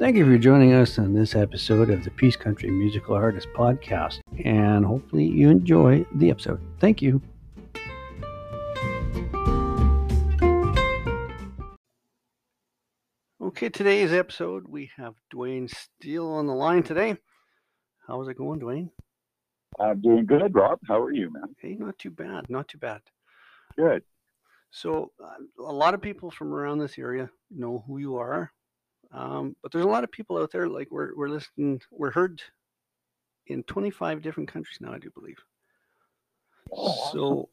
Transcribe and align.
Thank 0.00 0.16
you 0.16 0.24
for 0.24 0.38
joining 0.38 0.72
us 0.72 0.98
on 0.98 1.12
this 1.12 1.36
episode 1.36 1.90
of 1.90 2.04
the 2.04 2.10
Peace 2.10 2.34
Country 2.34 2.70
Musical 2.70 3.14
Artist 3.14 3.48
Podcast, 3.54 4.20
and 4.46 4.82
hopefully 4.82 5.26
you 5.26 5.50
enjoy 5.50 6.06
the 6.14 6.30
episode. 6.30 6.58
Thank 6.78 7.02
you. 7.02 7.20
Okay, 13.42 13.68
today's 13.68 14.10
episode, 14.10 14.66
we 14.66 14.90
have 14.96 15.16
Dwayne 15.30 15.70
Steele 15.70 16.28
on 16.28 16.46
the 16.46 16.54
line 16.54 16.82
today. 16.82 17.18
How's 18.06 18.26
it 18.28 18.38
going, 18.38 18.58
Dwayne? 18.58 18.88
I'm 19.78 20.00
doing 20.00 20.24
good, 20.24 20.54
Rob. 20.54 20.78
How 20.88 20.98
are 21.02 21.12
you, 21.12 21.30
man? 21.30 21.54
Hey, 21.58 21.76
not 21.78 21.98
too 21.98 22.10
bad, 22.10 22.48
not 22.48 22.68
too 22.68 22.78
bad. 22.78 23.02
Good. 23.76 24.02
So, 24.70 25.12
uh, 25.22 25.62
a 25.62 25.74
lot 25.74 25.92
of 25.92 26.00
people 26.00 26.30
from 26.30 26.54
around 26.54 26.78
this 26.78 26.98
area 26.98 27.28
know 27.50 27.84
who 27.86 27.98
you 27.98 28.16
are, 28.16 28.50
um, 29.12 29.56
but 29.62 29.72
there's 29.72 29.84
a 29.84 29.88
lot 29.88 30.04
of 30.04 30.12
people 30.12 30.38
out 30.38 30.52
there 30.52 30.68
like 30.68 30.88
we're 30.90 31.14
we're 31.16 31.28
listening, 31.28 31.80
we're 31.90 32.10
heard 32.10 32.40
in 33.46 33.62
25 33.64 34.22
different 34.22 34.50
countries 34.50 34.78
now, 34.80 34.92
I 34.92 34.98
do 34.98 35.10
believe. 35.10 35.38
So, 37.12 37.48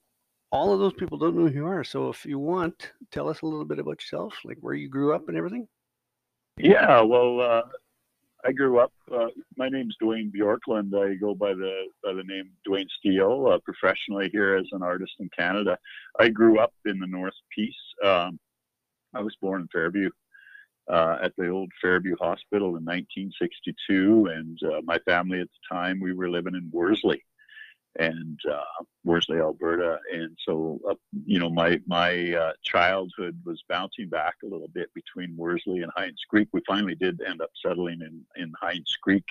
all 0.52 0.72
of 0.72 0.80
those 0.80 0.94
people 0.94 1.18
don't 1.18 1.36
know 1.36 1.48
who 1.48 1.54
you 1.54 1.66
are. 1.66 1.84
So, 1.84 2.10
if 2.10 2.24
you 2.26 2.38
want, 2.38 2.92
tell 3.12 3.28
us 3.28 3.42
a 3.42 3.46
little 3.46 3.66
bit 3.66 3.80
about 3.80 4.02
yourself, 4.02 4.36
like 4.46 4.58
where 4.62 4.76
you 4.76 4.90
grew 4.90 5.16
up 5.16 5.28
and 5.28 5.36
everything. 5.36 5.68
Yeah, 6.58 7.02
well, 7.02 7.42
uh, 7.42 7.62
I 8.46 8.52
grew 8.52 8.80
up. 8.80 8.94
Uh, 9.12 9.28
my 9.58 9.70
name's 9.70 9.96
Dwayne 10.02 10.32
Bjorklund. 10.32 10.94
I 10.94 11.16
go 11.16 11.34
by 11.34 11.54
the 11.54 11.86
by 12.04 12.14
the 12.14 12.24
name 12.24 12.52
Dwayne 12.68 12.88
Steele 13.00 13.48
uh, 13.52 13.58
professionally 13.66 14.30
here 14.32 14.56
as 14.56 14.68
an 14.72 14.84
artist 14.84 15.14
in 15.20 15.30
Canada. 15.38 15.78
I 16.20 16.30
grew 16.30 16.60
up 16.60 16.74
in 16.86 17.00
the 17.00 17.08
North 17.08 17.34
Peace. 17.54 17.74
Um, 18.06 18.40
I 19.16 19.22
was 19.22 19.36
born 19.42 19.62
in 19.62 19.68
Fairview 19.70 20.12
uh, 20.90 21.18
at 21.22 21.36
the 21.38 21.50
old 21.50 21.72
Fairview 21.82 22.16
Hospital 22.20 22.70
in 22.78 22.86
1962, 22.86 24.28
and 24.34 24.60
uh, 24.64 24.82
my 24.84 25.00
family 25.00 25.42
at 25.42 25.48
the 25.48 25.76
time 25.76 26.00
we 26.00 26.14
were 26.14 26.30
living 26.30 26.56
in 26.56 26.70
Worsley, 26.72 27.24
and 28.00 28.40
uh, 28.50 28.84
Worsley, 29.04 29.40
Alberta. 29.40 30.00
And 30.14 30.38
so, 30.46 30.80
uh, 30.90 30.96
you 31.26 31.40
know, 31.40 31.50
my 31.50 31.82
my 31.88 32.34
uh, 32.34 32.54
childhood 32.64 33.40
was 33.46 33.64
bouncing 33.68 34.10
back 34.10 34.36
a 34.44 34.48
little 34.48 34.70
bit 34.70 34.94
between 34.94 35.36
Worsley 35.36 35.82
and 35.82 35.92
Hines 35.96 36.22
Creek. 36.30 36.48
We 36.54 36.62
finally 36.68 36.96
did 36.96 37.22
end 37.22 37.42
up 37.42 37.52
settling 37.66 38.02
in 38.02 38.24
in 38.42 38.54
Hines 38.60 38.96
Creek. 39.02 39.26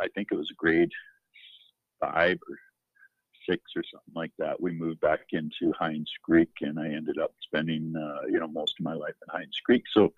I 0.00 0.08
think 0.08 0.28
it 0.32 0.36
was 0.36 0.50
grade 0.56 0.90
five 2.00 2.38
or 2.48 2.58
six 3.48 3.62
or 3.76 3.82
something 3.90 4.14
like 4.14 4.32
that. 4.38 4.60
We 4.60 4.72
moved 4.72 5.00
back 5.00 5.20
into 5.32 5.72
Hines 5.78 6.10
Creek, 6.22 6.50
and 6.60 6.78
I 6.78 6.88
ended 6.88 7.18
up 7.18 7.32
spending, 7.40 7.94
uh, 7.96 8.26
you 8.26 8.38
know, 8.40 8.48
most 8.48 8.74
of 8.78 8.84
my 8.84 8.94
life 8.94 9.14
in 9.22 9.38
Hines 9.38 9.58
Creek. 9.64 9.84
So 9.92 10.12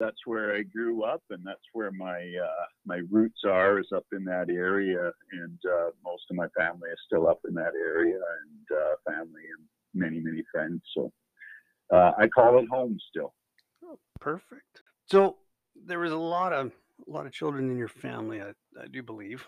that's 0.00 0.26
where 0.26 0.56
I 0.56 0.62
grew 0.62 1.04
up, 1.04 1.22
and 1.30 1.42
that's 1.44 1.60
where 1.72 1.92
my 1.92 2.18
uh, 2.18 2.64
my 2.86 3.02
roots 3.10 3.42
are 3.46 3.78
is 3.78 3.88
up 3.94 4.06
in 4.12 4.24
that 4.24 4.48
area, 4.48 5.12
and 5.32 5.58
uh, 5.64 5.90
most 6.02 6.24
of 6.30 6.36
my 6.36 6.48
family 6.58 6.88
is 6.90 6.98
still 7.06 7.28
up 7.28 7.40
in 7.46 7.54
that 7.54 7.74
area, 7.74 8.16
and 8.16 8.78
uh, 8.78 8.94
family 9.06 9.42
and 9.56 9.66
many 9.94 10.18
many 10.18 10.42
friends. 10.50 10.80
So 10.96 11.12
uh, 11.92 12.12
I 12.18 12.28
call 12.28 12.58
it 12.58 12.68
home 12.68 12.98
still. 13.10 13.34
Oh, 13.84 13.98
perfect. 14.20 14.82
So, 15.06 15.36
there 15.86 15.98
was 15.98 16.12
a 16.12 16.16
lot 16.16 16.52
of 16.52 16.72
a 17.06 17.10
lot 17.10 17.26
of 17.26 17.32
children 17.32 17.70
in 17.70 17.76
your 17.76 17.88
family, 17.88 18.40
I, 18.40 18.50
I 18.80 18.86
do 18.90 19.02
believe. 19.02 19.44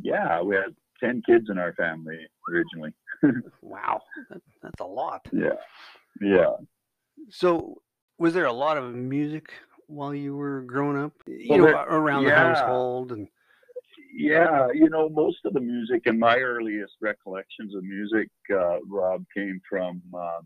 Yeah, 0.00 0.40
we 0.42 0.54
had 0.56 0.74
ten 1.00 1.22
kids 1.26 1.50
in 1.50 1.58
our 1.58 1.74
family 1.74 2.18
originally. 2.50 2.94
Wow, 3.60 4.02
that, 4.30 4.42
that's 4.62 4.80
a 4.80 4.84
lot. 4.84 5.26
Yeah, 5.32 5.50
yeah. 6.20 6.56
So, 7.30 7.81
was 8.18 8.34
there 8.34 8.46
a 8.46 8.52
lot 8.52 8.76
of 8.76 8.94
music 8.94 9.52
while 9.86 10.14
you 10.14 10.36
were 10.36 10.62
growing 10.62 10.96
up? 10.96 11.12
You 11.26 11.46
Well, 11.50 11.58
know, 11.58 11.64
there- 11.66 11.88
around 11.88 12.24
the 12.24 12.32
household 12.34 13.12
and 13.12 13.28
Yeah, 14.14 14.68
you 14.74 14.90
know, 14.90 15.08
most 15.08 15.38
of 15.46 15.54
the 15.54 15.60
music 15.60 16.02
and 16.06 16.18
my 16.18 16.36
earliest 16.38 16.94
recollections 17.00 17.74
of 17.74 17.82
music, 17.82 18.28
uh, 18.50 18.78
Rob, 18.86 19.24
came 19.34 19.60
from, 19.68 20.02
uh, 20.14 20.40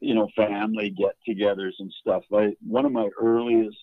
you 0.00 0.14
know, 0.14 0.28
family 0.36 0.90
get-togethers 0.90 1.74
and 1.80 1.92
stuff. 2.00 2.22
I, 2.32 2.54
one 2.60 2.84
of 2.86 2.92
my 2.92 3.08
earliest 3.20 3.76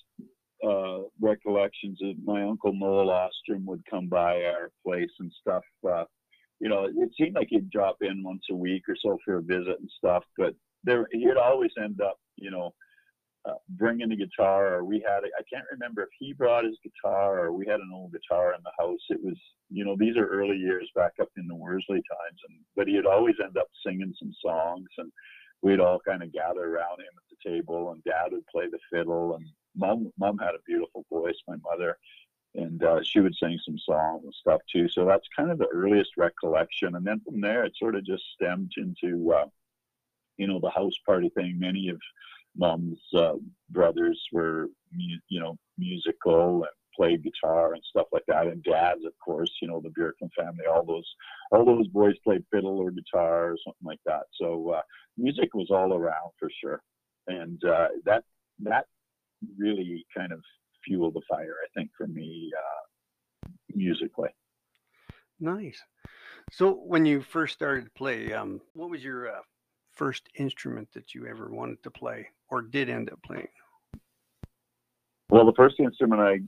uh, 0.63 1.01
recollections 1.19 1.99
of 2.01 2.15
my 2.23 2.44
uncle 2.44 2.71
Noel 2.73 3.09
Ostrom 3.11 3.65
would 3.65 3.83
come 3.89 4.07
by 4.07 4.45
our 4.45 4.71
place 4.85 5.11
and 5.19 5.31
stuff. 5.41 5.63
Uh, 5.88 6.05
you 6.61 6.69
know, 6.69 6.85
it 6.85 7.09
seemed 7.19 7.35
like 7.35 7.47
he'd 7.49 7.69
drop 7.69 7.97
in 8.01 8.23
once 8.23 8.45
a 8.49 8.55
week 8.55 8.83
or 8.88 8.95
so 8.95 9.17
for 9.25 9.35
a 9.38 9.41
visit 9.41 9.77
and 9.79 9.89
stuff, 9.97 10.23
but 10.38 10.55
there 10.85 11.07
he'd 11.11 11.35
always 11.38 11.71
end 11.77 11.99
up, 11.99 12.17
you 12.45 12.51
know, 12.51 12.73
uh, 13.45 13.53
bringing 13.69 14.11
a 14.11 14.16
guitar 14.16 14.75
or 14.75 14.83
we 14.83 15.03
had 15.07 15.19
I 15.23 15.44
can't 15.51 15.66
remember 15.72 16.03
if 16.03 16.09
he 16.19 16.33
brought 16.33 16.66
his 16.66 16.78
guitar 16.83 17.45
or 17.45 17.51
we 17.51 17.66
had 17.66 17.79
an 17.79 17.91
old 17.94 18.11
guitar 18.11 18.53
in 18.53 18.61
the 18.63 18.72
house. 18.83 19.01
It 19.09 19.23
was 19.23 19.38
you 19.69 19.83
know 19.83 19.95
these 19.97 20.16
are 20.17 20.28
early 20.28 20.57
years 20.57 20.89
back 20.95 21.13
up 21.22 21.29
in 21.38 21.47
the 21.47 21.56
Worsley 21.56 22.01
times, 22.16 22.39
and 22.50 22.59
but 22.75 22.88
he'd 22.88 23.06
always 23.06 23.35
end 23.44 23.57
up 23.57 23.67
singing 23.85 24.13
some 24.17 24.33
songs, 24.44 24.88
and 24.97 25.11
we'd 25.61 25.79
all 25.79 26.00
kind 26.07 26.23
of 26.23 26.33
gather 26.33 26.75
around 26.75 27.00
him 27.00 27.13
at 27.17 27.28
the 27.29 27.50
table, 27.51 27.91
and 27.91 28.03
Dad 28.03 28.31
would 28.31 28.47
play 28.47 28.66
the 28.69 28.79
fiddle, 28.91 29.35
and 29.35 29.45
Mom 29.75 30.12
Mom 30.17 30.38
had 30.38 30.56
a 30.56 30.66
beautiful 30.66 31.06
voice, 31.12 31.38
my 31.47 31.57
mother, 31.63 31.97
and 32.56 32.83
uh, 32.83 33.03
she 33.03 33.19
would 33.19 33.35
sing 33.35 33.59
some 33.63 33.77
songs 33.77 34.23
and 34.23 34.33
stuff 34.33 34.62
too. 34.72 34.88
So 34.89 35.06
that's 35.06 35.27
kind 35.35 35.51
of 35.51 35.59
the 35.59 35.67
earliest 35.67 36.12
recollection, 36.17 36.95
and 36.95 37.06
then 37.06 37.22
from 37.25 37.41
there 37.41 37.66
it 37.66 37.73
sort 37.77 37.95
of 37.95 38.06
just 38.06 38.23
stemmed 38.33 38.72
into 38.77 39.33
uh, 39.33 39.45
you 40.38 40.47
know 40.47 40.59
the 40.59 40.69
house 40.69 40.97
party 41.06 41.29
thing. 41.29 41.59
Many 41.59 41.89
of 41.89 42.00
mom's 42.57 42.99
uh, 43.16 43.33
brothers 43.69 44.21
were 44.31 44.67
mu- 44.93 45.19
you 45.29 45.39
know 45.39 45.57
musical 45.77 46.63
and 46.63 46.71
played 46.95 47.23
guitar 47.23 47.73
and 47.73 47.83
stuff 47.89 48.07
like 48.11 48.23
that. 48.27 48.47
And 48.47 48.63
dad's 48.63 49.05
of 49.05 49.13
course 49.23 49.51
you 49.61 49.67
know 49.67 49.81
the 49.81 49.89
Bjorkman 49.89 50.29
family 50.38 50.65
all 50.69 50.85
those 50.85 51.09
all 51.51 51.65
those 51.65 51.88
boys 51.88 52.15
played 52.23 52.44
fiddle 52.51 52.77
or 52.79 52.91
guitar 52.91 53.51
or 53.51 53.57
something 53.63 53.85
like 53.85 54.01
that. 54.05 54.23
So 54.39 54.71
uh, 54.71 54.81
music 55.17 55.53
was 55.53 55.67
all 55.69 55.94
around 55.94 56.31
for 56.39 56.49
sure. 56.61 56.81
And 57.27 57.63
uh, 57.65 57.88
that 58.05 58.23
that 58.59 58.85
really 59.57 60.05
kind 60.15 60.31
of 60.31 60.41
fueled 60.85 61.15
the 61.15 61.21
fire 61.29 61.55
I 61.63 61.67
think 61.79 61.89
for 61.97 62.07
me 62.07 62.51
uh, 62.57 63.49
musically. 63.73 64.29
Nice. 65.39 65.81
So, 66.51 66.71
when 66.71 67.05
you 67.05 67.21
first 67.21 67.53
started 67.53 67.85
to 67.85 67.91
play, 67.91 68.31
um, 68.31 68.61
what 68.73 68.89
was 68.89 69.03
your 69.03 69.29
uh, 69.29 69.41
first 69.95 70.29
instrument 70.35 70.88
that 70.94 71.13
you 71.13 71.28
ever 71.28 71.50
wanted 71.50 71.81
to 71.83 71.91
play 71.91 72.28
or 72.50 72.61
did 72.61 72.89
end 72.89 73.09
up 73.09 73.22
playing? 73.23 73.47
Well, 75.29 75.45
the 75.45 75.53
first 75.56 75.79
instrument 75.79 76.22
I 76.22 76.39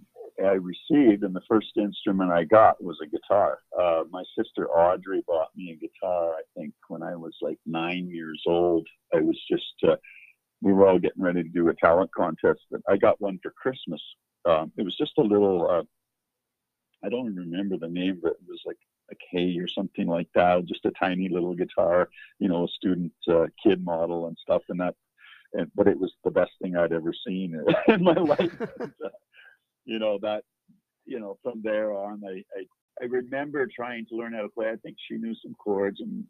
I 0.44 0.54
received 0.54 1.24
and 1.24 1.36
the 1.36 1.42
first 1.48 1.72
instrument 1.78 2.32
I 2.32 2.44
got 2.44 2.82
was 2.84 3.00
a 3.02 3.08
guitar. 3.08 3.60
Uh, 3.78 4.04
my 4.12 4.24
sister 4.38 4.70
Audrey 4.70 5.24
bought 5.28 5.50
me 5.56 5.72
a 5.72 5.76
guitar. 5.76 6.34
I 6.34 6.44
think 6.56 6.74
when 6.90 7.02
I 7.02 7.16
was 7.16 7.34
like 7.42 7.58
nine 7.66 8.08
years 8.08 8.42
old. 8.46 8.88
I 9.14 9.22
was 9.22 9.38
just 9.50 9.64
uh, 9.88 9.96
we 10.62 10.74
were 10.74 10.88
all 10.88 11.00
getting 11.00 11.24
ready 11.24 11.44
to 11.44 11.50
do 11.50 11.70
a 11.70 11.74
talent 11.76 12.12
contest, 12.16 12.62
but 12.70 12.82
I 12.88 12.98
got 12.98 13.20
one 13.20 13.40
for 13.42 13.52
Christmas. 13.52 14.02
Um, 14.46 14.72
it 14.78 14.84
was 14.84 14.96
just 14.98 15.14
a 15.18 15.22
little. 15.22 15.68
Uh, 15.70 15.84
I 17.06 17.10
don't 17.10 17.36
remember 17.36 17.78
the 17.78 17.88
name, 17.88 18.20
but 18.22 18.34
it 18.34 18.48
was 18.48 18.62
like 18.66 18.78
a 19.12 19.16
K 19.32 19.58
or 19.60 19.68
something 19.68 20.08
like 20.08 20.30
that. 20.36 20.66
Just 20.66 20.86
a 20.86 20.92
tiny 20.92 21.30
little 21.30 21.56
guitar, 21.56 22.10
you 22.40 22.50
know, 22.50 22.66
a 22.66 22.68
student 22.68 23.14
uh, 23.30 23.46
kid 23.62 23.84
model 23.84 24.28
and 24.28 24.38
stuff, 24.42 24.64
and 24.70 24.80
that 24.80 24.96
and 25.54 25.72
but 25.76 25.88
it 25.88 26.00
was 26.00 26.14
the 26.24 26.32
best 26.32 26.52
thing 26.62 26.76
I'd 26.76 26.94
ever 26.94 27.14
seen 27.26 27.60
in 27.88 28.04
my 28.04 28.14
life. 28.14 28.56
And, 28.80 28.94
uh, 29.04 29.10
you 29.86 30.00
know 30.00 30.20
that, 30.22 30.44
you 31.06 31.20
know, 31.20 31.38
from 31.42 31.62
there 31.64 31.94
on, 31.94 32.22
I, 32.26 32.44
I 32.58 32.66
I 33.02 33.06
remember 33.06 33.68
trying 33.68 34.06
to 34.08 34.16
learn 34.16 34.34
how 34.34 34.42
to 34.42 34.50
play. 34.50 34.70
I 34.70 34.76
think 34.78 34.98
she 35.08 35.18
knew 35.18 35.36
some 35.44 35.54
chords 35.54 36.00
and 36.00 36.24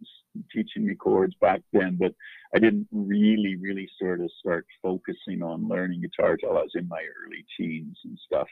teaching 0.54 0.86
me 0.86 0.96
chords 0.96 1.34
back 1.40 1.62
then, 1.72 1.98
but 2.00 2.14
I 2.54 2.60
didn't 2.60 2.88
really, 2.92 3.56
really 3.56 3.90
sort 4.00 4.20
of 4.20 4.30
start 4.40 4.66
focusing 4.82 5.42
on 5.42 5.70
learning 5.70 6.02
guitar 6.02 6.36
till 6.36 6.58
I 6.58 6.62
was 6.62 6.72
in 6.76 6.88
my 6.88 7.02
early 7.26 7.46
teens 7.58 7.98
and 8.04 8.20
stuff. 8.26 8.48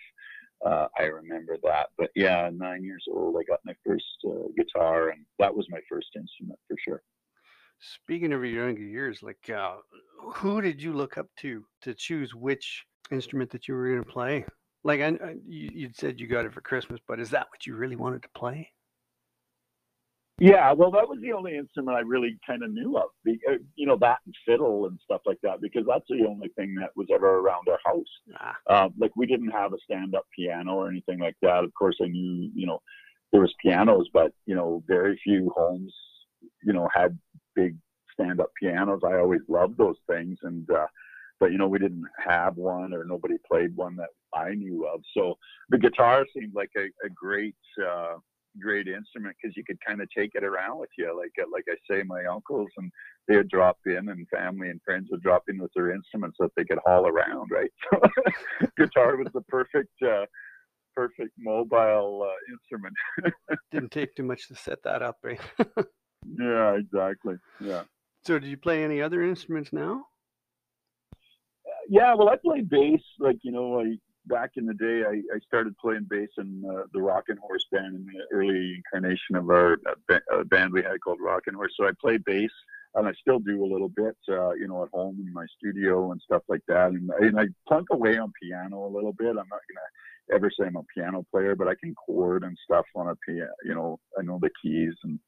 Uh, 0.64 0.88
I 0.98 1.04
remember 1.04 1.58
that, 1.64 1.88
but 1.98 2.10
yeah, 2.16 2.50
nine 2.54 2.84
years 2.84 3.06
old, 3.12 3.36
I 3.40 3.44
got 3.44 3.60
my 3.66 3.74
first 3.86 4.06
uh, 4.28 4.48
guitar, 4.58 5.10
and 5.10 5.26
that 5.40 5.56
was 5.56 5.68
my 5.70 5.80
first 5.90 6.08
instrument 6.16 6.60
for 6.68 6.76
sure. 6.84 7.04
Speaking 7.80 8.34
of 8.34 8.44
your 8.44 8.66
younger 8.66 8.82
years, 8.82 9.22
like 9.22 9.50
uh, 9.50 9.76
who 10.34 10.62
did 10.62 10.82
you 10.82 10.94
look 10.94 11.18
up 11.18 11.28
to 11.42 11.66
to 11.82 11.94
choose 11.94 12.34
which 12.34 12.84
instrument 13.12 13.52
that 13.52 13.68
you 13.68 13.76
were 13.76 13.90
going 13.90 14.04
to 14.04 14.10
play? 14.10 14.46
Like 14.84 15.02
I, 15.02 15.08
I, 15.08 15.36
you, 15.46 15.70
you'd 15.74 15.98
said 15.98 16.20
you 16.20 16.28
got 16.28 16.46
it 16.46 16.54
for 16.54 16.62
Christmas, 16.62 17.00
but 17.08 17.20
is 17.20 17.32
that 17.32 17.48
what 17.52 17.66
you 17.66 17.76
really 17.76 17.96
wanted 17.96 18.24
to 18.24 18.30
play? 18.36 18.72
Yeah, 20.38 20.74
well, 20.74 20.92
that 20.92 21.08
was 21.08 21.20
the 21.22 21.32
only 21.32 21.56
instrument 21.56 21.98
I 21.98 22.02
really 22.02 22.38
kind 22.46 22.62
of 22.62 22.72
knew 22.72 22.98
of. 22.98 23.10
The, 23.24 23.38
uh, 23.50 23.58
you 23.76 23.88
know, 23.88 23.98
that 24.02 24.18
and 24.26 24.36
fiddle 24.46 24.86
and 24.86 25.00
stuff 25.02 25.22
like 25.26 25.40
that, 25.44 25.62
because 25.62 25.86
that's 25.88 26.06
the 26.10 26.26
only 26.28 26.50
thing 26.58 26.76
that 26.76 26.90
was 26.98 27.08
ever 27.14 27.40
around 27.40 27.68
our 27.70 27.80
house. 27.86 28.04
Um, 28.70 28.94
like 29.00 29.16
we 29.16 29.28
didn't 29.28 29.52
have 29.52 29.72
a 29.72 29.78
stand-up 29.86 30.26
piano 30.38 30.74
or 30.74 30.90
anything 30.90 31.20
like 31.20 31.38
that. 31.42 31.64
Of 31.64 31.74
course, 31.74 31.96
I 32.02 32.08
knew, 32.08 32.52
you 32.54 32.68
know, 32.68 32.82
there 33.32 33.42
was 33.42 33.54
pianos, 33.62 34.08
but 34.14 34.34
you 34.46 34.56
know, 34.56 34.84
very 34.88 35.20
few 35.24 35.52
homes, 35.56 35.94
you 36.64 36.74
know, 36.74 36.90
had 36.94 37.18
big 37.56 37.78
stand-up 38.14 38.52
pianos. 38.62 39.02
I 39.06 39.16
always 39.16 39.42
loved 39.48 39.78
those 39.78 39.98
things, 40.10 40.38
and 40.44 40.70
uh, 40.70 40.88
but 41.40 41.52
you 41.52 41.58
know 41.58 41.68
we 41.68 41.80
didn't 41.80 42.06
have 42.26 42.56
one 42.56 42.94
or 42.94 43.04
nobody 43.04 43.36
played 43.50 43.76
one 43.76 43.96
that 43.98 44.10
I 44.34 44.52
knew 44.52 44.88
of. 44.88 45.02
So 45.14 45.38
the 45.70 45.78
guitar 45.78 46.26
seemed 46.34 46.56
like 46.56 46.72
a, 46.78 46.86
a 47.06 47.10
great 47.14 47.56
uh, 47.82 48.16
great 48.60 48.88
instrument 48.88 49.36
because 49.42 49.56
you 49.56 49.64
could 49.64 49.78
kind 49.86 50.02
of 50.02 50.10
take 50.10 50.32
it 50.36 50.44
around 50.44 50.80
with 50.80 50.90
you. 50.98 51.16
Like 51.18 51.32
uh, 51.40 51.50
like 51.52 51.66
I 51.70 51.76
say, 51.90 52.04
my 52.04 52.26
uncles 52.26 52.70
and 52.78 52.92
they 53.28 53.38
would 53.38 53.50
drop 53.50 53.78
in, 53.86 54.10
and 54.10 54.28
family 54.30 54.70
and 54.70 54.82
friends 54.84 55.08
would 55.12 55.22
drop 55.22 55.44
in 55.48 55.60
with 55.60 55.72
their 55.76 55.92
instruments 55.92 56.38
that 56.40 56.52
they 56.56 56.64
could 56.64 56.80
haul 56.86 57.08
around. 57.08 57.50
Right, 57.52 57.72
so 57.94 58.00
guitar 58.78 59.18
was 59.18 59.28
the 59.34 59.42
perfect. 59.42 59.92
Uh, 60.02 60.26
perfect 60.96 61.32
mobile 61.38 62.26
uh, 62.26 62.54
instrument. 62.54 62.96
Didn't 63.72 63.92
take 63.92 64.16
too 64.16 64.24
much 64.24 64.48
to 64.48 64.56
set 64.56 64.82
that 64.84 65.02
up, 65.02 65.18
right? 65.24 65.40
yeah, 66.40 66.76
exactly. 66.76 67.36
Yeah. 67.60 67.84
So, 68.26 68.40
do 68.40 68.48
you 68.48 68.58
play 68.58 68.84
any 68.84 69.02
other 69.02 69.22
instruments 69.22 69.72
now? 69.74 70.06
Yeah, 71.90 72.16
well, 72.16 72.30
I 72.30 72.38
play 72.38 72.62
bass. 72.62 73.02
Like 73.20 73.38
you 73.44 73.52
know, 73.52 73.82
I 73.82 73.98
back 74.28 74.52
in 74.56 74.66
the 74.66 74.74
day, 74.74 75.04
I, 75.04 75.22
I 75.36 75.40
started 75.46 75.78
playing 75.78 76.08
bass 76.10 76.30
in 76.38 76.64
uh, 76.70 76.84
the 76.94 77.02
Rockin' 77.02 77.38
Horse 77.38 77.66
band 77.72 77.96
in 77.96 78.06
the 78.06 78.36
early 78.36 78.76
incarnation 78.76 79.36
of 79.36 79.50
our 79.50 79.78
uh, 79.88 80.20
uh, 80.34 80.44
band 80.46 80.74
we 80.74 80.82
had 80.84 81.00
called 81.02 81.20
Rockin' 81.22 81.54
Horse. 81.54 81.74
So 81.78 81.86
I 81.86 81.92
play 82.00 82.18
bass, 82.18 82.52
and 82.96 83.08
I 83.08 83.14
still 83.14 83.40
do 83.40 83.64
a 83.64 83.72
little 83.72 83.90
bit, 83.90 84.16
uh, 84.30 84.52
you 84.52 84.68
know, 84.68 84.84
at 84.84 84.90
home 84.94 85.18
in 85.20 85.32
my 85.34 85.46
studio 85.58 86.12
and 86.12 86.22
stuff 86.22 86.44
like 86.48 86.64
that. 86.68 86.90
And, 86.90 87.10
and 87.20 87.40
I 87.40 87.46
plunk 87.68 87.88
away 87.92 88.18
on 88.18 88.32
piano 88.42 88.86
a 88.86 88.94
little 88.94 89.14
bit. 89.14 89.30
I'm 89.30 89.36
not 89.36 89.46
gonna 89.50 90.34
ever 90.34 90.50
say 90.50 90.66
I'm 90.66 90.76
a 90.76 90.84
piano 90.96 91.26
player, 91.32 91.56
but 91.56 91.68
I 91.68 91.76
can 91.76 91.94
chord 91.96 92.44
and 92.44 92.58
stuff 92.64 92.86
on 92.96 93.10
a 93.10 93.16
piano. 93.28 93.52
You 93.64 93.76
know, 93.76 94.00
I 94.18 94.24
know 94.24 94.40
the 94.42 94.50
keys 94.62 94.94
and 95.04 95.20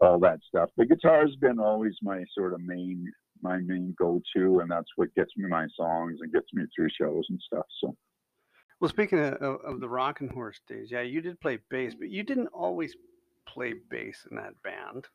all 0.00 0.18
that 0.20 0.40
stuff. 0.48 0.70
The 0.76 0.86
guitar 0.86 1.20
has 1.20 1.36
been 1.36 1.58
always 1.58 1.94
my 2.02 2.24
sort 2.36 2.54
of 2.54 2.60
main 2.60 3.10
my 3.42 3.58
main 3.58 3.94
go-to, 3.98 4.60
and 4.60 4.70
that's 4.70 4.88
what 4.96 5.14
gets 5.14 5.36
me 5.36 5.46
my 5.48 5.66
songs 5.76 6.18
and 6.22 6.32
gets 6.32 6.46
me 6.54 6.64
through 6.74 6.88
shows 6.98 7.24
and 7.28 7.40
stuff. 7.46 7.66
So. 7.80 7.94
Well, 8.84 8.90
speaking 8.90 9.18
of, 9.18 9.60
of 9.64 9.80
the 9.80 9.88
Rockin' 9.88 10.28
Horse 10.28 10.60
days, 10.68 10.88
yeah, 10.90 11.00
you 11.00 11.22
did 11.22 11.40
play 11.40 11.58
bass, 11.70 11.94
but 11.98 12.10
you 12.10 12.22
didn't 12.22 12.48
always 12.48 12.94
play 13.48 13.72
bass 13.88 14.26
in 14.30 14.36
that 14.36 14.62
band. 14.62 15.06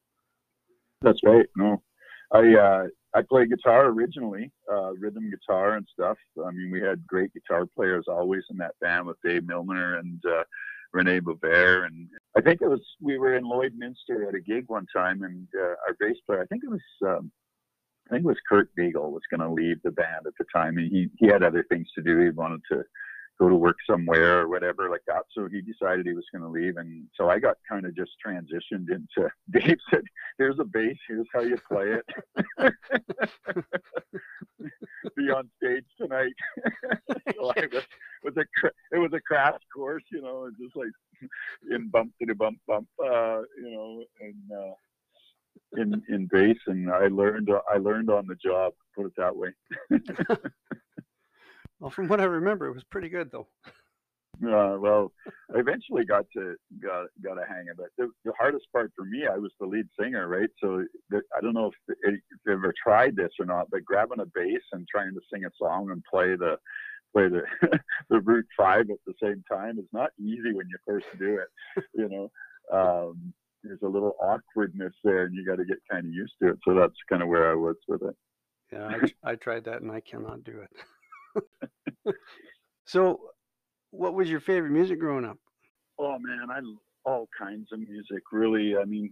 That's 1.04 1.19
right. 1.24 1.45
No, 1.56 1.80
I 2.33 2.56
uh, 2.56 2.88
I 3.13 3.21
played 3.21 3.51
guitar 3.51 3.86
originally, 3.89 4.51
uh, 4.74 4.94
rhythm 4.94 5.30
guitar 5.30 5.75
and 5.75 5.88
stuff. 5.94 6.18
I 6.44 6.50
mean, 6.50 6.71
we 6.71 6.81
had 6.81 7.06
great 7.06 7.31
guitar 7.31 7.68
players 7.68 8.06
always 8.07 8.42
in 8.50 8.57
that 8.57 8.74
band 8.81 9.06
with 9.06 9.18
Dave 9.24 9.45
Milner 9.45 10.00
and 10.00 10.19
uh, 10.25 10.45
Rene 10.92 11.19
Beauvert, 11.19 11.86
and 11.86 12.07
I 12.36 12.42
think 12.42 12.63
it 12.63 12.68
was 12.69 12.81
we 13.00 13.19
were 13.19 13.36
in 13.36 13.44
Lloydminster 13.44 14.27
at 14.27 14.33
a 14.33 14.42
gig 14.42 14.63
one 14.66 14.88
time, 14.92 15.21
and 15.21 15.48
uh, 15.56 15.75
our 15.88 15.95
bass 16.00 16.18
player, 16.25 16.42
I 16.42 16.48
think 16.48 16.63
it 16.63 16.71
was. 16.71 16.81
Um, 17.06 17.31
I 18.07 18.13
think 18.13 18.24
it 18.24 18.30
was 18.30 18.38
Kurt 18.50 18.74
Beagle 18.74 19.12
was 19.12 19.21
going 19.30 19.48
to 19.48 19.54
leave 19.54 19.80
the 19.83 19.92
band 19.92 20.25
at 20.25 20.33
the 20.39 20.45
time, 20.51 20.80
and 20.80 20.92
he 20.92 21.07
he 21.19 21.27
had 21.27 21.44
other 21.44 21.63
things 21.69 21.88
to 21.94 22.01
do. 22.01 22.19
He 22.19 22.31
wanted 22.31 22.62
to 22.71 22.83
go 23.39 23.50
to 23.50 23.56
work 23.56 23.77
somewhere 23.89 24.41
or 24.41 24.47
whatever 24.50 24.89
like 24.89 25.03
that. 25.07 25.24
So 25.31 25.47
he 25.47 25.62
decided 25.62 26.06
he 26.06 26.13
was 26.13 26.25
going 26.31 26.41
to 26.41 26.50
leave, 26.50 26.77
and 26.77 27.07
so 27.15 27.30
I 27.30 27.39
got 27.39 27.57
kind 27.68 27.86
of 27.86 27.95
just 27.95 28.12
transitioned 28.25 28.89
into. 28.89 29.30
Dave 29.51 29.77
said, 29.89 30.03
"Here's 30.38 30.59
a 30.59 30.65
bass. 30.65 30.97
Here's 31.07 31.27
how 31.33 31.41
you 31.41 31.57
play 31.68 32.00
it. 32.00 32.06
Be 35.15 35.30
on 35.30 35.50
stage 35.57 35.86
tonight." 36.00 36.33
so 37.36 37.53
I 37.56 37.68
was, 37.71 37.83
was 38.24 38.38
a 38.38 38.45
it 38.91 39.00
was 39.00 39.13
a 39.13 39.21
crash 39.21 39.59
course, 39.74 40.03
you 40.12 40.21
know, 40.21 40.50
just 40.62 40.75
like 40.75 40.89
in 41.71 41.89
bump 41.89 42.12
to 42.21 42.35
bump 42.35 42.59
bump, 42.68 42.88
uh, 43.03 43.42
you 43.57 43.71
know, 43.71 44.03
and. 44.21 44.51
Uh, 44.51 44.74
in 45.77 46.01
in 46.09 46.27
bass, 46.31 46.57
and 46.65 46.89
I 46.89 47.07
learned 47.09 47.50
I 47.71 47.77
learned 47.77 48.09
on 48.09 48.25
the 48.25 48.35
job. 48.35 48.74
Put 48.95 49.06
it 49.06 49.13
that 49.18 49.35
way. 49.35 49.50
Well, 51.79 51.91
from 51.91 52.07
what 52.07 52.19
I 52.19 52.25
remember, 52.25 52.67
it 52.67 52.73
was 52.73 52.83
pretty 52.83 53.09
good 53.09 53.31
though. 53.31 53.47
Uh, 54.41 54.77
well, 54.79 55.11
I 55.53 55.59
eventually 55.59 56.05
got 56.05 56.25
to 56.33 56.55
got 56.81 57.07
got 57.21 57.37
a 57.37 57.45
hang 57.45 57.67
of 57.71 57.79
it. 57.79 57.91
The, 57.97 58.09
the, 58.23 58.31
hardest 58.39 58.67
part 58.71 58.91
for 58.95 59.03
me, 59.03 59.27
I 59.29 59.37
was 59.37 59.51
the 59.59 59.65
lead 59.65 59.87
singer, 59.99 60.29
right? 60.29 60.49
So 60.61 60.85
the, 61.09 61.21
I 61.37 61.41
don't 61.41 61.53
know 61.53 61.67
if, 61.67 61.97
if 62.03 62.13
you've 62.13 62.57
ever 62.57 62.73
tried 62.81 63.17
this 63.17 63.31
or 63.37 63.45
not, 63.45 63.69
but 63.69 63.83
grabbing 63.83 64.21
a 64.21 64.25
bass 64.25 64.61
and 64.71 64.87
trying 64.87 65.13
to 65.13 65.19
sing 65.31 65.43
a 65.43 65.49
song 65.57 65.91
and 65.91 66.01
play 66.09 66.37
the 66.37 66.55
play 67.13 67.27
the 67.27 67.41
the 68.09 68.21
root 68.21 68.45
five 68.55 68.89
at 68.89 68.97
the 69.05 69.13
same 69.21 69.43
time 69.51 69.77
is 69.77 69.87
not 69.91 70.11
easy 70.17 70.53
when 70.53 70.67
you 70.69 70.77
first 70.87 71.07
do 71.17 71.39
it. 71.39 71.83
You 71.93 72.07
know, 72.07 72.31
um, 72.71 73.33
there's 73.63 73.81
a 73.83 73.87
little 73.87 74.15
awkwardness 74.21 74.93
there, 75.03 75.25
and 75.25 75.35
you 75.35 75.45
got 75.45 75.57
to 75.57 75.65
get 75.65 75.79
kind 75.91 76.05
of 76.05 76.13
used 76.13 76.33
to 76.41 76.49
it. 76.49 76.59
So 76.65 76.73
that's 76.75 76.93
kind 77.09 77.21
of 77.21 77.27
where 77.27 77.51
I 77.51 77.55
was 77.55 77.75
with 77.89 78.03
it. 78.03 78.15
Yeah, 78.71 78.87
I, 79.23 79.31
I 79.31 79.35
tried 79.35 79.65
that, 79.65 79.81
and 79.81 79.91
I 79.91 79.99
cannot 79.99 80.45
do 80.45 80.61
it. 80.61 80.69
so, 82.85 83.19
what 83.91 84.13
was 84.13 84.29
your 84.29 84.39
favorite 84.39 84.71
music 84.71 84.99
growing 84.99 85.25
up? 85.25 85.37
Oh 85.97 86.17
man, 86.19 86.47
I 86.49 86.59
all 87.05 87.27
kinds 87.37 87.67
of 87.71 87.79
music. 87.79 88.23
Really, 88.31 88.75
I 88.77 88.85
mean, 88.85 89.11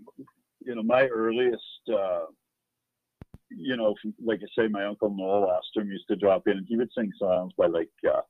you 0.66 0.76
know, 0.76 0.84
my 0.84 1.08
earliest, 1.08 1.62
uh, 1.92 2.26
you 3.50 3.78
know, 3.78 3.96
like 4.24 4.40
I 4.44 4.62
say, 4.62 4.68
my 4.68 4.86
uncle 4.86 5.14
Noel 5.16 5.50
Ostrom 5.50 5.90
used 5.90 6.08
to 6.10 6.16
drop 6.16 6.44
in, 6.48 6.58
and 6.58 6.66
he 6.68 6.78
would 6.78 6.90
sing 6.98 7.12
songs 7.20 7.54
by 7.58 7.68
like, 7.68 7.90
uh, 8.08 8.22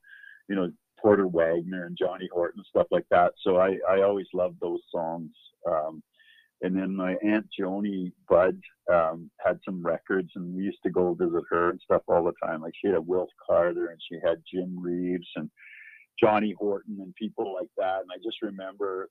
you 0.48 0.56
know, 0.56 0.70
Porter 1.00 1.26
Wagoner 1.26 1.86
and 1.86 1.96
Johnny 1.98 2.28
Horton 2.32 2.60
and 2.60 2.66
stuff 2.68 2.86
like 2.90 3.06
that. 3.10 3.32
So 3.42 3.58
I 3.58 3.78
I 3.88 4.02
always 4.02 4.26
loved 4.34 4.56
those 4.60 4.80
songs. 4.90 5.30
Um, 5.68 6.02
and 6.62 6.76
then 6.76 6.94
my 6.94 7.14
aunt 7.24 7.46
Joni 7.58 8.12
Bud 8.28 8.58
um, 8.92 9.30
had 9.44 9.58
some 9.64 9.84
records, 9.84 10.30
and 10.34 10.54
we 10.54 10.64
used 10.64 10.82
to 10.84 10.90
go 10.90 11.14
visit 11.14 11.42
her 11.50 11.70
and 11.70 11.80
stuff 11.80 12.02
all 12.08 12.24
the 12.24 12.32
time. 12.44 12.62
Like 12.62 12.72
she 12.80 12.88
had 12.88 12.96
a 12.96 13.00
Wilf 13.00 13.28
Carter, 13.46 13.88
and 13.88 14.00
she 14.08 14.18
had 14.24 14.42
Jim 14.52 14.76
Reeves 14.80 15.28
and 15.36 15.50
Johnny 16.20 16.54
Horton 16.58 16.98
and 17.00 17.14
people 17.14 17.54
like 17.54 17.70
that. 17.76 18.00
And 18.00 18.10
I 18.12 18.16
just 18.16 18.42
remember, 18.42 19.08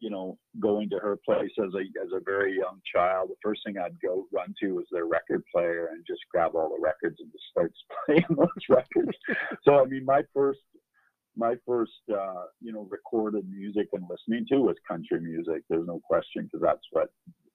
you 0.00 0.10
know, 0.10 0.38
going 0.58 0.88
to 0.90 0.98
her 0.98 1.18
place 1.24 1.50
as 1.58 1.74
a 1.74 1.80
as 2.02 2.12
a 2.14 2.24
very 2.24 2.56
young 2.56 2.80
child. 2.94 3.28
The 3.28 3.36
first 3.42 3.60
thing 3.64 3.76
I'd 3.76 4.00
go 4.00 4.26
run 4.32 4.54
to 4.62 4.76
was 4.76 4.86
their 4.90 5.06
record 5.06 5.42
player 5.54 5.90
and 5.92 6.04
just 6.06 6.20
grab 6.32 6.52
all 6.54 6.70
the 6.70 6.82
records 6.82 7.16
and 7.20 7.30
just 7.30 7.44
start 7.50 7.72
playing 8.06 8.24
those 8.30 8.48
records. 8.68 9.16
so 9.64 9.80
I 9.80 9.84
mean, 9.84 10.04
my 10.04 10.22
first 10.34 10.60
my 11.36 11.54
first, 11.66 11.92
uh, 12.12 12.44
you 12.60 12.72
know, 12.72 12.86
recorded 12.90 13.48
music 13.48 13.88
and 13.92 14.04
listening 14.10 14.46
to 14.50 14.60
was 14.60 14.76
country 14.86 15.20
music. 15.20 15.62
There's 15.68 15.86
no 15.86 16.00
question 16.00 16.44
because 16.44 16.60
that's 16.62 16.86
what 16.92 17.08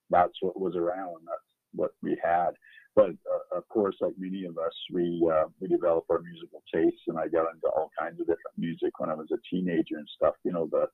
that's 0.09 0.33
what 0.41 0.59
was 0.59 0.75
around. 0.75 1.17
That's 1.25 1.51
what 1.73 1.91
we 2.01 2.17
had. 2.23 2.51
But 2.95 3.09
uh, 3.11 3.57
of 3.57 3.67
course, 3.67 3.95
like 3.99 4.13
many 4.17 4.45
of 4.45 4.57
us, 4.57 4.73
we 4.91 5.27
uh, 5.31 5.45
we 5.59 5.67
develop 5.67 6.05
our 6.09 6.21
musical 6.21 6.63
tastes, 6.73 7.01
and 7.07 7.17
I 7.17 7.27
got 7.27 7.53
into 7.53 7.67
all 7.67 7.91
kinds 7.99 8.19
of 8.19 8.27
different 8.27 8.57
music 8.57 8.97
when 8.99 9.09
I 9.09 9.15
was 9.15 9.27
a 9.33 9.37
teenager 9.49 9.97
and 9.97 10.07
stuff. 10.15 10.35
You 10.43 10.53
know, 10.53 10.69
the 10.71 10.87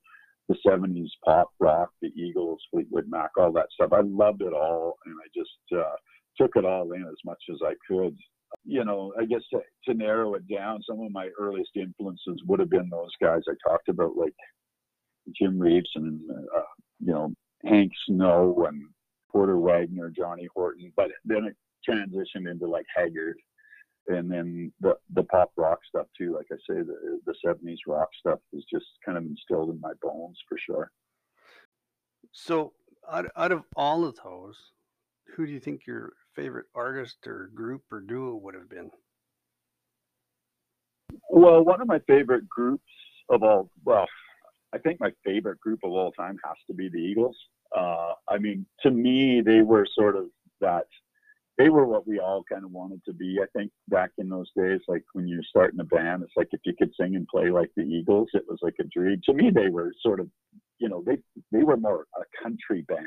the 0.50 0.56
70s 0.68 1.10
pop 1.24 1.52
rock, 1.60 1.92
the 2.02 2.10
Eagles, 2.16 2.60
Fleetwood 2.72 3.06
Mac, 3.08 3.30
all 3.38 3.52
that 3.54 3.68
stuff. 3.74 3.94
I 3.94 4.02
loved 4.02 4.42
it 4.42 4.54
all, 4.54 4.98
and 5.06 5.16
I 5.16 5.28
just 5.34 5.80
uh, 5.80 5.96
took 6.38 6.56
it 6.56 6.66
all 6.66 6.92
in 6.94 7.04
as 7.04 7.20
much 7.24 7.42
as 7.52 7.60
I 7.64 7.74
could 7.88 8.18
you 8.64 8.86
know, 8.86 9.14
I 9.20 9.26
guess 9.26 9.42
to, 9.52 9.60
to, 9.88 9.94
narrow 9.94 10.36
it 10.36 10.48
down, 10.48 10.82
some 10.88 11.00
of 11.02 11.12
my 11.12 11.30
earliest 11.40 11.72
influences 11.76 12.42
would 12.46 12.60
have 12.60 12.70
been 12.70 12.90
those 12.90 13.12
guys 13.22 13.42
I 13.50 13.54
talked 13.68 13.90
about, 13.90 14.16
like 14.16 14.36
Jim 15.36 15.60
Reeves 15.60 15.90
and, 15.96 16.22
uh, 16.56 16.62
you 17.00 17.12
know, 17.14 17.34
Hank 17.66 17.92
Snow 18.08 18.66
and 18.68 18.84
Porter 19.32 19.58
Wagoner, 19.58 20.12
Johnny 20.16 20.48
Horton. 20.54 20.92
But 20.96 21.10
then 21.26 21.46
it 21.46 21.56
transitioned 21.90 22.50
into 22.50 22.68
like 22.68 22.86
Haggard 22.96 23.38
and 24.08 24.30
then 24.30 24.72
the, 24.82 24.96
the 25.14 25.24
pop 25.24 25.52
rock 25.58 25.80
stuff 25.88 26.08
too. 26.18 26.36
Like 26.36 26.48
I 26.52 26.56
say, 26.70 26.82
the, 26.82 27.20
the 27.26 27.36
70s 27.46 27.78
rock 27.88 28.10
stuff 28.20 28.40
is 28.54 28.64
just 28.72 28.86
kind 29.06 29.18
of 29.18 29.26
instilled 29.26 29.70
in 29.70 29.80
my 29.80 29.94
bones 30.02 30.38
for 30.48 30.58
sure. 30.58 30.92
So, 32.32 32.74
out, 33.12 33.26
out 33.36 33.52
of 33.52 33.64
all 33.76 34.06
of 34.06 34.18
those, 34.24 34.56
who 35.36 35.46
do 35.46 35.52
you 35.52 35.60
think 35.60 35.82
your 35.86 36.14
favorite 36.36 36.68
artist 36.76 37.18
or 37.26 37.50
group 37.54 37.82
or 37.92 38.02
duo 38.02 38.36
would 38.36 38.56
have 38.56 38.70
been? 38.70 38.90
Well, 41.30 41.64
one 41.64 41.82
of 41.82 41.88
my 41.88 42.00
favorite 42.08 42.48
groups 42.48 42.84
of 43.30 43.44
all, 43.44 43.70
well, 43.86 44.08
I 44.74 44.78
think 44.78 45.00
my 45.00 45.12
favorite 45.26 45.60
group 45.60 45.80
of 45.84 45.92
all 45.92 46.12
time 46.12 46.38
has 46.46 46.56
to 46.68 46.74
be 46.74 46.90
the 46.90 47.00
Eagles. 47.00 47.38
Uh, 47.76 48.14
I 48.30 48.38
mean, 48.38 48.66
to 48.84 48.92
me, 48.92 49.42
they 49.42 49.62
were 49.62 49.88
sort 49.94 50.16
of 50.16 50.26
that. 50.60 50.86
They 51.58 51.70
were 51.70 51.86
what 51.86 52.08
we 52.08 52.20
all 52.20 52.44
kind 52.52 52.64
of 52.64 52.72
wanted 52.72 53.02
to 53.06 53.14
be. 53.14 53.40
I 53.42 53.46
think 53.56 53.72
back 53.90 54.12
in 54.18 54.30
those 54.30 54.50
days, 54.56 54.80
like 54.88 55.04
when 55.14 55.28
you're 55.28 55.44
starting 55.44 55.80
a 55.80 55.84
band, 55.84 56.24
it's 56.24 56.34
like 56.36 56.48
if 56.52 56.62
you 56.66 56.74
could 56.78 56.92
sing 57.00 57.16
and 57.16 57.28
play 57.28 57.50
like 57.50 57.70
the 57.76 57.84
Eagles, 57.84 58.30
it 58.34 58.44
was 58.48 58.60
like 58.62 58.76
a 58.80 58.86
dream. 58.86 59.22
To 59.26 59.34
me, 59.34 59.52
they 59.52 59.70
were 59.70 59.94
sort 60.02 60.20
of, 60.20 60.28
you 60.80 60.90
know, 60.90 61.04
they 61.06 61.18
they 61.52 61.64
were 61.64 61.78
more 61.78 62.08
a 62.16 62.44
country 62.44 62.84
band 62.88 63.06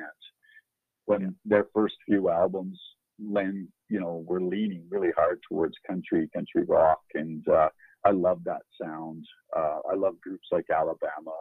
when 1.07 1.21
yeah. 1.21 1.28
their 1.45 1.66
first 1.75 1.97
few 2.07 2.31
albums 2.31 2.78
lend, 3.18 3.68
you 3.88 4.00
know, 4.00 4.25
we're 4.26 4.40
leaning 4.40 4.85
really 4.90 5.11
hard 5.16 5.40
towards 5.49 5.75
country, 5.87 6.28
country 6.35 6.64
rock, 6.66 7.00
and 7.14 7.47
uh, 7.49 7.68
I 8.04 8.11
love 8.11 8.40
that 8.44 8.62
sound. 8.80 9.25
Uh, 9.56 9.78
I 9.90 9.94
love 9.94 10.21
groups 10.21 10.49
like 10.52 10.66
Alabama, 10.71 11.37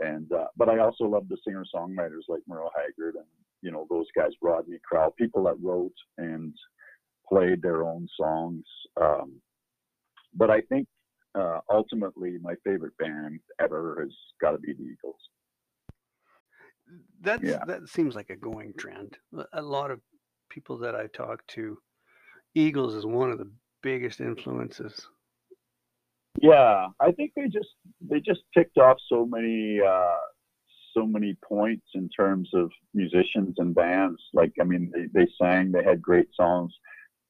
and 0.00 0.30
uh, 0.32 0.46
but 0.56 0.68
I 0.68 0.78
also 0.78 1.04
love 1.04 1.28
the 1.28 1.38
singer 1.46 1.64
songwriters 1.74 2.28
like 2.28 2.42
Merle 2.48 2.72
Haggard 2.74 3.16
and 3.16 3.26
you 3.62 3.70
know 3.70 3.86
those 3.90 4.06
guys, 4.16 4.30
Rodney 4.42 4.78
Crowell, 4.84 5.14
people 5.18 5.44
that 5.44 5.56
wrote 5.60 5.94
and 6.18 6.54
played 7.28 7.62
their 7.62 7.84
own 7.84 8.06
songs. 8.18 8.64
Um, 9.00 9.40
but 10.34 10.50
I 10.50 10.60
think 10.62 10.86
uh, 11.34 11.60
ultimately 11.70 12.36
my 12.42 12.54
favorite 12.64 12.96
band 12.98 13.40
ever 13.60 13.98
has 14.00 14.14
got 14.40 14.52
to 14.52 14.58
be 14.58 14.72
the 14.72 14.82
Eagles. 14.82 15.20
That's 17.20 17.42
yeah. 17.42 17.64
that 17.66 17.88
seems 17.88 18.14
like 18.14 18.30
a 18.30 18.36
going 18.36 18.72
trend. 18.78 19.18
A 19.52 19.62
lot 19.62 19.90
of 19.90 20.00
people 20.56 20.78
that 20.78 20.94
I 20.94 21.06
talk 21.08 21.46
to, 21.48 21.76
Eagles 22.54 22.94
is 22.94 23.04
one 23.04 23.30
of 23.30 23.36
the 23.36 23.50
biggest 23.82 24.20
influences. 24.20 25.06
Yeah, 26.40 26.86
I 26.98 27.12
think 27.12 27.32
they 27.36 27.48
just 27.48 27.68
they 28.00 28.20
just 28.20 28.40
ticked 28.56 28.78
off 28.78 28.96
so 29.06 29.26
many 29.26 29.80
uh, 29.86 30.16
so 30.96 31.06
many 31.06 31.36
points 31.46 31.86
in 31.94 32.08
terms 32.08 32.48
of 32.54 32.70
musicians 32.94 33.56
and 33.58 33.74
bands. 33.74 34.18
Like 34.32 34.52
I 34.58 34.64
mean, 34.64 34.90
they, 34.94 35.08
they 35.12 35.30
sang, 35.40 35.72
they 35.72 35.84
had 35.84 36.00
great 36.00 36.28
songs. 36.34 36.72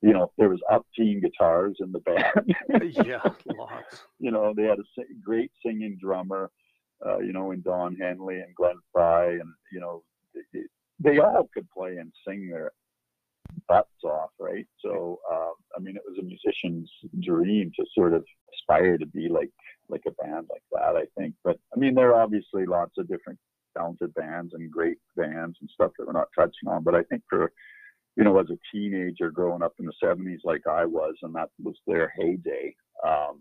You 0.02 0.12
know, 0.12 0.30
there 0.38 0.48
was 0.48 0.60
upteen 0.70 1.20
guitars 1.20 1.76
in 1.80 1.90
the 1.90 2.00
band. 2.00 2.54
yeah, 3.06 3.22
lots. 3.58 4.04
You 4.20 4.30
know, 4.30 4.54
they 4.56 4.64
had 4.64 4.78
a 4.78 5.02
great 5.24 5.50
singing 5.64 5.98
drummer 6.00 6.50
uh, 7.04 7.18
you 7.18 7.32
know, 7.32 7.50
in 7.50 7.60
Don 7.60 7.94
Henley 7.96 8.36
and 8.36 8.54
Glenn 8.54 8.76
Frey, 8.92 9.34
and 9.34 9.52
you 9.72 9.80
know, 9.80 10.02
they, 10.52 10.60
they 10.98 11.18
all 11.18 11.48
could 11.52 11.68
play 11.70 11.96
and 11.96 12.12
sing 12.26 12.48
their 12.48 12.72
butts 13.68 14.04
off, 14.04 14.30
right? 14.38 14.66
So, 14.80 15.20
uh, 15.30 15.50
I 15.76 15.80
mean, 15.80 15.96
it 15.96 16.02
was 16.06 16.18
a 16.18 16.22
musician's 16.22 16.90
dream 17.20 17.72
to 17.76 17.84
sort 17.94 18.14
of 18.14 18.24
aspire 18.54 18.98
to 18.98 19.06
be 19.06 19.28
like 19.28 19.50
like 19.88 20.02
a 20.06 20.22
band 20.22 20.46
like 20.50 20.62
that. 20.72 20.96
I 20.96 21.04
think, 21.18 21.34
but 21.44 21.58
I 21.74 21.78
mean, 21.78 21.94
there 21.94 22.14
are 22.14 22.22
obviously 22.22 22.66
lots 22.66 22.92
of 22.98 23.08
different 23.08 23.38
talented 23.76 24.14
bands 24.14 24.54
and 24.54 24.70
great 24.70 24.98
bands 25.16 25.58
and 25.60 25.70
stuff 25.70 25.92
that 25.98 26.06
we're 26.06 26.12
not 26.12 26.28
touching 26.36 26.68
on. 26.68 26.82
But 26.82 26.94
I 26.94 27.02
think 27.04 27.22
for 27.28 27.52
you 28.16 28.24
know, 28.24 28.38
as 28.38 28.46
a 28.50 28.58
teenager 28.72 29.30
growing 29.30 29.62
up 29.62 29.74
in 29.78 29.86
the 29.86 29.92
70s 30.02 30.38
like 30.44 30.66
I 30.66 30.86
was, 30.86 31.14
and 31.22 31.34
that 31.34 31.50
was 31.62 31.76
their 31.86 32.12
heyday. 32.16 32.74
Um, 33.06 33.40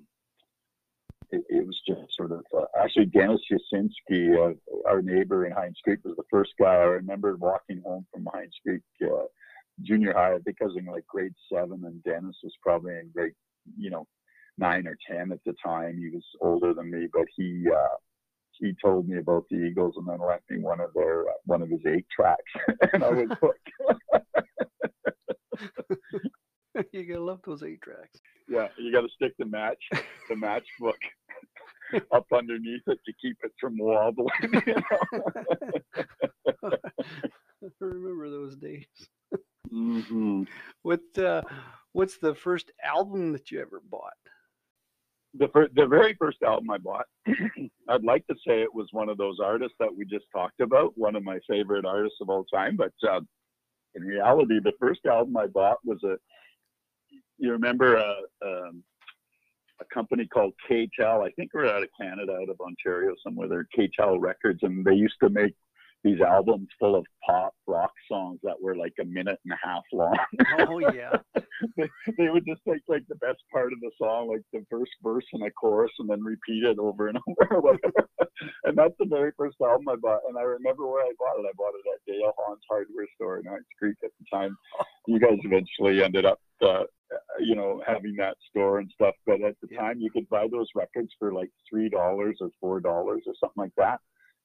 it, 1.31 1.43
it 1.49 1.65
was 1.65 1.79
just 1.87 2.01
sort 2.15 2.31
of 2.31 2.43
uh, 2.55 2.65
actually 2.77 3.05
Dennis 3.05 3.41
Yasinski, 3.51 4.35
uh, 4.37 4.53
our 4.87 5.01
neighbor 5.01 5.45
in 5.45 5.53
Hines 5.53 5.79
Creek, 5.83 5.99
was 6.03 6.15
the 6.17 6.23
first 6.29 6.51
guy 6.59 6.73
I 6.73 6.83
remember 6.83 7.35
walking 7.37 7.81
home 7.85 8.05
from 8.13 8.27
Hines 8.33 8.55
Creek 8.65 8.81
uh, 9.03 9.25
Junior 9.81 10.13
High. 10.13 10.37
because 10.45 10.75
in 10.77 10.85
like 10.85 11.05
grade 11.07 11.33
seven, 11.51 11.83
and 11.85 12.03
Dennis 12.03 12.37
was 12.43 12.53
probably 12.61 12.93
in 12.93 13.11
grade, 13.13 13.33
you 13.77 13.89
know, 13.89 14.07
nine 14.57 14.87
or 14.87 14.97
ten 15.09 15.31
at 15.31 15.39
the 15.45 15.53
time. 15.63 15.97
He 15.97 16.09
was 16.09 16.23
older 16.41 16.73
than 16.73 16.89
me, 16.91 17.07
but 17.11 17.25
he 17.35 17.65
uh, 17.69 17.97
he 18.59 18.73
told 18.83 19.07
me 19.07 19.17
about 19.17 19.45
the 19.49 19.57
Eagles 19.57 19.95
and 19.97 20.07
then 20.07 20.19
lent 20.19 20.41
me 20.49 20.59
one 20.59 20.79
of 20.79 20.93
their 20.93 21.21
uh, 21.21 21.33
one 21.45 21.61
of 21.61 21.69
his 21.69 21.81
eight 21.87 22.05
tracks, 22.13 22.41
and 22.93 23.03
I 23.03 23.09
was 23.09 23.29
hooked. 23.41 23.69
you 26.91 27.05
gotta 27.05 27.23
love 27.23 27.39
those 27.45 27.63
eight 27.63 27.81
tracks. 27.81 28.19
Yeah, 28.47 28.67
you 28.77 28.91
gotta 28.91 29.09
stick 29.15 29.33
the 29.37 29.45
match, 29.45 29.83
the 30.29 30.35
matchbook 30.35 30.93
up 32.11 32.25
underneath 32.33 32.81
it 32.87 32.99
to 33.05 33.13
keep 33.21 33.37
it 33.43 33.51
from 33.59 33.77
wobbling. 33.77 34.27
You 34.65 34.75
know? 36.63 36.71
I 37.63 37.69
remember 37.79 38.29
those 38.29 38.55
days. 38.55 38.85
Mm-hmm. 39.95 40.43
What 40.83 41.17
uh, 41.17 41.41
What's 41.95 42.17
the 42.17 42.35
first 42.35 42.71
album 42.83 43.31
that 43.31 43.51
you 43.51 43.61
ever 43.61 43.81
bought? 43.89 44.11
The 45.33 45.47
fir- 45.47 45.69
the 45.73 45.87
very 45.87 46.13
first 46.19 46.43
album 46.43 46.69
I 46.69 46.77
bought, 46.77 47.05
I'd 47.87 48.03
like 48.03 48.27
to 48.27 48.35
say 48.45 48.61
it 48.61 48.75
was 48.75 48.89
one 48.91 49.07
of 49.07 49.17
those 49.17 49.37
artists 49.41 49.77
that 49.79 49.95
we 49.95 50.03
just 50.03 50.25
talked 50.29 50.59
about, 50.59 50.91
one 50.97 51.15
of 51.15 51.23
my 51.23 51.39
favorite 51.49 51.85
artists 51.85 52.17
of 52.19 52.29
all 52.29 52.43
time. 52.53 52.75
But 52.75 52.91
uh, 53.09 53.21
in 53.93 54.03
reality, 54.03 54.59
the 54.61 54.73
first 54.77 55.05
album 55.05 55.37
I 55.37 55.47
bought 55.47 55.77
was 55.85 56.03
a 56.03 56.17
you 57.37 57.51
remember 57.51 57.95
a, 57.95 58.15
um, 58.45 58.83
a 59.79 59.85
company 59.93 60.27
called 60.27 60.51
K-tel. 60.67 61.21
I 61.21 61.31
think 61.31 61.51
we're 61.53 61.67
out 61.67 61.83
of 61.83 61.89
Canada, 61.97 62.33
out 62.33 62.49
of 62.49 62.59
Ontario 62.59 63.15
somewhere. 63.23 63.47
They're 63.47 63.67
K-tel 63.73 64.19
Records, 64.19 64.59
and 64.63 64.83
they 64.83 64.95
used 64.95 65.15
to 65.23 65.29
make 65.29 65.55
these 66.05 66.21
albums 66.21 66.67
full 66.79 66.95
of 66.95 67.03
pop 67.25 67.53
rock 67.65 67.91
songs 68.09 68.39
that 68.43 68.61
were 68.61 68.75
like 68.75 68.93
a 69.01 69.05
minute 69.05 69.39
and 69.43 69.53
a 69.53 69.67
half 69.67 69.81
long. 69.91 70.15
Oh 70.59 70.79
yeah. 70.93 71.17
they, 71.77 71.89
they, 72.17 72.29
would 72.29 72.45
just 72.45 72.61
take 72.67 72.81
like 72.87 73.03
the 73.09 73.15
best 73.15 73.39
part 73.51 73.73
of 73.73 73.79
the 73.81 73.89
song, 73.97 74.29
like 74.29 74.43
the 74.53 74.63
first 74.69 74.91
verse 75.01 75.25
and 75.33 75.43
a 75.43 75.51
chorus, 75.51 75.91
and 75.97 76.07
then 76.07 76.23
repeat 76.23 76.63
it 76.63 76.77
over 76.79 77.07
and 77.07 77.17
over. 77.51 77.77
and 78.65 78.77
that's 78.77 78.93
the 78.99 79.07
very 79.07 79.31
first 79.35 79.57
album 79.61 79.89
I 79.89 79.95
bought. 79.95 80.21
And 80.29 80.37
I 80.37 80.43
remember 80.43 80.85
where 80.85 81.03
I 81.03 81.11
bought 81.17 81.39
it. 81.39 81.47
I 81.49 81.53
bought 81.57 81.73
it 81.73 81.89
at 81.91 82.13
Dale 82.13 82.33
Hawn's 82.37 82.61
hardware 82.69 83.07
store 83.15 83.39
in 83.39 83.45
Hines 83.45 83.65
Creek 83.79 83.97
at 84.03 84.11
the 84.19 84.25
time. 84.31 84.55
You 85.07 85.19
guys 85.19 85.39
eventually 85.43 86.03
ended 86.03 86.25
up, 86.25 86.39
uh, 86.61 86.83
you 87.39 87.55
know, 87.55 87.81
having 87.85 88.15
that 88.17 88.37
store 88.49 88.77
and 88.77 88.91
stuff. 88.93 89.15
But 89.25 89.41
at 89.41 89.55
the 89.61 89.69
yeah. 89.71 89.81
time, 89.81 89.99
you 89.99 90.11
could 90.11 90.29
buy 90.29 90.45
those 90.51 90.67
records 90.75 91.09
for 91.17 91.33
like 91.33 91.49
three 91.67 91.89
dollars 91.89 92.37
or 92.41 92.49
four 92.61 92.79
dollars 92.79 93.23
or 93.25 93.33
something 93.39 93.63
like 93.63 93.75
that. 93.77 93.99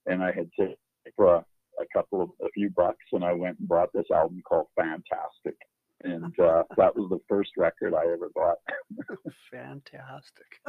And 0.06 0.22
I 0.22 0.32
had 0.32 0.48
to 0.58 0.74
for 1.16 1.34
a, 1.34 1.44
a 1.80 1.84
couple 1.92 2.22
of 2.22 2.30
a 2.42 2.48
few 2.50 2.70
bucks, 2.70 3.04
and 3.12 3.24
I 3.24 3.32
went 3.32 3.58
and 3.58 3.68
bought 3.68 3.92
this 3.92 4.10
album 4.12 4.42
called 4.46 4.66
Fantastic, 4.76 5.56
and 6.02 6.38
uh, 6.38 6.62
that 6.76 6.94
was 6.96 7.08
the 7.10 7.20
first 7.28 7.52
record 7.56 7.94
I 7.94 8.02
ever 8.12 8.30
bought. 8.34 8.58
Fantastic. 9.50 10.60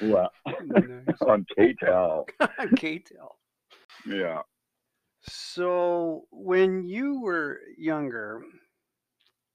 yeah, 0.00 0.26
on 1.26 1.46
K-tel. 1.56 2.26
K-tel. 2.76 3.36
Yeah. 4.06 4.40
So 5.24 6.24
when 6.30 6.84
you 6.84 7.20
were 7.20 7.60
younger, 7.78 8.42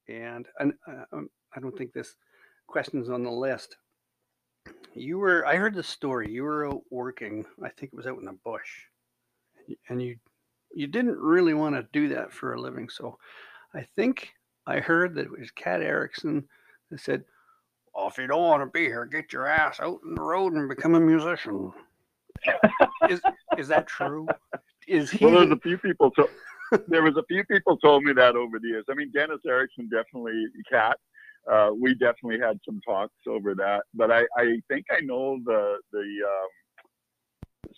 and, 0.07 0.47
and 0.59 0.73
uh, 0.87 1.19
I 1.55 1.59
don't 1.59 1.77
think 1.77 1.91
this 1.91 2.15
question's 2.67 3.09
on 3.09 3.23
the 3.23 3.31
list. 3.31 3.75
You 4.93 5.17
were, 5.17 5.45
I 5.45 5.55
heard 5.55 5.73
the 5.73 5.83
story. 5.83 6.31
You 6.31 6.43
were 6.43 6.71
working, 6.89 7.45
I 7.63 7.69
think 7.69 7.91
it 7.93 7.95
was 7.95 8.07
out 8.07 8.19
in 8.19 8.25
the 8.25 8.37
bush, 8.43 8.83
and 9.89 10.01
you 10.01 10.17
you 10.73 10.87
didn't 10.87 11.17
really 11.17 11.53
want 11.53 11.75
to 11.75 11.87
do 11.93 12.09
that 12.09 12.31
for 12.31 12.53
a 12.53 12.61
living. 12.61 12.89
So 12.89 13.17
I 13.73 13.85
think 13.95 14.29
I 14.65 14.79
heard 14.79 15.15
that 15.15 15.25
it 15.25 15.39
was 15.39 15.49
Cat 15.51 15.81
Erickson 15.81 16.43
that 16.91 16.99
said, 16.99 17.23
well, 17.93 18.07
if 18.07 18.17
you 18.17 18.27
don't 18.27 18.43
want 18.43 18.61
to 18.61 18.67
be 18.67 18.85
here, 18.85 19.05
get 19.05 19.33
your 19.33 19.47
ass 19.47 19.79
out 19.79 19.99
in 20.05 20.13
the 20.13 20.21
road 20.21 20.53
and 20.53 20.69
become 20.69 20.95
a 20.95 20.99
musician. 20.99 21.71
is 23.09 23.21
is 23.57 23.67
that 23.69 23.87
true? 23.87 24.27
Is 24.87 25.09
he? 25.09 25.25
Well, 25.25 25.35
there's 25.35 25.51
a 25.51 25.59
few 25.59 25.77
people. 25.77 26.11
To, 26.11 26.29
there 26.87 27.01
was 27.01 27.17
a 27.17 27.23
few 27.27 27.43
people 27.45 27.77
told 27.77 28.03
me 28.03 28.13
that 28.13 28.35
over 28.35 28.59
the 28.59 28.67
years. 28.67 28.85
I 28.89 28.93
mean, 28.93 29.11
Dennis 29.13 29.39
Erickson 29.47 29.89
definitely, 29.89 30.45
Cat. 30.69 30.97
Uh, 31.51 31.71
we 31.79 31.93
definitely 31.93 32.39
had 32.39 32.59
some 32.65 32.81
talks 32.85 33.15
over 33.25 33.55
that, 33.55 33.83
but 33.93 34.11
I, 34.11 34.23
I 34.37 34.61
think 34.67 34.85
I 34.91 34.99
know 35.01 35.39
the 35.45 35.77
the 35.91 35.99
um, 35.99 36.49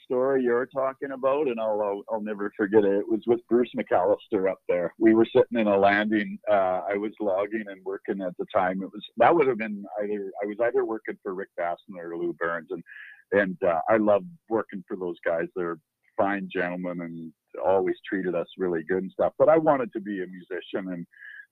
story 0.09 0.43
you're 0.43 0.65
talking 0.65 1.11
about, 1.11 1.47
and 1.47 1.59
I'll, 1.59 2.03
I'll, 2.11 2.21
never 2.21 2.51
forget 2.57 2.83
it. 2.83 2.99
It 2.99 3.07
was 3.07 3.21
with 3.27 3.39
Bruce 3.47 3.69
McAllister 3.77 4.49
up 4.49 4.57
there. 4.67 4.93
We 4.97 5.13
were 5.13 5.25
sitting 5.25 5.59
in 5.59 5.67
a 5.67 5.77
landing. 5.77 6.39
Uh, 6.49 6.81
I 6.89 6.97
was 6.97 7.11
logging 7.19 7.65
and 7.67 7.83
working 7.85 8.21
at 8.21 8.35
the 8.37 8.45
time. 8.53 8.81
It 8.81 8.89
was 8.91 9.03
that 9.17 9.33
would 9.33 9.47
have 9.47 9.59
been 9.59 9.83
either 10.01 10.31
I 10.41 10.47
was 10.47 10.57
either 10.61 10.83
working 10.83 11.17
for 11.21 11.35
Rick 11.35 11.49
Bassner 11.59 12.11
or 12.11 12.17
Lou 12.17 12.33
Burns, 12.33 12.69
and 12.71 12.83
and 13.31 13.57
uh, 13.63 13.81
I 13.87 13.97
love 13.97 14.23
working 14.49 14.83
for 14.87 14.97
those 14.97 15.17
guys. 15.23 15.45
They're 15.55 15.77
fine 16.17 16.49
gentlemen 16.51 17.01
and 17.01 17.31
always 17.65 17.95
treated 18.07 18.35
us 18.35 18.47
really 18.57 18.83
good 18.89 19.03
and 19.03 19.11
stuff. 19.11 19.33
But 19.37 19.49
I 19.49 19.57
wanted 19.57 19.93
to 19.93 20.01
be 20.01 20.23
a 20.23 20.27
musician, 20.27 20.91
and 20.93 21.05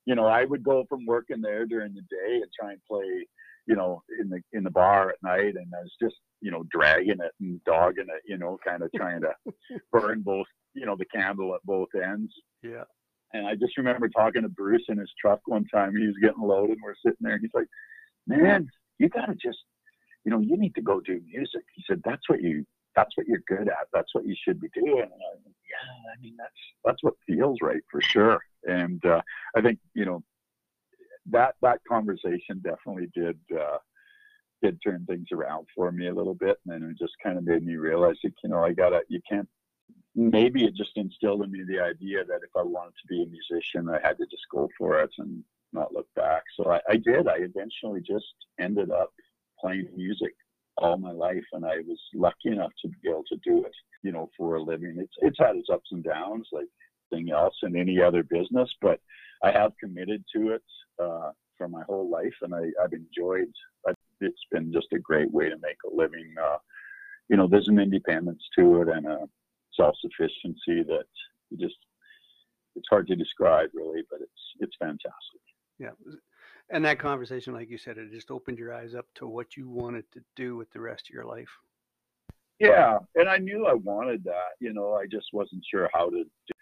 you 0.08 0.16
know 0.16 0.26
I 0.26 0.46
would 0.46 0.64
go 0.64 0.86
from 0.90 1.06
working 1.06 1.42
there 1.42 1.68
during 1.68 1.94
the 1.94 2.02
day 2.02 2.36
and 2.42 2.52
try 2.60 2.72
and 2.72 2.82
play 2.90 3.28
you 3.68 3.76
know, 3.76 4.02
in 4.20 4.30
the 4.30 4.42
in 4.54 4.64
the 4.64 4.72
bar 4.72 5.10
at 5.10 5.22
night, 5.22 5.56
and 5.56 5.72
I 5.76 5.82
was 5.82 5.94
just, 6.02 6.16
you 6.42 6.52
know, 6.52 6.64
dragging 6.72 7.20
it 7.20 7.32
and 7.42 7.62
dogging 7.66 8.08
it, 8.08 8.24
you 8.26 8.38
know, 8.38 8.58
kind 8.66 8.82
of 8.82 8.90
trying 8.96 9.22
to 9.22 9.34
burn 9.92 10.22
both, 10.22 10.48
you 10.74 10.86
know, 10.86 10.96
the 10.98 11.06
candle 11.06 11.54
at 11.54 11.64
both 11.66 11.90
ends. 11.94 12.34
Yeah. 12.64 12.86
And 13.34 13.46
I 13.46 13.56
just 13.56 13.78
remember 13.78 14.08
talking 14.08 14.44
to 14.44 14.50
Bruce 14.50 14.86
in 14.88 14.98
his 14.98 15.12
truck 15.20 15.42
one 15.46 15.66
time. 15.66 15.96
He 15.96 16.08
was 16.08 16.16
getting 16.22 16.42
loaded, 16.42 16.78
and 16.78 16.82
we're 16.82 16.96
sitting 17.06 17.18
there, 17.20 17.34
and 17.34 17.42
he's 17.42 17.54
like, 17.54 17.68
"Man, 18.26 18.70
you 19.00 19.10
gotta 19.10 19.34
just, 19.34 19.60
you 20.24 20.32
know, 20.32 20.40
you 20.40 20.58
need 20.58 20.74
to 20.76 20.82
go 20.82 21.02
do 21.02 21.20
music." 21.28 21.64
He 21.76 21.84
said, 21.86 22.02
"That's 22.06 22.28
what 22.30 22.42
you." 22.42 22.66
That's 22.98 23.16
what 23.16 23.28
you're 23.28 23.44
good 23.48 23.68
at. 23.70 23.88
That's 23.94 24.14
what 24.16 24.26
you 24.26 24.36
should 24.44 24.60
be 24.60 24.70
doing. 24.74 25.04
And 25.04 25.12
I, 25.12 25.38
yeah, 25.46 26.12
I 26.12 26.20
mean 26.20 26.36
that's 26.36 26.50
that's 26.84 27.04
what 27.04 27.14
feels 27.28 27.60
right 27.62 27.82
for 27.92 28.02
sure. 28.02 28.40
And 28.64 29.06
uh, 29.06 29.22
I 29.56 29.62
think 29.62 29.78
you 29.94 30.04
know 30.04 30.24
that 31.30 31.54
that 31.62 31.80
conversation 31.88 32.60
definitely 32.64 33.10
did 33.14 33.38
uh, 33.56 33.78
did 34.64 34.80
turn 34.84 35.06
things 35.06 35.28
around 35.32 35.68
for 35.76 35.92
me 35.92 36.08
a 36.08 36.14
little 36.14 36.34
bit, 36.34 36.58
and 36.66 36.74
then 36.82 36.90
it 36.90 36.98
just 36.98 37.14
kind 37.24 37.38
of 37.38 37.44
made 37.44 37.64
me 37.64 37.76
realize 37.76 38.16
that 38.24 38.34
you 38.44 38.50
know 38.50 38.64
I 38.64 38.74
gotta 38.74 39.02
you 39.10 39.22
can't. 39.30 39.48
Maybe 40.16 40.66
it 40.66 40.74
just 40.76 40.98
instilled 40.98 41.44
in 41.44 41.52
me 41.52 41.64
the 41.68 41.80
idea 41.80 42.26
that 42.26 42.42
if 42.44 42.50
I 42.58 42.64
wanted 42.64 42.94
to 43.00 43.08
be 43.08 43.22
a 43.22 43.28
musician, 43.28 43.90
I 43.90 44.00
had 44.06 44.18
to 44.18 44.26
just 44.26 44.48
go 44.52 44.68
for 44.76 45.00
it 45.02 45.12
and 45.20 45.44
not 45.72 45.94
look 45.94 46.08
back. 46.16 46.42
So 46.56 46.72
I, 46.72 46.80
I 46.90 46.96
did. 46.98 47.28
I 47.28 47.36
eventually 47.36 48.02
just 48.02 48.34
ended 48.60 48.90
up 48.90 49.14
playing 49.62 49.88
music 49.96 50.34
all 50.78 50.98
my 50.98 51.12
life, 51.12 51.46
and 51.54 51.66
I 51.66 51.78
was 51.88 52.00
lucky 52.14 52.50
enough 52.50 52.72
to 52.82 52.90
be 53.02 53.10
able 53.10 53.24
to 53.32 53.38
do 53.44 53.66
it, 53.66 53.74
you 54.04 54.12
know, 54.12 54.30
for 54.38 54.56
a 54.56 54.62
living. 54.62 54.96
It's 54.98 55.14
it's 55.20 55.40
had 55.40 55.56
its 55.56 55.70
ups 55.70 55.90
and 55.92 56.04
downs, 56.04 56.48
like 56.52 56.68
anything 57.12 57.32
else 57.32 57.56
in 57.64 57.76
any 57.76 58.02
other 58.02 58.24
business, 58.24 58.70
but 58.82 59.00
I 59.44 59.52
have 59.52 59.72
committed 59.80 60.24
to 60.36 60.52
it 60.52 60.64
uh, 61.02 61.32
for 61.58 61.68
my 61.68 61.84
whole 61.84 62.10
life, 62.10 62.34
and 62.42 62.54
I, 62.54 62.70
I've 62.84 62.94
enjoyed. 62.94 63.52
I, 63.88 63.94
It's 64.22 64.46
been 64.52 64.72
just 64.72 64.88
a 64.94 65.00
great 65.00 65.32
way 65.32 65.50
to 65.50 65.58
make 65.62 65.78
a 65.86 65.96
living. 65.96 66.34
Uh, 66.42 66.58
you 67.30 67.38
know, 67.38 67.48
there's 67.48 67.68
an 67.68 67.80
independence 67.80 68.44
to 68.58 68.82
it 68.82 68.88
and 68.90 69.06
a 69.06 69.28
self-sufficiency 69.76 70.84
that 70.84 71.06
you 71.50 71.58
just 71.58 71.78
it's 72.76 72.88
hard 72.90 73.08
to 73.08 73.16
describe 73.16 73.70
really, 73.74 74.04
but 74.10 74.22
it's 74.22 74.44
it's 74.60 74.76
fantastic. 74.80 75.42
Yeah. 75.80 75.92
And 76.70 76.84
that 76.84 77.00
conversation, 77.00 77.54
like 77.54 77.70
you 77.70 77.78
said, 77.78 77.98
it 77.98 78.12
just 78.12 78.32
opened 78.32 78.58
your 78.58 78.74
eyes 78.74 78.94
up 78.94 79.06
to 79.16 79.28
what 79.28 79.56
you 79.56 79.70
wanted 79.70 80.04
to 80.14 80.22
do 80.36 80.58
with 80.58 80.72
the 80.72 80.82
rest 80.82 81.08
of 81.10 81.14
your 81.14 81.26
life. 81.26 81.50
Yeah, 82.60 82.98
and 83.16 83.30
I 83.30 83.38
knew 83.38 83.68
I 83.68 83.74
wanted 83.74 84.24
that. 84.24 84.56
You 84.60 84.74
know, 84.74 84.94
I 84.94 85.06
just 85.06 85.28
wasn't 85.32 85.64
sure 85.70 85.90
how 85.94 86.10
to. 86.10 86.24
Do, 86.24 86.54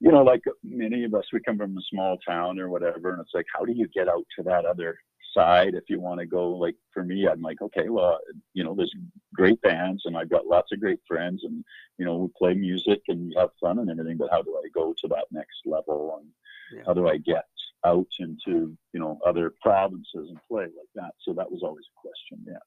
you 0.00 0.10
know, 0.10 0.22
like 0.22 0.42
many 0.62 1.04
of 1.04 1.14
us, 1.14 1.24
we 1.32 1.40
come 1.40 1.56
from 1.56 1.76
a 1.78 1.82
small 1.90 2.18
town 2.18 2.58
or 2.58 2.68
whatever, 2.68 3.12
and 3.12 3.20
it's 3.20 3.30
like, 3.32 3.46
how 3.54 3.64
do 3.64 3.72
you 3.72 3.86
get 3.94 4.08
out 4.08 4.24
to 4.36 4.42
that 4.44 4.66
other 4.66 4.98
side 5.32 5.74
if 5.74 5.84
you 5.88 6.00
want 6.00 6.20
to 6.20 6.26
go? 6.26 6.50
Like 6.50 6.74
for 6.92 7.04
me, 7.04 7.28
I'm 7.28 7.40
like, 7.40 7.62
okay, 7.62 7.88
well, 7.88 8.18
you 8.54 8.64
know, 8.64 8.74
there's 8.74 8.92
great 9.34 9.60
bands, 9.62 10.02
and 10.04 10.16
I've 10.16 10.30
got 10.30 10.46
lots 10.46 10.72
of 10.72 10.80
great 10.80 11.00
friends, 11.06 11.44
and 11.44 11.64
you 11.96 12.04
know, 12.04 12.16
we 12.16 12.28
play 12.36 12.54
music 12.54 13.02
and 13.08 13.32
have 13.36 13.50
fun 13.60 13.78
and 13.78 13.88
everything. 13.88 14.18
But 14.18 14.30
how 14.32 14.42
do 14.42 14.60
I 14.62 14.68
go 14.74 14.94
to 15.00 15.08
that 15.08 15.26
next 15.30 15.60
level, 15.64 16.18
and 16.20 16.28
yeah. 16.76 16.82
how 16.86 16.92
do 16.92 17.08
I 17.08 17.18
get 17.18 17.44
out 17.84 18.06
into 18.18 18.76
you 18.92 19.00
know 19.00 19.18
other 19.26 19.52
provinces 19.62 20.28
and 20.28 20.38
play 20.48 20.64
like 20.64 20.90
that? 20.94 21.12
So 21.20 21.32
that 21.34 21.50
was 21.50 21.62
always 21.62 21.84
a 21.96 22.00
question. 22.00 22.44
Yeah. 22.46 22.58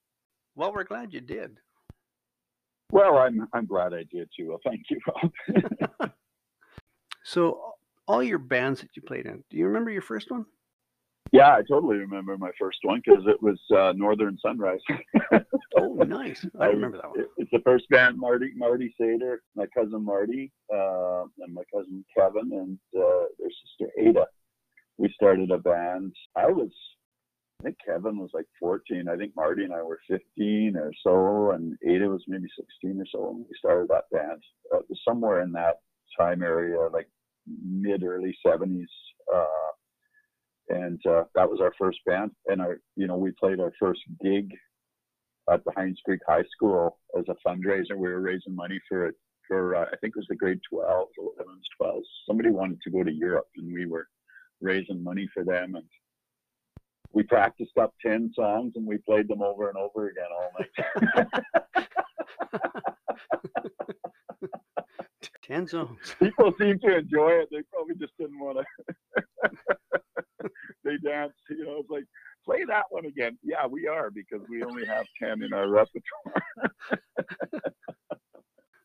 Well, 0.55 0.73
we're 0.73 0.83
glad 0.83 1.13
you 1.13 1.21
did. 1.21 1.57
Well, 2.91 3.17
I'm 3.17 3.47
I'm 3.53 3.65
glad 3.65 3.93
I 3.93 4.03
did 4.11 4.29
too. 4.35 4.49
Well, 4.49 4.61
thank 4.65 4.81
you, 4.89 4.99
Rob. 5.07 6.11
so, 7.23 7.73
all 8.07 8.23
your 8.23 8.39
bands 8.39 8.81
that 8.81 8.89
you 8.95 9.01
played 9.01 9.25
in, 9.25 9.43
do 9.49 9.57
you 9.57 9.67
remember 9.67 9.91
your 9.91 10.01
first 10.01 10.31
one? 10.31 10.45
Yeah, 11.31 11.55
I 11.55 11.61
totally 11.69 11.97
remember 11.97 12.37
my 12.37 12.49
first 12.59 12.79
one 12.81 13.01
because 13.05 13.23
it 13.27 13.41
was 13.41 13.59
uh, 13.75 13.93
Northern 13.95 14.37
Sunrise. 14.39 14.79
oh, 15.77 15.93
nice! 16.07 16.43
I 16.59 16.67
remember 16.67 16.97
that 16.97 17.09
one. 17.09 17.25
it's 17.37 17.51
the 17.51 17.61
first 17.63 17.87
band. 17.89 18.17
Marty 18.17 18.51
Marty 18.55 18.93
Sader, 18.99 19.37
my 19.55 19.65
cousin 19.77 20.03
Marty, 20.03 20.51
uh, 20.73 21.23
and 21.39 21.53
my 21.53 21.61
cousin 21.73 22.03
Kevin, 22.17 22.51
and 22.51 22.79
uh, 22.97 23.25
their 23.37 23.49
sister 23.49 23.91
Ada. 23.99 24.25
We 24.99 25.11
started 25.15 25.49
a 25.49 25.57
band. 25.57 26.13
I 26.35 26.47
was 26.47 26.69
I 27.59 27.63
think 27.65 27.77
Kevin 27.85 28.17
was 28.17 28.29
like 28.33 28.45
14. 28.59 29.07
I 29.09 29.17
think 29.17 29.35
Marty 29.35 29.63
and 29.63 29.73
I 29.73 29.81
were 29.81 29.99
15 30.09 30.77
or 30.77 30.91
so, 31.03 31.51
and 31.51 31.77
Ada 31.85 32.07
was 32.07 32.23
maybe 32.27 32.47
16 32.83 33.01
or 33.01 33.05
so 33.11 33.31
when 33.31 33.39
we 33.39 33.57
started 33.57 33.89
that 33.89 34.09
band. 34.11 34.41
Uh, 34.73 34.79
somewhere 35.07 35.41
in 35.41 35.51
that 35.53 35.79
time 36.17 36.41
area, 36.41 36.77
like 36.93 37.09
mid 37.65 38.03
early 38.03 38.37
70s. 38.45 38.85
Uh, 39.33 39.45
and 40.69 40.99
uh, 41.09 41.23
that 41.35 41.49
was 41.49 41.59
our 41.61 41.73
first 41.77 41.99
band. 42.05 42.31
And 42.47 42.61
our, 42.61 42.79
you 42.95 43.07
know, 43.07 43.17
we 43.17 43.31
played 43.31 43.59
our 43.59 43.73
first 43.77 44.01
gig 44.23 44.49
at 45.51 45.63
the 45.65 45.71
Hines 45.75 45.99
Creek 46.05 46.21
High 46.27 46.45
School 46.55 46.97
as 47.17 47.25
a 47.27 47.35
fundraiser. 47.47 47.97
We 47.97 48.07
were 48.07 48.21
raising 48.21 48.55
money 48.55 48.79
for 48.87 49.07
it 49.07 49.15
for 49.49 49.75
uh, 49.75 49.85
I 49.85 49.97
think 49.97 50.13
it 50.15 50.19
was 50.19 50.27
the 50.29 50.35
grade 50.35 50.59
12, 50.71 51.07
11s, 51.19 51.81
12s. 51.81 52.01
Somebody 52.25 52.51
wanted 52.51 52.79
to 52.83 52.91
go 52.91 53.03
to 53.03 53.11
Europe, 53.11 53.47
and 53.57 53.73
we 53.73 53.85
were 53.85 54.07
raising 54.61 55.03
money 55.03 55.27
for 55.33 55.43
them 55.43 55.75
and 55.75 55.85
we 57.11 57.23
practiced 57.23 57.77
up 57.77 57.93
10 58.05 58.31
songs 58.35 58.73
and 58.75 58.85
we 58.85 58.97
played 58.97 59.27
them 59.27 59.41
over 59.41 59.69
and 59.69 59.77
over 59.77 60.09
again 60.09 60.27
all 60.31 60.51
night. 60.59 60.69
10 65.43 65.67
songs. 65.67 66.15
People 66.19 66.53
seem 66.59 66.79
to 66.79 66.97
enjoy 66.97 67.31
it. 67.31 67.49
They 67.51 67.63
probably 67.73 67.95
just 67.95 68.13
didn't 68.19 68.39
want 68.39 68.59
to. 68.59 69.23
they 70.83 70.97
danced, 71.03 71.39
you 71.49 71.65
know, 71.65 71.77
it's 71.79 71.89
like, 71.89 72.05
play 72.45 72.63
that 72.67 72.85
one 72.89 73.05
again. 73.05 73.37
Yeah, 73.43 73.65
we 73.65 73.87
are 73.87 74.11
because 74.11 74.41
we 74.47 74.63
only 74.63 74.85
have 74.85 75.05
10 75.21 75.41
in 75.41 75.51
our 75.53 75.67
repertoire. 75.67 76.43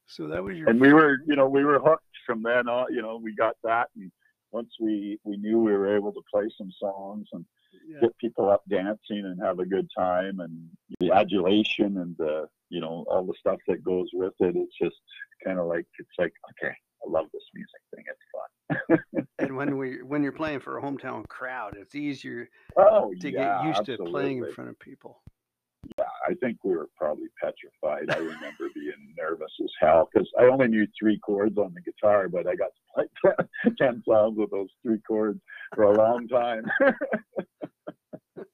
so 0.06 0.26
that 0.28 0.42
was 0.42 0.56
your. 0.56 0.70
And 0.70 0.80
we 0.80 0.92
were, 0.94 1.18
you 1.26 1.36
know, 1.36 1.48
we 1.48 1.64
were 1.64 1.78
hooked 1.78 2.02
from 2.26 2.42
then 2.42 2.68
on. 2.68 2.86
You 2.92 3.02
know, 3.02 3.20
we 3.22 3.34
got 3.34 3.56
that. 3.62 3.88
And 3.96 4.10
once 4.54 4.70
we, 4.80 5.18
we 5.24 5.36
knew 5.36 5.58
we 5.58 5.72
were 5.72 5.96
able 5.96 6.12
to 6.12 6.22
play 6.32 6.44
some 6.56 6.70
songs 6.78 7.26
and 7.32 7.44
yeah. 7.88 8.00
get 8.02 8.16
people 8.18 8.48
up 8.48 8.62
dancing 8.70 9.24
and 9.24 9.42
have 9.42 9.58
a 9.58 9.66
good 9.66 9.88
time 9.98 10.38
and 10.38 10.68
the 11.00 11.10
adulation 11.10 11.98
and 11.98 12.14
the 12.18 12.46
you 12.70 12.80
know 12.80 13.04
all 13.10 13.24
the 13.24 13.34
stuff 13.38 13.58
that 13.66 13.82
goes 13.84 14.08
with 14.12 14.32
it 14.40 14.54
it's 14.56 14.76
just 14.80 14.96
kind 15.44 15.58
of 15.58 15.66
like 15.66 15.84
it's 15.98 16.08
like 16.18 16.32
okay 16.50 16.72
i 16.72 17.10
love 17.10 17.26
this 17.34 17.42
music 17.52 17.82
thing 17.94 18.04
it's 18.08 18.98
fun 19.18 19.26
and 19.40 19.56
when 19.56 19.76
we 19.76 20.02
when 20.02 20.22
you're 20.22 20.32
playing 20.32 20.60
for 20.60 20.78
a 20.78 20.82
hometown 20.82 21.26
crowd 21.28 21.76
it's 21.76 21.94
easier 21.94 22.48
oh, 22.78 23.12
to 23.20 23.30
yeah, 23.30 23.58
get 23.58 23.66
used 23.66 23.80
absolutely. 23.80 24.06
to 24.06 24.10
playing 24.10 24.38
in 24.38 24.52
front 24.52 24.70
of 24.70 24.78
people 24.78 25.20
yeah, 25.98 26.04
I 26.28 26.34
think 26.34 26.58
we 26.64 26.76
were 26.76 26.88
probably 26.96 27.28
petrified. 27.40 28.10
I 28.10 28.18
remember 28.18 28.68
being 28.74 29.14
nervous 29.16 29.52
as 29.62 29.70
hell 29.80 30.08
because 30.12 30.28
I 30.38 30.44
only 30.44 30.68
knew 30.68 30.86
three 30.98 31.18
chords 31.18 31.58
on 31.58 31.74
the 31.74 31.80
guitar, 31.80 32.28
but 32.28 32.46
I 32.46 32.54
got 32.54 32.70
to 32.96 33.06
play 33.24 33.74
10 33.78 34.02
songs 34.06 34.36
with 34.36 34.50
those 34.50 34.68
three 34.82 35.00
chords 35.06 35.40
for 35.74 35.84
a 35.84 35.96
long 35.96 36.28
time. 36.28 36.64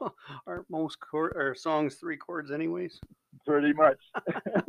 well, 0.00 0.14
aren't 0.46 0.70
most 0.70 0.98
chord, 1.00 1.32
or 1.34 1.54
songs 1.54 1.96
three 1.96 2.16
chords, 2.16 2.50
anyways? 2.50 2.98
Pretty 3.46 3.72
much. 3.72 3.98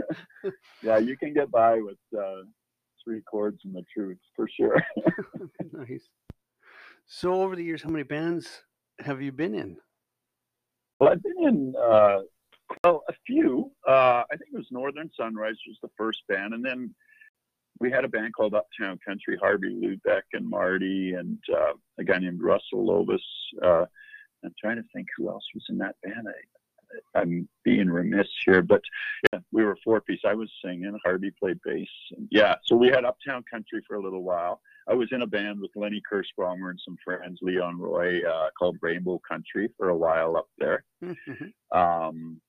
yeah, 0.83 0.97
you 0.97 1.17
can 1.17 1.33
get 1.33 1.51
by 1.51 1.75
with 1.75 1.97
uh, 2.17 2.43
three 3.03 3.21
chords 3.21 3.59
and 3.65 3.75
the 3.75 3.83
truth 3.93 4.19
for 4.35 4.47
sure. 4.47 4.81
nice. 5.73 6.09
So, 7.05 7.41
over 7.41 7.55
the 7.55 7.63
years, 7.63 7.83
how 7.83 7.89
many 7.89 8.03
bands 8.03 8.63
have 8.99 9.21
you 9.21 9.31
been 9.31 9.55
in? 9.55 9.77
Well, 11.01 11.09
I've 11.09 11.23
been 11.23 11.47
in 11.47 11.73
uh, 11.75 12.19
well 12.83 13.01
a 13.09 13.13
few. 13.25 13.71
Uh, 13.89 14.21
I 14.31 14.37
think 14.37 14.51
it 14.53 14.57
was 14.57 14.67
Northern 14.69 15.09
Sunrise 15.19 15.55
was 15.67 15.79
the 15.81 15.89
first 15.97 16.19
band, 16.29 16.53
and 16.53 16.63
then 16.63 16.93
we 17.79 17.89
had 17.89 18.05
a 18.05 18.07
band 18.07 18.35
called 18.35 18.53
Uptown 18.53 18.99
Country. 19.03 19.35
Harvey 19.41 19.69
Lubeck 19.73 20.21
and 20.33 20.47
Marty, 20.47 21.13
and 21.17 21.39
uh, 21.51 21.73
a 21.97 22.03
guy 22.03 22.19
named 22.19 22.43
Russell 22.43 22.85
Lovis. 22.85 23.17
Uh, 23.63 23.85
I'm 24.45 24.53
trying 24.61 24.75
to 24.75 24.83
think 24.93 25.07
who 25.17 25.29
else 25.29 25.43
was 25.55 25.65
in 25.69 25.79
that 25.79 25.95
band. 26.03 26.27
I, 26.27 26.33
I'm 27.15 27.47
being 27.63 27.89
remiss 27.89 28.27
here, 28.45 28.61
but 28.61 28.81
yeah, 29.31 29.39
we 29.51 29.63
were 29.63 29.77
four 29.83 30.01
piece. 30.01 30.21
I 30.25 30.33
was 30.33 30.51
singing. 30.63 30.97
Harvey 31.03 31.31
played 31.39 31.59
bass. 31.63 31.87
And 32.17 32.27
yeah, 32.31 32.55
so 32.65 32.75
we 32.75 32.87
had 32.87 33.05
Uptown 33.05 33.43
Country 33.51 33.81
for 33.87 33.95
a 33.95 34.03
little 34.03 34.23
while. 34.23 34.61
I 34.87 34.93
was 34.93 35.09
in 35.11 35.21
a 35.21 35.27
band 35.27 35.59
with 35.59 35.71
Lenny 35.75 36.01
Kirschbaumer 36.11 36.71
and 36.71 36.79
some 36.83 36.97
friends, 37.03 37.39
Leon 37.41 37.79
Roy, 37.79 38.27
uh, 38.27 38.49
called 38.57 38.77
Rainbow 38.81 39.21
Country 39.27 39.69
for 39.77 39.89
a 39.89 39.97
while 39.97 40.35
up 40.35 40.47
there. 40.57 40.83
Mm-hmm. 41.03 41.77
Um, 41.77 42.41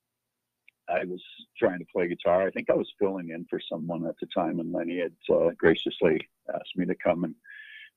I 0.88 1.04
was 1.04 1.22
trying 1.58 1.78
to 1.78 1.84
play 1.94 2.08
guitar. 2.08 2.46
I 2.46 2.50
think 2.50 2.68
I 2.68 2.74
was 2.74 2.90
filling 2.98 3.30
in 3.30 3.46
for 3.48 3.60
someone 3.70 4.06
at 4.06 4.14
the 4.20 4.26
time, 4.34 4.60
and 4.60 4.72
Lenny 4.72 5.00
had 5.00 5.12
uh, 5.34 5.50
graciously 5.56 6.20
asked 6.52 6.76
me 6.76 6.86
to 6.86 6.94
come 6.94 7.24
and 7.24 7.34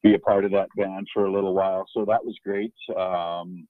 be 0.03 0.13
a 0.13 0.19
part 0.19 0.45
of 0.45 0.51
that 0.51 0.69
band 0.77 1.08
for 1.13 1.25
a 1.25 1.31
little 1.31 1.53
while. 1.53 1.86
So 1.91 2.05
that 2.05 2.23
was 2.23 2.38
great. 2.43 2.73
Um, 2.95 3.67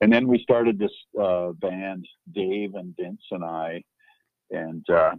and 0.00 0.12
then 0.12 0.26
we 0.26 0.42
started 0.42 0.78
this 0.78 0.92
uh, 1.20 1.52
band, 1.52 2.06
Dave 2.32 2.74
and 2.74 2.94
Vince 2.96 3.22
and 3.30 3.44
I, 3.44 3.82
and 4.50 4.84
uh, 4.90 5.12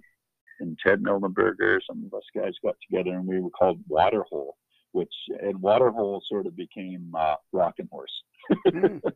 and 0.60 0.78
Ted 0.86 1.02
Mildenberger, 1.02 1.80
some 1.88 2.06
of 2.06 2.14
us 2.14 2.24
guys 2.36 2.54
got 2.64 2.76
together 2.90 3.16
and 3.16 3.28
we 3.28 3.42
were 3.42 3.50
called 3.50 3.80
Waterhole, 3.88 4.56
which 4.94 5.14
and 5.42 5.62
Waterhole 5.62 6.22
sort 6.28 6.46
of 6.46 6.56
became 6.56 7.12
uh, 7.18 7.36
Rocking 7.52 7.90
Horse. 7.92 8.24
mm. 8.68 9.02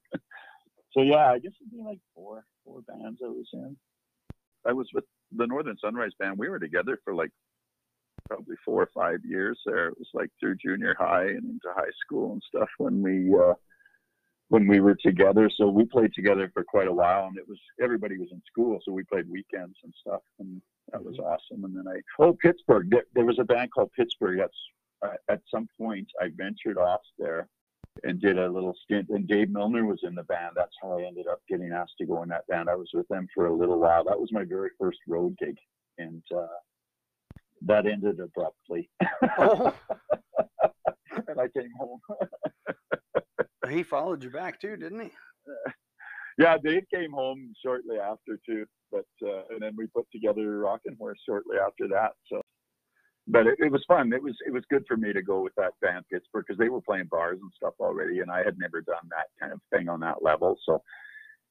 So 0.94 1.04
yeah, 1.04 1.32
I 1.32 1.40
guess 1.40 1.52
it'd 1.62 1.72
be 1.72 1.84
like 1.86 2.00
four 2.16 2.44
four 2.66 2.82
bands 2.82 3.20
I 3.24 3.28
was 3.28 3.48
in. 3.54 3.78
I 4.66 4.74
was 4.74 4.88
with 4.94 5.04
the 5.36 5.46
Northern 5.46 5.78
Sunrise 5.78 6.12
Band. 6.20 6.38
We 6.38 6.50
were 6.50 6.60
together 6.60 7.00
for 7.04 7.14
like 7.14 7.30
probably 8.28 8.56
four 8.66 8.82
or 8.84 8.90
five 8.94 9.20
years 9.24 9.60
there. 9.66 9.90
It 9.90 9.98
was 9.98 10.08
like 10.14 10.30
through 10.40 10.56
junior 10.56 10.96
high 10.98 11.28
and 11.28 11.44
into 11.46 11.68
high 11.76 11.92
school 12.04 12.34
and 12.34 12.44
stuff 12.48 12.70
when 12.78 13.02
we 13.02 13.34
uh, 13.34 13.54
when 14.50 14.68
we 14.68 14.80
were 14.80 14.96
together. 14.96 15.50
So 15.56 15.68
we 15.70 15.86
played 15.86 16.14
together 16.14 16.52
for 16.54 16.64
quite 16.64 16.88
a 16.88 16.94
while, 16.94 17.28
and 17.28 17.38
it 17.38 17.48
was 17.48 17.60
everybody 17.82 18.18
was 18.18 18.30
in 18.32 18.42
school, 18.52 18.80
so 18.84 18.92
we 18.92 19.04
played 19.04 19.30
weekends 19.30 19.78
and 19.84 19.94
stuff, 20.02 20.22
and 20.40 20.62
that 20.92 21.04
was 21.04 21.18
awesome. 21.20 21.64
And 21.64 21.76
then 21.76 21.86
I 21.88 22.02
oh 22.24 22.34
Pittsburgh, 22.34 22.90
there, 22.90 23.06
there 23.14 23.26
was 23.26 23.40
a 23.40 23.44
band 23.44 23.72
called 23.72 23.92
Pittsburgh. 23.96 24.40
That's 24.40 24.58
uh, 25.06 25.34
at 25.34 25.42
some 25.50 25.68
point 25.80 26.08
I 26.22 26.30
ventured 26.36 26.78
off 26.78 27.02
there 27.18 27.48
and 28.04 28.20
did 28.20 28.38
a 28.38 28.50
little 28.50 28.76
stint. 28.84 29.08
And 29.10 29.28
Dave 29.28 29.50
Milner 29.50 29.86
was 29.86 30.00
in 30.04 30.16
the 30.16 30.24
band. 30.24 30.54
That's 30.56 30.76
how 30.82 31.00
I 31.00 31.04
ended 31.04 31.28
up 31.28 31.42
getting 31.50 31.72
asked 31.72 31.96
to 32.00 32.06
go 32.06 32.24
in 32.24 32.30
that 32.30 32.48
band. 32.48 32.70
I 32.70 32.76
was 32.76 32.90
with 32.94 33.08
them 33.08 33.28
for 33.34 33.48
a 33.48 33.56
little 33.56 33.80
while. 33.80 34.04
That 34.04 34.20
was 34.20 34.32
my 34.32 34.44
very 34.44 34.70
first 34.80 35.00
road 35.08 35.38
gig, 35.38 35.58
and 35.98 36.24
uh, 36.36 36.48
that 37.64 37.86
ended 37.86 38.20
abruptly. 38.20 38.90
Oh. 39.38 39.74
and 41.28 41.40
I 41.40 41.48
came 41.50 41.72
home. 41.78 42.00
he 43.70 43.84
followed 43.84 44.24
you 44.24 44.30
back 44.30 44.60
too, 44.60 44.76
didn't 44.78 45.02
he? 45.02 45.12
yeah, 46.38 46.58
Dave 46.64 46.84
came 46.94 47.12
home 47.12 47.54
shortly 47.64 47.98
after 47.98 48.40
too, 48.46 48.66
but 48.92 49.06
uh, 49.24 49.44
and 49.50 49.62
then 49.62 49.74
we 49.78 49.88
put 49.88 50.06
together 50.12 50.60
Rockin' 50.60 50.96
Horse 51.00 51.20
shortly 51.28 51.58
after 51.58 51.88
that. 51.90 52.12
So 52.32 52.42
but 53.30 53.46
it, 53.46 53.56
it 53.60 53.72
was 53.72 53.84
fun. 53.88 54.12
It 54.12 54.22
was 54.22 54.36
it 54.46 54.52
was 54.52 54.64
good 54.70 54.84
for 54.88 54.98
me 54.98 55.14
to 55.14 55.22
go 55.22 55.42
with 55.42 55.54
that 55.56 55.74
band 55.82 56.06
Pittsburgh 56.12 56.46
because 56.48 56.58
they 56.58 56.70
were 56.70 56.82
playing 56.82 57.08
bars 57.12 57.38
and 57.42 57.52
stuff 57.56 57.74
already, 57.80 58.20
and 58.20 58.32
I 58.32 58.44
had 58.44 58.58
never 58.58 58.82
done 58.82 59.08
that 59.10 59.28
kind 59.40 59.54
of 59.54 59.60
thing 59.72 59.88
on 59.88 60.00
that 60.02 60.24
level. 60.24 60.58
So 60.66 60.82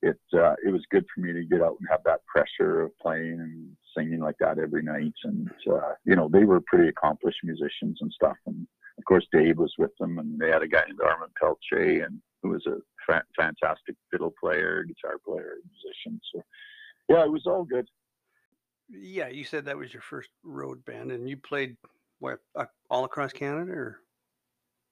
it 0.03 0.19
uh, 0.35 0.55
it 0.65 0.73
was 0.73 0.83
good 0.91 1.05
for 1.15 1.21
me 1.21 1.33
to 1.33 1.45
get 1.45 1.63
out 1.63 1.77
and 1.79 1.89
have 1.89 2.03
that 2.05 2.21
pressure 2.27 2.83
of 2.83 2.99
playing 2.99 3.41
and 3.41 3.77
singing 3.97 4.21
like 4.21 4.37
that 4.41 4.59
every 4.59 4.83
night. 4.83 5.15
And 5.25 5.51
uh, 5.71 5.95
you 6.05 6.17
know, 6.17 6.29
they 6.33 6.45
were 6.45 6.61
pretty 6.67 6.89
accomplished 6.89 7.39
musicians 7.45 7.99
and 8.01 8.13
stuff. 8.13 8.37
And 8.47 8.67
of 8.99 9.05
course, 9.05 9.27
Dave 9.33 9.59
was 9.59 9.73
with 9.79 9.97
them, 9.99 10.19
and 10.19 10.39
they 10.39 10.49
had 10.51 10.63
a 10.63 10.69
guy 10.69 10.83
named 10.87 11.01
Armand 11.01 11.33
Pelche, 11.41 12.05
and 12.05 12.21
who 12.43 12.51
was 12.51 12.67
a 12.67 12.77
fa- 13.07 13.25
fantastic 13.37 13.97
fiddle 14.11 14.35
player, 14.41 14.85
guitar 14.85 15.19
player, 15.25 15.55
musician. 15.73 16.21
So 16.35 16.43
yeah, 17.09 17.25
it 17.25 17.33
was 17.33 17.47
all 17.47 17.65
good. 17.65 17.89
Yeah, 18.91 19.29
you 19.29 19.45
said 19.45 19.65
that 19.67 19.77
was 19.77 19.93
your 19.93 20.03
first 20.03 20.31
road 20.43 20.85
band, 20.85 21.13
and 21.13 21.29
you 21.29 21.37
played 21.37 21.77
what 22.19 22.41
uh, 22.57 22.65
all 22.91 23.05
across 23.05 23.33
Canada, 23.33 23.71
or 23.71 24.01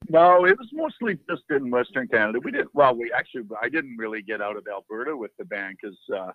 No, 0.09 0.45
it 0.45 0.57
was 0.59 0.69
mostly 0.73 1.19
just 1.29 1.43
in 1.51 1.71
Western 1.71 2.07
Canada. 2.09 2.39
We 2.43 2.53
didn't. 2.53 2.75
Well, 2.75 2.95
we 2.95 3.13
actually, 3.13 3.45
I 3.61 3.69
didn't 3.69 3.97
really 3.97 4.23
get 4.23 4.41
out 4.41 4.57
of 4.57 4.67
Alberta 4.71 5.17
with 5.17 5.33
the 5.39 5.45
band 5.45 5.77
because 5.81 5.99
uh, 6.15 6.33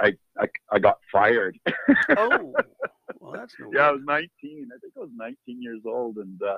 I, 0.00 0.12
I 0.38 0.46
I 0.70 0.78
got 0.78 0.98
fired. 1.10 1.58
oh, 2.16 2.52
well, 3.20 3.32
that's 3.32 3.54
no. 3.58 3.70
yeah, 3.72 3.88
I 3.88 3.92
was 3.92 4.02
19. 4.04 4.28
I 4.74 4.78
think 4.78 4.92
I 4.96 5.00
was 5.00 5.10
19 5.16 5.62
years 5.62 5.80
old, 5.86 6.16
and 6.16 6.40
uh, 6.42 6.56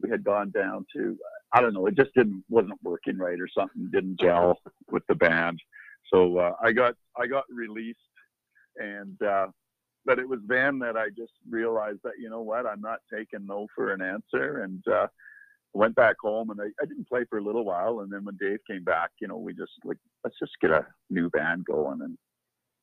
we 0.00 0.10
had 0.10 0.24
gone 0.24 0.50
down 0.50 0.86
to 0.96 1.16
I 1.52 1.60
don't 1.60 1.74
know. 1.74 1.86
It 1.86 1.96
just 1.96 2.14
didn't 2.14 2.44
wasn't 2.48 2.82
working 2.82 3.18
right 3.18 3.40
or 3.40 3.48
something 3.48 3.90
didn't 3.92 4.20
gel 4.20 4.58
with 4.90 5.02
the 5.08 5.14
band. 5.14 5.60
So 6.12 6.38
uh, 6.38 6.54
I 6.62 6.72
got 6.72 6.94
I 7.18 7.26
got 7.26 7.44
released, 7.50 7.98
and 8.76 9.20
uh, 9.22 9.48
but 10.04 10.18
it 10.18 10.28
was 10.28 10.40
then 10.46 10.78
that 10.80 10.96
I 10.96 11.08
just 11.10 11.32
realized 11.48 12.00
that 12.04 12.14
you 12.18 12.30
know 12.30 12.40
what 12.40 12.66
I'm 12.66 12.80
not 12.80 13.00
taking 13.12 13.46
no 13.46 13.66
for 13.74 13.92
an 13.92 14.02
answer, 14.02 14.62
and 14.62 14.82
uh, 14.88 15.06
went 15.72 15.94
back 15.94 16.16
home 16.20 16.50
and 16.50 16.60
I, 16.60 16.64
I 16.82 16.86
didn't 16.86 17.08
play 17.08 17.24
for 17.28 17.38
a 17.38 17.44
little 17.44 17.64
while, 17.64 18.00
and 18.00 18.12
then 18.12 18.24
when 18.24 18.36
Dave 18.40 18.58
came 18.68 18.84
back, 18.84 19.10
you 19.20 19.28
know 19.28 19.36
we 19.36 19.54
just 19.54 19.72
like 19.84 19.98
let's 20.24 20.38
just 20.38 20.52
get 20.60 20.70
a 20.70 20.86
new 21.10 21.28
band 21.30 21.64
going 21.64 22.00
and 22.02 22.16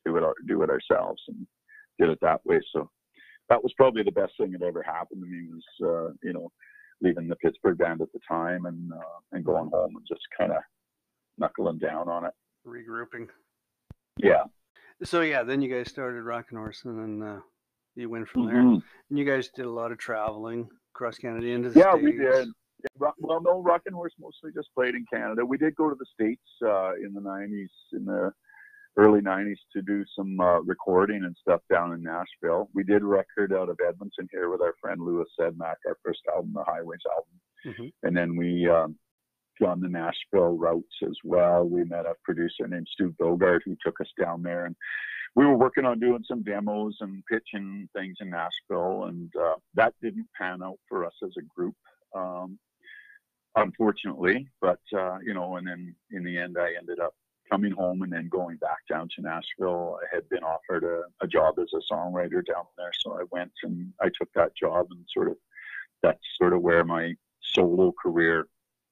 do 0.08 0.18
it 0.18 0.24
do 0.48 0.62
it 0.64 0.70
ourselves 0.70 1.22
and 1.28 1.46
did 2.00 2.10
it 2.10 2.20
that 2.22 2.46
way. 2.46 2.60
So 2.74 2.90
that 3.50 3.62
was 3.62 3.74
probably 3.78 4.04
the 4.04 4.12
best 4.12 4.34
thing 4.40 4.52
that 4.52 4.62
ever 4.62 4.82
happened 4.84 5.22
to 5.24 5.28
me 5.30 5.48
was 5.50 5.64
uh, 5.84 6.14
you 6.24 6.34
know 6.34 6.52
leaving 7.02 7.28
the 7.28 7.36
Pittsburgh 7.38 7.78
band 7.78 8.02
at 8.02 8.12
the 8.14 8.20
time 8.28 8.66
and 8.66 8.92
uh, 8.92 9.20
and 9.34 9.46
going 9.46 9.70
home 9.72 9.96
and 9.96 10.06
just 10.08 10.22
kind 10.38 10.52
of 10.52 10.62
knuckling 11.38 11.78
down 11.80 12.10
on 12.10 12.26
it. 12.26 12.34
regrouping. 12.66 13.28
Yeah. 14.18 14.44
So 15.04 15.22
yeah, 15.22 15.44
then 15.44 15.62
you 15.62 15.70
guys 15.74 15.90
started 15.90 16.24
Rockin' 16.24 16.58
Horse, 16.58 16.82
and 16.86 17.22
then 17.22 17.28
uh, 17.28 17.40
you 17.96 18.10
went 18.10 18.28
from 18.28 18.48
there. 18.48 18.56
Mhm. 18.56 18.82
And 19.10 19.20
you 19.20 19.26
guys 19.26 19.50
did 19.50 19.66
a 19.66 19.70
lot 19.70 19.92
of 19.92 20.00
traveling 20.00 20.68
across 20.96 21.18
Canada 21.20 21.46
into 21.48 21.70
the 21.70 21.80
Yeah, 21.80 21.92
states. 21.92 22.04
we 22.04 22.12
did. 22.14 22.48
Yeah, 23.02 23.10
well, 23.20 23.42
no, 23.42 23.62
Rockin' 23.62 23.94
Horse 23.94 24.14
mostly 24.20 24.52
just 24.54 24.70
played 24.74 24.96
in 24.96 25.06
Canada. 25.12 25.46
We 25.46 25.58
did 25.58 25.76
go 25.76 25.90
to 25.90 25.96
the 25.96 26.06
States 26.14 26.42
uh, 26.64 26.94
in 26.96 27.14
the 27.14 27.22
90s, 27.22 27.70
in 27.94 28.06
the 28.06 28.32
early 28.98 29.22
90s, 29.22 29.58
to 29.74 29.82
do 29.82 30.04
some 30.16 30.40
uh, 30.40 30.60
recording 30.62 31.24
and 31.24 31.36
stuff 31.40 31.62
down 31.70 31.94
in 31.94 32.04
Nashville. 32.04 32.70
We 32.74 32.84
did 32.84 33.04
record 33.04 33.54
out 33.54 33.70
of 33.70 33.80
Edmonton 33.88 34.28
here 34.32 34.50
with 34.50 34.62
our 34.62 34.74
friend 34.82 35.02
Lewis 35.02 35.28
Sedmak, 35.40 35.76
our 35.86 35.98
first 36.04 36.22
album, 36.34 36.54
the 36.54 36.64
Highways 36.64 37.02
album. 37.10 37.40
Mhm. 37.66 37.94
And 38.04 38.18
then 38.18 38.36
we 38.36 38.68
um, 38.70 38.98
on 39.66 39.80
the 39.80 39.90
Nashville 39.90 40.58
routes 40.58 40.96
as 41.04 41.18
well. 41.24 41.64
We 41.64 41.84
met 41.84 42.06
a 42.06 42.14
producer 42.24 42.68
named 42.68 42.88
Stu 42.92 43.14
Bogard 43.20 43.62
who 43.66 43.76
took 43.84 44.00
us 44.02 44.12
down 44.20 44.44
there, 44.44 44.66
and 44.66 44.76
we 45.36 45.46
were 45.46 45.58
working 45.58 45.86
on 45.86 46.00
doing 46.00 46.24
some 46.28 46.44
demos 46.44 46.98
and 47.02 47.24
pitching 47.26 47.90
things 47.96 48.18
in 48.20 48.30
Nashville, 48.30 49.06
and 49.06 49.32
uh, 49.36 49.56
that 49.76 49.94
didn't 50.02 50.28
pan 50.40 50.62
out 50.64 50.80
for 50.88 51.06
us 51.06 51.14
as 51.24 51.32
a 51.38 51.42
group, 51.56 51.76
um, 52.16 52.60
unfortunately. 53.56 54.48
But 54.62 54.80
uh, 54.96 55.18
you 55.24 55.34
know, 55.34 55.58
and 55.58 55.68
then 55.68 55.96
in 56.12 56.24
the 56.24 56.38
end, 56.38 56.58
I 56.60 56.74
ended 56.78 57.00
up 57.00 57.14
coming 57.50 57.72
home 57.72 58.02
and 58.02 58.12
then 58.12 58.30
going 58.30 58.58
back 58.58 58.80
down 58.90 59.08
to 59.16 59.22
Nashville. 59.22 60.00
I 60.02 60.16
had 60.16 60.28
been 60.30 60.44
offered 60.44 60.84
a, 60.84 61.04
a 61.24 61.28
job 61.28 61.56
as 61.60 61.70
a 61.74 61.94
songwriter 61.94 62.46
down 62.46 62.66
there, 62.78 62.92
so 63.00 63.14
I 63.14 63.24
went 63.32 63.52
and 63.64 63.92
I 64.02 64.10
took 64.20 64.32
that 64.36 64.56
job, 64.56 64.88
and 64.92 65.06
sort 65.14 65.30
of 65.30 65.38
that's 66.04 66.20
sort 66.38 66.54
of 66.54 66.62
where 66.62 66.84
my 66.84 67.14
solo 67.42 67.94
career 68.02 68.48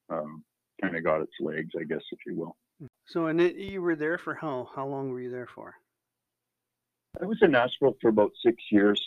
um, 0.10 0.44
kind 0.82 0.96
of 0.96 1.04
got 1.04 1.22
its 1.22 1.34
legs, 1.40 1.72
I 1.80 1.84
guess, 1.84 2.02
if 2.12 2.20
you 2.26 2.36
will. 2.36 2.56
So 3.08 3.28
and 3.28 3.40
it, 3.40 3.56
you 3.56 3.82
were 3.82 3.96
there 3.96 4.18
for 4.18 4.34
how 4.34 4.70
how 4.76 4.86
long 4.86 5.10
were 5.10 5.22
you 5.22 5.32
there 5.32 5.48
for? 5.48 5.76
I 7.22 7.26
was 7.26 7.38
in 7.42 7.52
Nashville 7.52 7.96
for 8.02 8.10
about 8.10 8.32
six 8.44 8.62
years. 8.72 9.02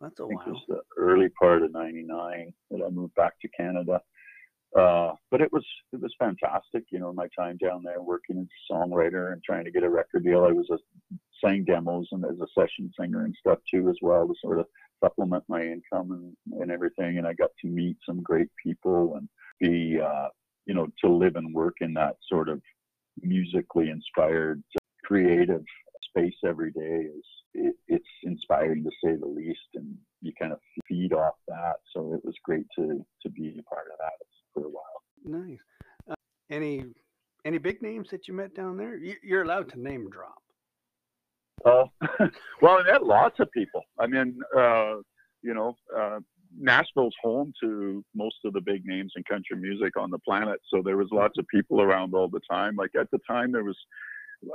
That's 0.00 0.18
a 0.20 0.26
think 0.26 0.40
it 0.46 0.50
while. 0.50 0.54
was 0.54 0.62
the 0.68 0.80
early 0.98 1.28
part 1.40 1.62
of 1.62 1.72
'99 1.72 2.52
that 2.70 2.84
I 2.84 2.90
moved 2.90 3.14
back 3.14 3.38
to 3.40 3.48
Canada. 3.48 4.00
Uh, 4.76 5.14
but 5.30 5.40
it 5.40 5.50
was 5.52 5.64
it 5.92 6.00
was 6.00 6.12
fantastic, 6.18 6.84
you 6.90 6.98
know, 6.98 7.12
my 7.12 7.28
time 7.38 7.56
down 7.56 7.82
there 7.82 8.02
working 8.02 8.38
as 8.38 8.46
a 8.46 8.74
songwriter 8.74 9.32
and 9.32 9.42
trying 9.42 9.64
to 9.64 9.70
get 9.70 9.82
a 9.82 9.88
record 9.88 10.24
deal. 10.24 10.44
I 10.44 10.52
was 10.52 10.68
a, 10.70 10.78
sang 11.42 11.64
demos 11.64 12.08
and 12.12 12.24
as 12.24 12.38
a 12.40 12.46
session 12.58 12.92
singer 12.98 13.24
and 13.24 13.34
stuff 13.38 13.58
too, 13.72 13.88
as 13.88 13.96
well 14.02 14.26
to 14.26 14.34
sort 14.40 14.58
of 14.58 14.66
supplement 15.02 15.44
my 15.48 15.62
income 15.62 16.36
and, 16.50 16.60
and 16.60 16.70
everything. 16.70 17.18
And 17.18 17.26
I 17.26 17.32
got 17.32 17.50
to 17.62 17.68
meet 17.68 17.96
some 18.04 18.22
great 18.22 18.48
people 18.62 19.16
and 19.16 19.28
be, 19.60 19.98
uh, 20.00 20.28
you 20.66 20.74
know, 20.74 20.88
to 21.02 21.10
live 21.10 21.36
and 21.36 21.54
work 21.54 21.76
in 21.80 21.94
that 21.94 22.16
sort 22.28 22.48
of 22.48 22.60
musically 23.22 23.88
inspired, 23.88 24.62
creative 25.04 25.64
space 26.10 26.36
every 26.44 26.72
day 26.72 27.08
is 27.16 27.24
it, 27.54 27.74
it's 27.88 28.04
inspiring 28.24 28.84
to 28.84 28.90
say 29.02 29.16
the 29.16 29.26
least, 29.26 29.58
and 29.74 29.96
you 30.20 30.32
kind 30.38 30.52
of 30.52 30.58
feed 30.86 31.12
off 31.12 31.34
that. 31.48 31.76
So 31.94 32.12
it 32.14 32.24
was 32.24 32.34
great 32.44 32.66
to 32.78 33.04
to 33.22 33.30
be 33.30 33.56
a 33.58 33.62
part 33.62 33.86
of 33.90 33.98
that 33.98 34.26
for 34.52 34.66
a 34.66 34.68
while. 34.68 35.02
Nice. 35.24 35.58
Uh, 36.10 36.14
any 36.50 36.84
any 37.44 37.55
big 37.66 37.82
names 37.82 38.06
that 38.12 38.28
you 38.28 38.34
met 38.34 38.54
down 38.54 38.76
there? 38.76 38.96
You, 38.96 39.14
you're 39.24 39.42
allowed 39.42 39.68
to 39.72 39.80
name 39.80 40.08
drop. 40.08 40.40
Oh, 41.64 41.90
well, 42.62 42.78
I 42.78 42.84
met 42.84 43.02
lots 43.04 43.40
of 43.40 43.50
people. 43.50 43.82
I 43.98 44.06
mean, 44.06 44.38
uh, 44.56 44.96
you 45.42 45.52
know, 45.52 45.74
uh, 45.96 46.20
Nashville's 46.56 47.16
home 47.20 47.52
to 47.60 48.04
most 48.14 48.36
of 48.44 48.52
the 48.52 48.60
big 48.60 48.82
names 48.84 49.12
in 49.16 49.24
country 49.24 49.56
music 49.56 49.96
on 49.96 50.12
the 50.12 50.18
planet. 50.20 50.60
So 50.72 50.80
there 50.80 50.96
was 50.96 51.08
lots 51.10 51.38
of 51.38 51.46
people 51.48 51.82
around 51.82 52.14
all 52.14 52.28
the 52.28 52.40
time. 52.48 52.76
Like 52.76 52.92
at 52.98 53.10
the 53.10 53.18
time, 53.28 53.50
there 53.50 53.64
was. 53.64 53.78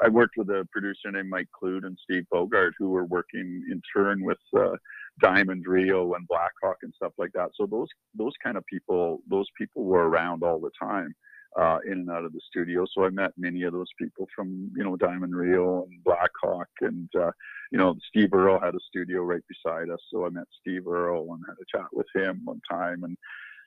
I 0.01 0.09
worked 0.09 0.35
with 0.37 0.47
a 0.49 0.65
producer 0.71 1.11
named 1.11 1.29
Mike 1.29 1.49
Clute 1.59 1.85
and 1.85 1.97
Steve 2.03 2.23
Bogard, 2.31 2.73
who 2.77 2.91
were 2.91 3.05
working 3.05 3.65
in 3.69 3.81
turn 3.93 4.23
with 4.23 4.37
uh, 4.55 4.77
Diamond 5.21 5.65
Rio 5.67 6.13
and 6.13 6.27
Blackhawk 6.27 6.77
and 6.83 6.93
stuff 6.95 7.13
like 7.17 7.31
that. 7.33 7.49
So 7.55 7.65
those 7.65 7.89
those 8.15 8.33
kind 8.41 8.57
of 8.57 8.65
people, 8.67 9.21
those 9.27 9.47
people 9.57 9.83
were 9.83 10.07
around 10.07 10.43
all 10.43 10.59
the 10.59 10.71
time, 10.79 11.13
uh, 11.59 11.79
in 11.85 11.93
and 11.93 12.09
out 12.09 12.25
of 12.25 12.33
the 12.33 12.41
studio. 12.47 12.85
So 12.91 13.03
I 13.05 13.09
met 13.09 13.31
many 13.37 13.63
of 13.63 13.73
those 13.73 13.89
people 13.99 14.27
from 14.35 14.71
you 14.75 14.83
know 14.83 14.95
Diamond 14.95 15.35
Rio 15.35 15.83
and 15.83 16.03
Blackhawk, 16.03 16.69
and 16.81 17.09
uh, 17.19 17.31
you 17.71 17.77
know 17.77 17.95
Steve 18.09 18.33
Earle 18.33 18.59
had 18.59 18.75
a 18.75 18.79
studio 18.87 19.21
right 19.23 19.43
beside 19.47 19.89
us. 19.89 19.99
So 20.11 20.25
I 20.25 20.29
met 20.29 20.47
Steve 20.59 20.87
Earle 20.87 21.33
and 21.33 21.43
had 21.47 21.55
a 21.61 21.77
chat 21.77 21.87
with 21.91 22.07
him 22.15 22.41
one 22.45 22.61
time, 22.69 23.03
and 23.03 23.17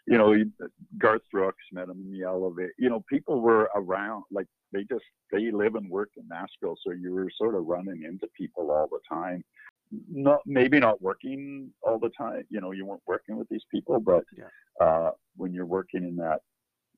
you 0.07 0.19
know 0.19 0.35
Garth 0.99 1.23
Brooks 1.31 1.65
met 1.73 1.89
him 1.89 2.03
in 2.07 2.13
the 2.13 2.27
elevator. 2.27 2.73
You 2.79 2.91
know 2.91 3.05
people 3.09 3.41
were 3.41 3.71
around, 3.75 4.25
like 4.31 4.47
they 4.73 4.85
just 4.85 5.05
they 5.31 5.51
live 5.51 5.75
and 5.75 5.91
work 5.91 6.11
in 6.17 6.27
Nashville, 6.29 6.77
so 6.85 6.93
you 6.93 7.13
were 7.13 7.31
sort 7.37 7.55
of 7.55 7.67
running 7.67 8.05
into 8.05 8.27
people 8.39 8.71
all 8.71 8.89
the 8.91 9.01
time 9.09 9.45
not 10.11 10.41
maybe 10.47 10.79
not 10.81 11.01
working 11.03 11.71
all 11.83 11.99
the 11.99 12.11
time. 12.11 12.43
You 12.51 12.61
know, 12.61 12.73
you 12.73 12.85
weren't 12.87 13.03
working 13.07 13.37
with 13.37 13.49
these 13.49 13.65
people, 13.71 14.01
but 14.01 14.25
Yeah. 14.37 14.49
uh, 14.81 15.11
when 15.37 15.53
you're 15.53 15.67
working 15.67 16.05
in 16.05 16.17
that, 16.17 16.41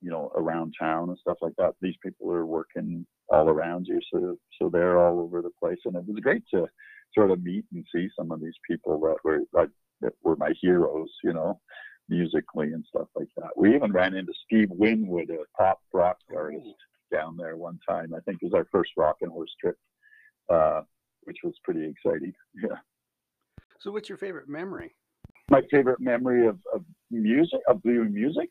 you 0.01 0.11
know, 0.11 0.31
around 0.35 0.75
town 0.79 1.09
and 1.09 1.19
stuff 1.19 1.39
like 1.41 1.55
that, 1.59 1.75
these 1.81 1.97
people 2.03 2.31
are 2.33 2.47
working 2.47 3.07
all 3.29 3.49
around 3.49 3.87
you. 3.89 4.01
So 4.13 4.37
so 4.61 4.69
they're 4.69 4.99
all 4.99 5.21
over 5.21 5.43
the 5.43 5.51
place, 5.61 5.79
and 5.85 5.97
it 5.97 6.05
was 6.07 6.21
great 6.23 6.45
to 6.55 6.67
sort 7.15 7.31
of 7.31 7.43
meet 7.43 7.65
and 7.73 7.85
see 7.95 8.09
some 8.19 8.31
of 8.31 8.41
these 8.41 8.59
people 8.69 9.01
that 9.01 9.17
were 9.25 9.41
like 9.53 9.71
that 10.01 10.13
were 10.23 10.37
my 10.37 10.53
heroes. 10.61 11.11
You 11.23 11.33
know. 11.33 11.61
Musically 12.09 12.73
and 12.73 12.85
stuff 12.89 13.09
like 13.17 13.27
that. 13.37 13.49
We 13.57 13.75
even 13.75 13.91
ran 13.91 14.15
into 14.15 14.33
Steve 14.45 14.69
Winwood, 14.71 15.29
a 15.29 15.39
pop 15.61 15.81
rock 15.93 16.19
artist, 16.33 16.69
down 17.13 17.37
there 17.37 17.57
one 17.57 17.81
time. 17.89 18.15
I 18.15 18.21
think 18.21 18.39
it 18.41 18.45
was 18.45 18.55
our 18.55 18.67
first 18.71 18.91
Rockin' 18.97 19.29
Horse 19.29 19.51
trip, 19.61 19.77
uh, 20.49 20.83
which 21.25 21.39
was 21.43 21.55
pretty 21.65 21.85
exciting. 21.85 22.33
Yeah. 22.63 22.77
So 23.81 23.91
what's 23.91 24.09
your 24.09 24.19
favorite 24.19 24.49
memory, 24.49 24.95
my 25.51 25.63
favorite 25.71 26.01
memory 26.01 26.47
of, 26.47 26.59
of 26.75 26.85
music, 27.11 27.61
of 27.69 27.83
doing 27.83 28.13
music. 28.13 28.49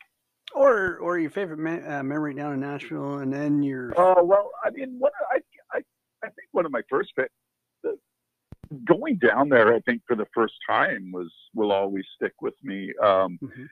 Or 0.56 0.98
or 0.98 1.20
your 1.20 1.30
favorite 1.30 1.60
me- 1.60 1.86
uh, 1.86 2.02
memory 2.04 2.34
down 2.34 2.54
in 2.54 2.60
Nashville, 2.62 3.20
and 3.20 3.32
then 3.32 3.62
your 3.62 3.94
Oh 3.98 4.24
well, 4.24 4.52
I 4.64 4.70
mean, 4.72 4.96
what 4.98 5.14
I 5.32 5.40
I 5.74 5.82
I 6.24 6.28
think 6.28 6.48
one 6.52 6.66
of 6.66 6.72
my 6.72 6.82
first 6.90 7.12
the, 7.84 8.00
going 8.86 9.18
down 9.18 9.50
there, 9.50 9.74
I 9.74 9.80
think 9.82 10.02
for 10.08 10.16
the 10.16 10.28
first 10.34 10.56
time 10.68 11.12
was 11.14 11.32
will 11.54 11.72
always 11.72 12.06
stick 12.16 12.34
with 12.42 12.56
me. 12.64 12.94
Um, 13.04 13.38
Mhm. 13.42 13.68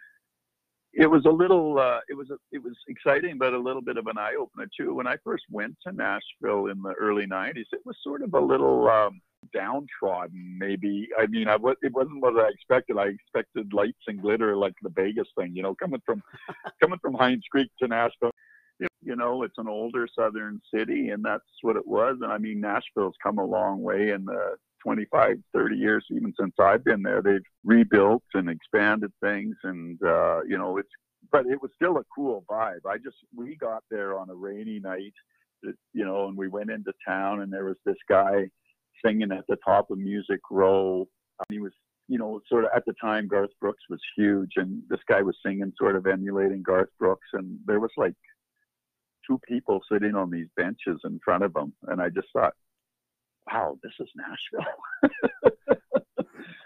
it 0.93 1.07
was 1.07 1.25
a 1.25 1.31
little 1.31 1.79
uh, 1.79 2.01
it 2.07 2.13
was 2.13 2.29
a, 2.29 2.37
it 2.51 2.61
was 2.61 2.75
exciting 2.87 3.37
but 3.37 3.53
a 3.53 3.57
little 3.57 3.81
bit 3.81 3.97
of 3.97 4.05
an 4.07 4.17
eye 4.17 4.35
opener 4.39 4.67
too 4.77 4.93
when 4.93 5.07
i 5.07 5.17
first 5.23 5.43
went 5.49 5.75
to 5.81 5.91
nashville 5.91 6.67
in 6.67 6.79
the 6.83 6.93
early 6.99 7.25
90s 7.25 7.65
it 7.71 7.83
was 7.83 7.97
sort 8.03 8.21
of 8.21 8.31
a 8.35 8.39
little 8.39 8.87
um, 8.87 9.19
downtrodden. 9.53 10.57
Maybe 10.57 11.09
I 11.19 11.27
mean, 11.27 11.47
I 11.47 11.55
was 11.55 11.75
it 11.81 11.93
wasn't 11.93 12.21
what 12.21 12.37
I 12.37 12.49
expected. 12.49 12.97
I 12.97 13.07
expected 13.07 13.73
lights 13.73 14.03
and 14.07 14.21
glitter 14.21 14.55
like 14.55 14.73
the 14.81 14.89
Vegas 14.89 15.27
thing, 15.37 15.55
you 15.55 15.63
know, 15.63 15.75
coming 15.75 16.01
from 16.05 16.21
coming 16.81 16.99
from 16.99 17.13
Hines 17.13 17.45
Creek 17.51 17.69
to 17.81 17.87
Nashville. 17.87 18.31
You 19.01 19.15
know, 19.15 19.43
it's 19.43 19.57
an 19.57 19.67
older 19.67 20.07
southern 20.17 20.61
city, 20.73 21.09
and 21.09 21.23
that's 21.23 21.43
what 21.61 21.75
it 21.75 21.85
was. 21.85 22.17
And 22.21 22.31
I 22.31 22.37
mean, 22.37 22.61
Nashville's 22.61 23.15
come 23.21 23.37
a 23.37 23.45
long 23.45 23.81
way 23.81 24.09
in 24.09 24.25
the 24.25 24.55
25, 24.83 25.37
30 25.53 25.75
years, 25.75 26.05
even 26.11 26.33
since 26.39 26.53
I've 26.59 26.83
been 26.83 27.01
there. 27.01 27.21
They've 27.21 27.41
rebuilt 27.63 28.23
and 28.33 28.49
expanded 28.49 29.11
things, 29.21 29.55
and 29.63 30.01
uh, 30.03 30.41
you 30.47 30.57
know, 30.57 30.77
it's 30.77 30.89
but 31.31 31.45
it 31.45 31.61
was 31.61 31.71
still 31.75 31.97
a 31.97 32.05
cool 32.15 32.43
vibe. 32.49 32.85
I 32.87 32.97
just 32.97 33.17
we 33.35 33.55
got 33.55 33.83
there 33.89 34.17
on 34.17 34.29
a 34.29 34.35
rainy 34.35 34.79
night, 34.79 35.13
you 35.93 36.05
know, 36.05 36.27
and 36.27 36.37
we 36.37 36.47
went 36.47 36.69
into 36.69 36.93
town, 37.07 37.41
and 37.41 37.51
there 37.51 37.65
was 37.65 37.77
this 37.85 37.97
guy 38.09 38.49
singing 39.05 39.31
at 39.31 39.45
the 39.47 39.57
top 39.65 39.89
of 39.91 39.97
Music 39.97 40.39
Row. 40.51 41.07
Um, 41.39 41.45
he 41.49 41.59
was, 41.59 41.71
you 42.07 42.17
know, 42.17 42.41
sort 42.47 42.65
of 42.65 42.71
at 42.75 42.85
the 42.85 42.93
time 43.01 43.27
Garth 43.27 43.51
Brooks 43.59 43.83
was 43.89 44.01
huge, 44.15 44.53
and 44.55 44.81
this 44.89 44.99
guy 45.07 45.21
was 45.21 45.37
singing, 45.45 45.73
sort 45.77 45.95
of 45.95 46.07
emulating 46.07 46.63
Garth 46.63 46.89
Brooks, 46.99 47.27
and 47.33 47.57
there 47.65 47.79
was 47.79 47.91
like 47.97 48.15
two 49.27 49.39
people 49.47 49.81
sitting 49.91 50.15
on 50.15 50.29
these 50.29 50.47
benches 50.55 50.99
in 51.05 51.19
front 51.23 51.43
of 51.43 51.55
him, 51.55 51.73
and 51.87 52.01
I 52.01 52.09
just 52.09 52.27
thought, 52.33 52.53
wow, 53.47 53.77
this 53.83 53.93
is 53.99 54.09
Nashville. 54.15 56.01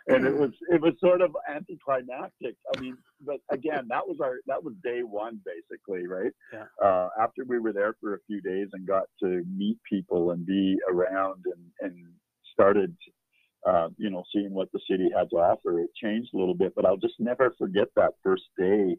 and 0.08 0.26
it 0.26 0.34
was 0.34 0.52
it 0.70 0.82
was 0.82 0.94
sort 1.00 1.22
of 1.22 1.36
anticlimactic. 1.50 2.56
I 2.74 2.80
mean, 2.80 2.98
but 3.26 3.38
again, 3.50 3.88
that 3.90 4.08
was 4.08 4.18
our 4.22 4.36
that 4.48 4.64
was 4.64 4.74
day 4.84 5.02
one 5.04 5.40
basically, 5.46 6.08
right? 6.08 6.32
Yeah. 6.54 6.66
Uh, 6.84 7.10
after 7.20 7.44
we 7.46 7.60
were 7.60 7.74
there 7.74 7.96
for 8.00 8.16
a 8.16 8.20
few 8.28 8.42
days 8.42 8.70
and 8.74 8.88
got 8.88 9.04
to 9.22 9.44
meet 9.56 9.78
people 9.90 10.32
and 10.32 10.46
be 10.46 10.78
around 10.90 11.44
and 11.46 11.92
and 11.92 12.06
started, 12.54 12.96
uh, 13.68 13.90
you 13.98 14.10
know, 14.10 14.24
seeing 14.34 14.54
what 14.54 14.72
the 14.72 14.80
city 14.90 15.10
had 15.16 15.30
to 15.32 15.38
offer, 15.38 15.80
it 15.80 15.90
changed 16.02 16.30
a 16.34 16.38
little 16.38 16.56
bit. 16.56 16.74
But 16.76 16.86
I'll 16.86 16.98
just 16.98 17.20
never 17.20 17.54
forget 17.58 17.88
that 17.96 18.14
first 18.24 18.46
day, 18.58 18.96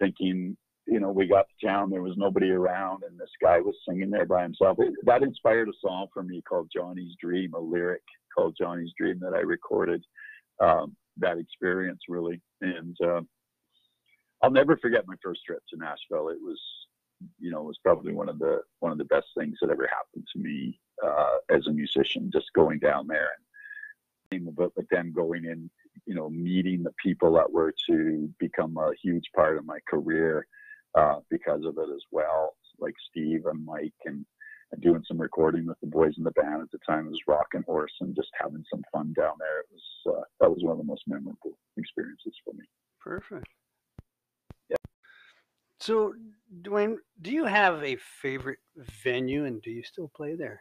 thinking, 0.00 0.56
you 0.86 0.98
know, 0.98 1.10
we 1.10 1.28
got 1.28 1.46
to 1.48 1.66
town, 1.66 1.90
there 1.90 2.02
was 2.02 2.16
nobody 2.16 2.50
around, 2.50 3.04
and 3.08 3.18
this 3.18 3.30
guy 3.40 3.60
was 3.60 3.76
singing 3.88 4.10
there 4.10 4.26
by 4.26 4.42
himself. 4.42 4.78
It, 4.80 4.92
that 5.04 5.22
inspired 5.22 5.68
a 5.68 5.72
song 5.80 6.08
for 6.12 6.22
me 6.24 6.42
called 6.42 6.70
Johnny's 6.74 7.14
Dream, 7.20 7.54
a 7.54 7.60
lyric 7.60 8.02
called 8.36 8.56
Johnny's 8.60 8.92
Dream 8.98 9.20
that 9.20 9.34
I 9.34 9.40
recorded 9.40 10.04
um, 10.60 10.96
that 11.18 11.38
experience 11.38 12.02
really. 12.08 12.40
And 12.60 12.96
uh, 13.02 13.20
I'll 14.42 14.50
never 14.50 14.76
forget 14.76 15.06
my 15.06 15.16
first 15.22 15.44
trip 15.44 15.62
to 15.70 15.78
Nashville. 15.78 16.28
It 16.28 16.38
was, 16.40 16.60
you 17.38 17.50
know, 17.50 17.60
it 17.60 17.66
was 17.66 17.78
probably 17.82 18.12
one 18.12 18.28
of 18.28 18.38
the 18.38 18.60
one 18.80 18.92
of 18.92 18.98
the 18.98 19.04
best 19.04 19.28
things 19.36 19.58
that 19.60 19.70
ever 19.70 19.88
happened 19.88 20.26
to 20.32 20.38
me 20.38 20.78
uh, 21.04 21.36
as 21.50 21.66
a 21.66 21.72
musician. 21.72 22.30
Just 22.32 22.52
going 22.54 22.78
down 22.78 23.06
there 23.06 23.30
and 24.32 24.54
but 24.54 24.72
but 24.74 24.84
then 24.90 25.12
going 25.12 25.44
in, 25.44 25.70
you 26.06 26.14
know, 26.14 26.30
meeting 26.30 26.82
the 26.82 26.94
people 27.02 27.32
that 27.34 27.50
were 27.50 27.74
to 27.88 28.28
become 28.38 28.76
a 28.76 28.92
huge 29.02 29.30
part 29.34 29.56
of 29.58 29.66
my 29.66 29.78
career 29.88 30.46
uh, 30.94 31.16
because 31.30 31.64
of 31.64 31.76
it 31.78 31.88
as 31.94 32.02
well, 32.10 32.54
like 32.78 32.94
Steve 33.10 33.46
and 33.46 33.64
Mike 33.64 33.94
and 34.04 34.24
and 34.72 34.80
doing 34.80 35.02
some 35.06 35.20
recording 35.20 35.66
with 35.66 35.78
the 35.80 35.86
boys 35.86 36.14
in 36.16 36.24
the 36.24 36.30
band 36.32 36.62
at 36.62 36.70
the 36.70 36.78
time. 36.86 37.06
It 37.06 37.10
was 37.10 37.20
Rockin' 37.26 37.64
Horse 37.64 37.92
and 38.00 38.14
just 38.14 38.28
having 38.40 38.64
some 38.70 38.82
fun 38.92 39.12
down 39.16 39.34
there. 39.38 39.60
It 39.60 39.66
was 39.70 40.14
uh, 40.16 40.24
that 40.40 40.50
was 40.50 40.62
one 40.62 40.72
of 40.72 40.78
the 40.78 40.84
most 40.84 41.02
memorable 41.06 41.58
experiences 41.76 42.34
for 42.44 42.54
me. 42.54 42.64
Perfect. 43.00 43.46
Yeah. 44.68 44.76
So, 45.80 46.14
Dwayne, 46.62 46.96
do 47.22 47.32
you 47.32 47.44
have 47.44 47.82
a 47.82 47.96
favorite 47.96 48.58
venue, 49.04 49.44
and 49.44 49.60
do 49.62 49.70
you 49.70 49.82
still 49.82 50.10
play 50.14 50.34
there? 50.34 50.60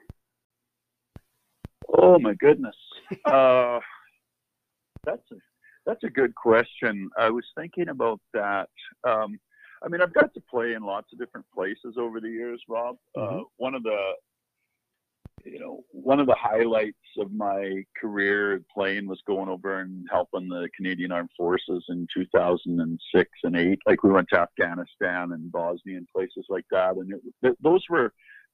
Oh 1.98 2.18
my 2.20 2.34
goodness, 2.36 2.76
uh, 3.26 3.80
that's 5.04 5.32
a 5.32 5.36
that's 5.86 6.04
a 6.04 6.10
good 6.10 6.36
question. 6.36 7.10
I 7.18 7.30
was 7.30 7.46
thinking 7.58 7.90
about 7.90 8.20
that. 8.34 8.70
Um, 9.08 9.40
I 9.84 9.88
mean, 9.88 10.02
I've 10.02 10.14
got 10.14 10.34
to 10.34 10.42
play 10.42 10.74
in 10.74 10.84
lots 10.84 11.08
of 11.14 11.20
different 11.20 11.46
places 11.54 11.96
over 11.98 12.20
the 12.20 12.30
years, 12.30 12.62
Rob. 12.68 12.98
Uh, 13.16 13.22
mm-hmm. 13.22 13.40
Uh, 13.40 13.44
one 13.58 13.76
of 13.76 13.84
the, 13.84 14.12
you 15.46 15.60
know, 15.60 15.84
one 15.92 16.20
of 16.20 16.28
the 16.28 16.36
highlights 16.38 16.98
of 17.18 17.32
my 17.32 17.84
career 18.00 18.62
playing 18.74 19.08
was 19.08 19.22
going 19.26 19.48
over 19.50 19.80
and 19.80 20.06
helping 20.12 20.50
the 20.50 20.70
Canadian 20.76 21.12
Armed 21.12 21.30
Forces 21.38 21.84
in 21.90 22.08
2006 22.14 23.30
and 23.44 23.56
eight. 23.56 23.80
Like 23.88 24.04
we 24.04 24.12
went 24.12 24.28
to 24.34 24.40
Afghanistan 24.40 25.32
and 25.32 25.52
Bosnia 25.52 25.98
and 25.98 26.08
places 26.14 26.46
like 26.50 26.66
that, 26.72 26.96
and 26.96 27.14
it, 27.42 27.58
those 27.62 27.84
were 27.90 28.14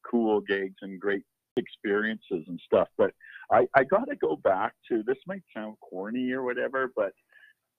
cool 0.09 0.41
gigs 0.41 0.75
and 0.81 0.99
great 0.99 1.23
experiences 1.57 2.43
and 2.47 2.59
stuff. 2.65 2.87
But 2.97 3.11
I, 3.51 3.67
I 3.75 3.83
got 3.83 4.07
to 4.09 4.15
go 4.15 4.35
back 4.35 4.73
to 4.91 5.01
this 5.03 5.17
might 5.25 5.43
sound 5.55 5.77
corny 5.79 6.31
or 6.31 6.43
whatever, 6.43 6.91
but 6.95 7.13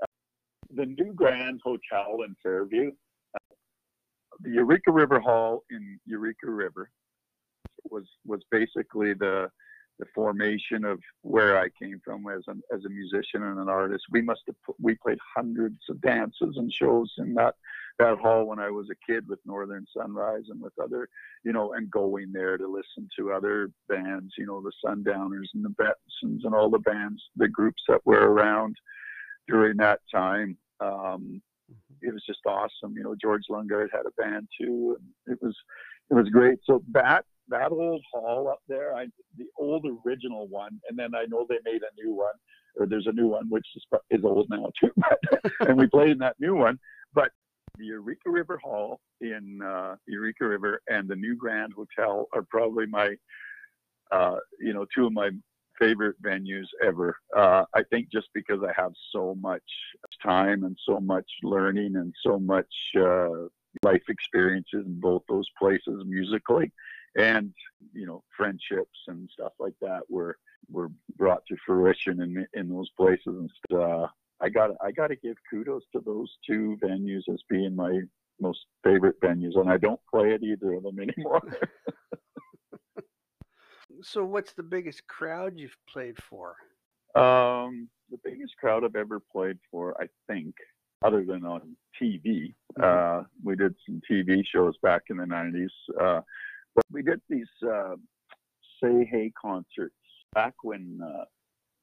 uh, 0.02 0.06
the 0.74 0.86
new 0.86 1.12
Grand 1.14 1.60
Hotel 1.62 2.22
in 2.26 2.34
Fairview 2.42 2.90
the 4.40 4.50
Eureka 4.50 4.92
River 4.92 5.20
Hall 5.20 5.64
in 5.70 5.98
Eureka 6.06 6.50
River 6.50 6.90
was 7.90 8.04
was 8.24 8.42
basically 8.50 9.14
the 9.14 9.50
the 9.98 10.06
formation 10.14 10.84
of 10.84 11.00
where 11.22 11.58
I 11.58 11.68
came 11.80 12.00
from 12.04 12.26
as 12.28 12.42
an 12.48 12.60
as 12.74 12.84
a 12.84 12.90
musician 12.90 13.42
and 13.42 13.58
an 13.58 13.68
artist. 13.68 14.04
We 14.10 14.22
must 14.22 14.42
have 14.46 14.56
we 14.78 14.94
played 14.96 15.18
hundreds 15.34 15.78
of 15.88 16.00
dances 16.00 16.56
and 16.56 16.72
shows 16.72 17.12
in 17.18 17.34
that 17.34 17.54
that 17.98 18.18
hall 18.18 18.44
when 18.44 18.58
I 18.58 18.70
was 18.70 18.88
a 18.90 19.12
kid 19.12 19.26
with 19.26 19.38
Northern 19.46 19.86
Sunrise 19.96 20.44
and 20.50 20.60
with 20.60 20.74
other, 20.78 21.08
you 21.44 21.52
know, 21.52 21.72
and 21.72 21.90
going 21.90 22.30
there 22.32 22.58
to 22.58 22.68
listen 22.68 23.08
to 23.18 23.32
other 23.32 23.70
bands, 23.88 24.34
you 24.36 24.46
know, 24.46 24.60
the 24.60 24.72
Sundowners 24.84 25.50
and 25.54 25.64
the 25.64 25.70
Betsons 25.70 26.44
and 26.44 26.54
all 26.54 26.68
the 26.68 26.78
bands, 26.80 27.22
the 27.36 27.48
groups 27.48 27.82
that 27.88 28.04
were 28.04 28.30
around 28.32 28.76
during 29.48 29.78
that 29.78 30.00
time. 30.12 30.58
Um, 30.80 31.40
it 32.02 32.12
was 32.12 32.22
just 32.26 32.40
awesome. 32.46 32.94
You 32.96 33.02
know, 33.02 33.14
George 33.20 33.42
Lungard 33.50 33.88
had 33.92 34.06
a 34.06 34.22
band 34.22 34.48
too, 34.60 34.96
and 34.98 35.34
it 35.34 35.42
was 35.42 35.56
it 36.10 36.14
was 36.14 36.28
great. 36.28 36.58
So 36.64 36.82
that 36.92 37.24
that 37.48 37.72
old 37.72 38.02
hall 38.12 38.48
up 38.48 38.60
there, 38.68 38.94
I 38.94 39.06
the 39.36 39.46
old 39.58 39.86
original 40.04 40.48
one, 40.48 40.80
and 40.88 40.98
then 40.98 41.14
I 41.14 41.24
know 41.28 41.46
they 41.48 41.58
made 41.64 41.82
a 41.82 42.02
new 42.02 42.14
one, 42.14 42.34
or 42.78 42.86
there's 42.86 43.06
a 43.06 43.12
new 43.12 43.28
one 43.28 43.48
which 43.48 43.66
is 43.76 43.84
is 44.10 44.24
old 44.24 44.46
now 44.50 44.70
too. 44.80 44.90
but, 44.96 45.68
and 45.68 45.78
we 45.78 45.86
played 45.92 46.10
in 46.10 46.18
that 46.18 46.36
new 46.38 46.54
one, 46.54 46.78
but 47.14 47.30
the 47.78 47.86
Eureka 47.86 48.30
River 48.30 48.58
Hall 48.62 49.00
in 49.20 49.60
uh, 49.64 49.96
Eureka 50.06 50.46
River 50.46 50.80
and 50.88 51.08
the 51.08 51.16
New 51.16 51.36
Grand 51.36 51.72
Hotel 51.74 52.26
are 52.32 52.42
probably 52.50 52.86
my, 52.86 53.14
uh, 54.10 54.36
you 54.58 54.72
know, 54.72 54.86
two 54.94 55.06
of 55.06 55.12
my 55.12 55.30
favorite 55.78 56.20
venues 56.22 56.66
ever. 56.84 57.16
Uh, 57.36 57.64
I 57.74 57.82
think 57.90 58.10
just 58.10 58.28
because 58.34 58.60
I 58.62 58.72
have 58.80 58.92
so 59.12 59.36
much 59.40 59.62
time 60.22 60.64
and 60.64 60.76
so 60.84 61.00
much 61.00 61.26
learning 61.42 61.96
and 61.96 62.14
so 62.22 62.38
much 62.38 62.72
uh, 62.98 63.48
life 63.82 64.02
experiences 64.08 64.84
in 64.86 65.00
both 65.00 65.22
those 65.28 65.48
places 65.58 66.02
musically, 66.06 66.72
and 67.16 67.52
you 67.92 68.06
know 68.06 68.22
friendships 68.36 68.98
and 69.08 69.28
stuff 69.32 69.52
like 69.58 69.74
that 69.80 70.02
were 70.08 70.36
were 70.70 70.88
brought 71.16 71.44
to 71.46 71.56
fruition 71.66 72.22
in 72.22 72.46
in 72.54 72.68
those 72.68 72.90
places. 72.96 73.50
And 73.70 73.80
uh, 73.80 74.06
I 74.40 74.48
got 74.48 74.70
I 74.82 74.92
got 74.92 75.08
to 75.08 75.16
give 75.16 75.36
kudos 75.50 75.84
to 75.92 76.00
those 76.04 76.36
two 76.48 76.76
venues 76.82 77.22
as 77.32 77.42
being 77.48 77.74
my 77.74 78.00
most 78.40 78.66
favorite 78.84 79.20
venues, 79.20 79.58
and 79.58 79.70
I 79.70 79.76
don't 79.76 80.00
play 80.10 80.34
at 80.34 80.42
either 80.42 80.74
of 80.74 80.82
them 80.82 80.98
anymore. 81.00 81.42
So, 84.02 84.24
what's 84.24 84.52
the 84.52 84.62
biggest 84.62 85.06
crowd 85.06 85.54
you've 85.56 85.76
played 85.88 86.16
for? 86.28 86.56
Um, 87.14 87.88
the 88.10 88.18
biggest 88.24 88.56
crowd 88.58 88.84
I've 88.84 88.96
ever 88.96 89.20
played 89.20 89.58
for, 89.70 89.94
I 90.00 90.06
think, 90.28 90.54
other 91.04 91.24
than 91.24 91.44
on 91.44 91.76
TV. 92.00 92.54
Mm-hmm. 92.78 92.82
Uh, 92.82 93.24
we 93.42 93.56
did 93.56 93.74
some 93.86 94.00
TV 94.10 94.42
shows 94.46 94.74
back 94.82 95.02
in 95.10 95.16
the 95.16 95.24
90s. 95.24 95.68
Uh, 96.00 96.20
but 96.74 96.84
we 96.90 97.02
did 97.02 97.20
these 97.28 97.48
uh, 97.66 97.96
Say 98.82 99.08
Hey 99.10 99.32
concerts 99.40 99.94
back 100.34 100.54
when 100.62 101.00
uh, 101.02 101.24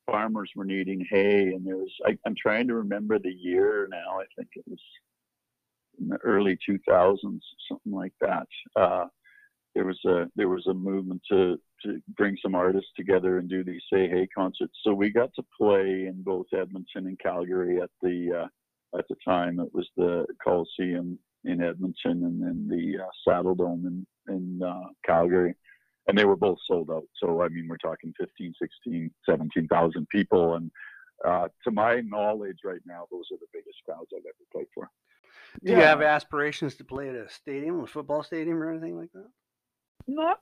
farmers 0.06 0.52
were 0.56 0.66
needing 0.66 1.06
hay. 1.10 1.54
And 1.54 1.66
there 1.66 1.78
was, 1.78 1.92
I, 2.06 2.18
am 2.28 2.36
trying 2.38 2.68
to 2.68 2.76
remember 2.76 3.18
the 3.18 3.34
year 3.34 3.88
now. 3.90 4.20
I 4.20 4.26
think 4.36 4.50
it 4.56 4.64
was 4.68 4.80
in 6.00 6.10
the 6.10 6.18
early 6.18 6.58
2000s, 6.70 7.18
something 7.68 7.92
like 7.92 8.14
that. 8.22 8.48
There 9.76 9.86
was 9.86 10.00
a 10.06 10.26
there 10.36 10.50
was 10.50 10.66
a 10.68 10.74
movement 10.74 11.22
to 11.32 11.58
to 11.84 12.02
bring 12.16 12.38
some 12.42 12.56
artists 12.56 12.92
together 12.96 13.40
and 13.40 13.50
do 13.50 13.64
these 13.64 13.82
say 13.92 14.08
hey 14.08 14.28
concerts. 14.36 14.74
So 14.84 14.94
we 14.94 15.10
got 15.10 15.34
to 15.36 15.44
play 15.60 16.08
in 16.08 16.22
both 16.24 16.46
Edmonton 16.54 17.08
and 17.08 17.20
Calgary 17.20 17.82
at 17.82 17.90
the 18.02 18.44
uh, 18.44 18.98
at 18.98 19.06
the 19.10 19.16
time. 19.26 19.60
It 19.60 19.74
was 19.74 19.90
the 19.98 20.26
Coliseum 20.44 21.18
in 21.46 21.62
Edmonton 21.62 22.24
and 22.24 22.42
then 22.42 22.68
the 22.70 23.04
uh, 23.04 23.10
Saddledome 23.28 23.86
in 23.86 24.08
in 24.28 24.62
uh, 24.64 24.90
Calgary, 25.06 25.56
and 26.08 26.18
they 26.18 26.26
were 26.26 26.36
both 26.36 26.60
sold 26.68 26.92
out. 26.92 27.04
So 27.22 27.42
I 27.42 27.50
mean, 27.50 27.68
we're 27.68 27.78
talking 27.78 28.14
15, 28.20 28.54
16, 28.62 29.12
17,000 29.28 30.08
people, 30.10 30.56
and 30.56 30.72
uh, 31.26 31.48
to 31.64 31.72
my 31.72 32.02
knowledge, 32.02 32.60
right 32.64 32.82
now, 32.86 33.08
those 33.12 33.26
are 33.32 33.38
the 33.38 33.48
biggest 33.54 33.78
crowds 33.86 34.10
I've 34.16 34.26
ever 34.26 34.46
played 34.52 34.68
for. 34.74 34.90
Do 35.64 35.72
yeah. 35.72 35.78
you 35.78 35.84
have 35.84 36.02
aspirations 36.02 36.76
to 36.76 36.84
play 36.84 37.10
at 37.10 37.16
a 37.16 37.30
stadium, 37.30 37.82
a 37.82 37.88
football 37.88 38.24
stadium, 38.24 38.62
or 38.62 38.70
anything 38.70 38.98
like 38.98 39.12
that? 39.14 39.28
Not 40.08 40.40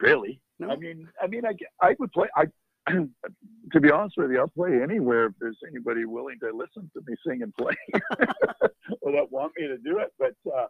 really. 0.00 0.40
No. 0.58 0.70
I 0.70 0.76
mean, 0.76 1.08
I 1.20 1.26
mean, 1.26 1.42
I, 1.44 1.54
I 1.80 1.96
would 1.98 2.12
play. 2.12 2.28
I 2.36 2.44
to 2.88 3.80
be 3.80 3.90
honest 3.90 4.16
with 4.16 4.30
you, 4.30 4.40
I'll 4.40 4.48
play 4.48 4.82
anywhere 4.82 5.26
if 5.26 5.32
there's 5.40 5.58
anybody 5.68 6.04
willing 6.04 6.38
to 6.40 6.50
listen 6.56 6.90
to 6.94 7.02
me 7.06 7.16
sing 7.26 7.42
and 7.42 7.54
play, 7.54 7.74
or 9.00 9.12
that 9.12 9.30
want 9.30 9.52
me 9.56 9.68
to 9.68 9.78
do 9.78 9.98
it. 9.98 10.12
But 10.18 10.34
uh, 10.52 10.66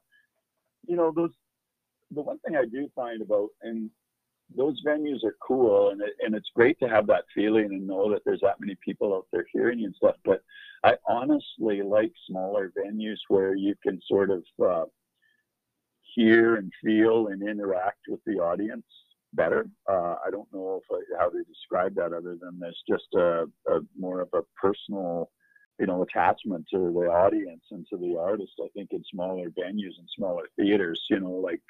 you 0.87 0.97
know, 0.97 1.13
those 1.15 1.31
the 2.15 2.23
one 2.23 2.39
thing 2.41 2.57
I 2.57 2.65
do 2.67 2.89
find 2.95 3.23
about 3.23 3.49
and 3.63 3.91
those 4.55 4.83
venues 4.87 5.25
are 5.25 5.37
cool 5.47 5.91
and 5.91 6.03
it, 6.03 6.13
and 6.21 6.35
it's 6.35 6.51
great 6.55 6.79
to 6.81 6.89
have 6.89 7.07
that 7.07 7.25
feeling 7.35 7.67
and 7.67 7.87
know 7.87 8.11
that 8.11 8.21
there's 8.25 8.41
that 8.43 8.61
many 8.61 8.77
people 8.85 9.15
out 9.15 9.27
there 9.33 9.47
hearing 9.53 9.79
you 9.79 9.87
and 9.87 9.95
stuff. 9.95 10.17
But 10.25 10.43
I 10.85 10.95
honestly 11.09 11.83
like 11.83 12.13
smaller 12.29 12.73
venues 12.77 13.19
where 13.29 13.55
you 13.55 13.75
can 13.83 14.01
sort 14.07 14.31
of 14.31 14.43
uh, 14.63 14.85
hear 16.14 16.57
and 16.57 16.72
feel 16.85 17.29
and 17.29 17.42
interact 17.46 18.01
with 18.09 18.20
the 18.27 18.35
audience 18.35 18.85
better. 19.33 19.66
Uh, 19.88 20.16
I 20.25 20.31
don't 20.31 20.53
know 20.53 20.81
if 20.83 20.85
I, 20.90 21.22
how 21.22 21.31
to 21.31 21.42
describe 21.44 21.94
that 21.96 22.12
other 22.12 22.37
than 22.40 22.59
there's 22.59 22.83
just 22.88 23.07
a, 23.14 23.44
a, 23.68 23.81
more 23.98 24.20
of 24.20 24.29
a 24.35 24.42
personal, 24.61 25.31
you 25.79 25.87
know, 25.87 26.03
attachment 26.03 26.66
to 26.72 26.79
the 26.79 27.09
audience 27.09 27.62
and 27.70 27.87
to 27.90 27.96
the 27.96 28.16
artist. 28.18 28.53
I 28.61 28.68
think 28.75 28.90
in 28.92 29.03
smaller 29.12 29.48
venues 29.48 29.98
and 29.98 30.09
smaller 30.16 30.44
theaters, 30.59 31.01
you 31.11 31.20
know, 31.20 31.33
like 31.33 31.62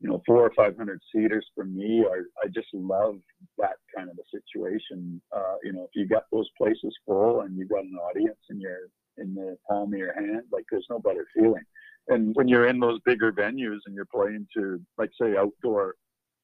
you 0.00 0.10
know 0.10 0.22
four 0.26 0.42
or 0.42 0.52
five 0.54 0.76
hundred 0.76 1.00
seaters 1.14 1.46
for 1.54 1.64
me 1.64 2.04
are 2.04 2.24
I 2.42 2.48
just 2.48 2.68
love 2.74 3.16
that 3.58 3.76
kind 3.94 4.10
of 4.10 4.16
a 4.18 4.30
situation. 4.30 5.20
Uh, 5.34 5.56
you 5.62 5.72
know, 5.72 5.84
if 5.84 5.90
you 5.94 6.06
got 6.06 6.24
those 6.32 6.48
places 6.58 6.94
full 7.06 7.42
and 7.42 7.56
you've 7.56 7.70
got 7.70 7.84
an 7.84 7.98
audience 8.10 8.38
and 8.50 8.60
you're 8.60 8.88
in 9.18 9.34
the 9.34 9.56
palm 9.68 9.92
of 9.92 9.98
your 9.98 10.14
hand, 10.14 10.42
like 10.52 10.64
there's 10.70 10.86
no 10.90 10.98
better 10.98 11.26
feeling. 11.34 11.64
And 12.08 12.34
when 12.34 12.48
you're 12.48 12.68
in 12.68 12.78
those 12.78 13.00
bigger 13.04 13.32
venues 13.32 13.80
and 13.86 13.94
you're 13.94 14.06
playing 14.06 14.46
to 14.56 14.80
like 14.96 15.10
say 15.20 15.36
outdoor 15.36 15.94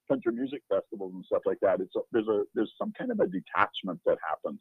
country 0.08 0.32
music 0.32 0.62
festivals 0.68 1.12
and 1.14 1.24
stuff 1.24 1.42
like 1.46 1.58
that, 1.62 1.80
it's 1.80 1.94
a, 1.96 2.00
there's 2.10 2.28
a 2.28 2.44
there's 2.54 2.72
some 2.78 2.92
kind 2.98 3.10
of 3.10 3.20
a 3.20 3.26
detachment 3.26 4.00
that 4.06 4.18
happens 4.28 4.60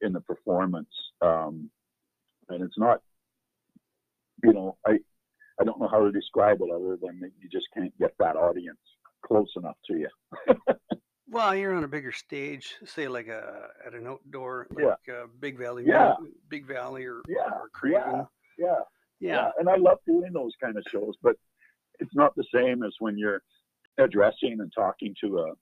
in 0.00 0.12
the 0.12 0.20
performance, 0.20 0.88
um, 1.22 1.70
and 2.48 2.62
it's 2.62 2.78
not, 2.78 3.00
you 4.42 4.52
know, 4.52 4.76
I 4.86 4.98
I 5.60 5.64
don't 5.64 5.80
know 5.80 5.88
how 5.88 6.04
to 6.04 6.10
describe 6.10 6.60
it 6.60 6.70
other 6.70 6.98
than 7.00 7.20
that 7.20 7.30
you 7.40 7.48
just 7.50 7.66
can't 7.74 7.96
get 7.98 8.12
that 8.18 8.36
audience 8.36 8.78
close 9.24 9.50
enough 9.56 9.76
to 9.86 9.96
you. 9.96 10.08
well, 11.30 11.54
you're 11.54 11.74
on 11.74 11.84
a 11.84 11.88
bigger 11.88 12.12
stage, 12.12 12.74
say 12.84 13.08
like 13.08 13.28
a 13.28 13.68
at 13.86 13.94
an 13.94 14.06
outdoor, 14.06 14.66
like 14.70 14.96
yeah. 15.06 15.14
a 15.14 15.28
Big 15.40 15.58
Valley, 15.58 15.84
yeah. 15.86 16.14
Big 16.48 16.66
Valley, 16.66 17.04
or 17.04 17.22
yeah, 17.28 17.50
or 17.50 17.68
Craven. 17.72 18.26
Yeah, 18.58 18.66
yeah, 18.66 18.80
yeah, 19.28 19.50
and 19.58 19.68
I 19.68 19.76
love 19.76 19.98
doing 20.06 20.32
those 20.32 20.52
kind 20.62 20.76
of 20.76 20.84
shows, 20.90 21.14
but 21.22 21.36
it's 22.00 22.14
not 22.14 22.34
the 22.36 22.44
same 22.54 22.82
as 22.82 22.92
when 22.98 23.16
you're 23.16 23.42
addressing 23.98 24.58
and 24.60 24.72
talking 24.74 25.14
to 25.22 25.38
a 25.38 25.52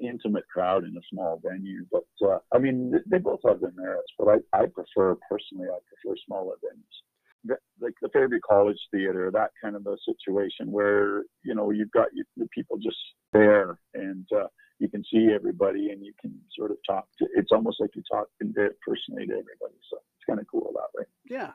intimate 0.00 0.44
crowd 0.52 0.84
in 0.84 0.96
a 0.96 1.00
small 1.12 1.40
venue. 1.44 1.84
But 1.90 2.04
uh, 2.26 2.38
I 2.52 2.58
mean, 2.58 2.94
they 3.06 3.18
both 3.18 3.40
have 3.46 3.60
their 3.60 3.72
merits. 3.76 4.12
But 4.18 4.28
I, 4.28 4.62
I 4.62 4.66
prefer 4.66 5.16
personally, 5.28 5.68
I 5.68 5.78
prefer 5.88 6.16
smaller 6.26 6.54
venues, 6.64 7.56
like 7.80 7.94
the 8.02 8.08
Fairview 8.08 8.40
College 8.48 8.78
Theater, 8.90 9.30
that 9.32 9.50
kind 9.62 9.76
of 9.76 9.86
a 9.86 9.96
situation 10.04 10.70
where 10.72 11.24
you 11.44 11.54
know 11.54 11.70
you've 11.70 11.92
got 11.92 12.08
you, 12.12 12.24
the 12.36 12.48
people 12.54 12.76
just 12.78 12.98
there 13.32 13.78
and 13.94 14.26
uh, 14.34 14.46
you 14.78 14.88
can 14.88 15.04
see 15.12 15.28
everybody 15.32 15.90
and 15.90 16.04
you 16.04 16.12
can 16.20 16.34
sort 16.56 16.70
of 16.70 16.78
talk 16.88 17.06
to. 17.18 17.26
It's 17.36 17.52
almost 17.52 17.80
like 17.80 17.90
you 17.94 18.02
talk 18.10 18.26
personally 18.40 19.26
to 19.26 19.32
everybody. 19.32 19.78
So 19.90 19.98
it's 19.98 20.26
kind 20.26 20.40
of 20.40 20.46
cool 20.50 20.72
that 20.74 20.98
way. 20.98 21.04
Yeah. 21.30 21.50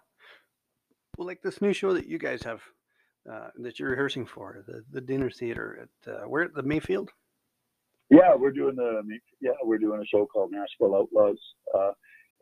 Well, 1.17 1.27
like 1.27 1.41
this 1.41 1.61
new 1.61 1.73
show 1.73 1.93
that 1.93 2.07
you 2.07 2.17
guys 2.17 2.43
have 2.43 2.61
uh, 3.31 3.49
that 3.57 3.79
you're 3.79 3.91
rehearsing 3.91 4.25
for, 4.25 4.63
the, 4.67 4.83
the 4.91 5.01
dinner 5.01 5.29
theater 5.29 5.87
at 6.07 6.13
uh, 6.13 6.27
where 6.27 6.47
the 6.47 6.61
Mayfield. 6.61 7.09
Yeah, 8.09 8.35
we're 8.35 8.51
doing 8.51 8.75
the 8.75 9.01
yeah 9.41 9.51
we're 9.63 9.79
doing 9.79 10.01
a 10.01 10.05
show 10.05 10.25
called 10.25 10.51
Nashville 10.51 10.95
Outlaws, 10.95 11.39
uh, 11.73 11.91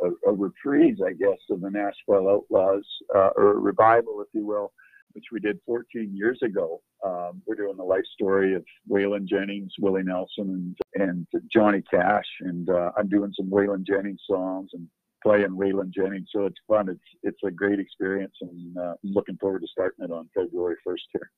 a, 0.03 0.29
a, 0.29 0.33
reprise, 0.33 0.97
I 1.05 1.13
guess, 1.13 1.37
of 1.49 1.61
the 1.61 1.69
Nashville 1.69 2.27
Outlaws, 2.27 2.85
uh, 3.15 3.29
or 3.37 3.51
a 3.51 3.59
revival, 3.59 4.21
if 4.21 4.27
you 4.33 4.45
will, 4.45 4.73
which 5.13 5.25
we 5.31 5.39
did 5.39 5.59
14 5.65 6.11
years 6.13 6.39
ago. 6.43 6.81
Um, 7.05 7.41
we're 7.45 7.55
doing 7.55 7.77
the 7.77 7.83
life 7.83 8.03
story 8.13 8.55
of 8.55 8.65
Waylon 8.89 9.25
Jennings, 9.25 9.71
Willie 9.79 10.03
Nelson, 10.03 10.75
and 10.95 11.01
and 11.01 11.27
Johnny 11.53 11.83
Cash, 11.89 12.27
and 12.41 12.69
uh, 12.69 12.91
I'm 12.97 13.07
doing 13.07 13.31
some 13.37 13.49
Waylon 13.49 13.85
Jennings 13.85 14.21
songs 14.27 14.71
and 14.73 14.87
playing 15.23 15.51
Waylon 15.51 15.91
Jennings. 15.91 16.29
So 16.31 16.45
it's 16.45 16.59
fun. 16.67 16.89
It's 16.89 16.99
it's 17.23 17.39
a 17.45 17.51
great 17.51 17.79
experience, 17.79 18.33
and 18.41 18.77
uh, 18.77 18.93
I'm 19.03 19.13
looking 19.13 19.37
forward 19.37 19.61
to 19.61 19.67
starting 19.67 20.05
it 20.05 20.11
on 20.11 20.29
February 20.35 20.75
1st 20.85 20.97
here. 21.13 21.31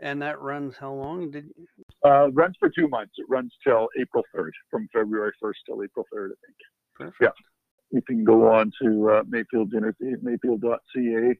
And 0.00 0.20
that 0.22 0.40
runs 0.40 0.76
how 0.76 0.92
long? 0.92 1.30
Did 1.30 1.50
uh, 2.04 2.30
runs 2.32 2.56
for 2.60 2.68
two 2.68 2.88
months. 2.88 3.14
It 3.16 3.26
runs 3.28 3.52
till 3.66 3.88
April 3.98 4.24
3rd, 4.36 4.50
from 4.70 4.88
February 4.92 5.32
1st 5.42 5.54
till 5.66 5.82
April 5.82 6.04
3rd, 6.14 6.26
I 6.26 6.38
think. 6.46 6.56
Perfect. 6.94 7.16
Yeah. 7.22 7.28
You 7.90 8.02
can 8.02 8.24
go 8.24 8.52
on 8.52 8.72
to 8.82 9.10
uh, 9.10 9.22
Mayfield 9.28 9.70
Dinner 9.70 9.94
Mayfield.ca. 10.00 11.34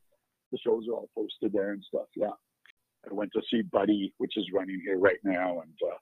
The 0.53 0.59
shows 0.59 0.87
are 0.89 0.95
all 0.95 1.11
posted 1.15 1.53
there 1.53 1.73
and 1.73 1.83
stuff. 1.89 2.07
Yeah. 2.17 2.31
I 3.11 3.13
went 3.13 3.31
to 3.35 3.43
see 3.51 3.63
Buddy, 3.63 4.15
which 4.19 4.37
is 4.37 4.47
running 4.55 4.81
here 4.85 4.99
right 4.99 5.19
now, 5.25 5.61
and 5.61 5.75
uh, 5.85 5.97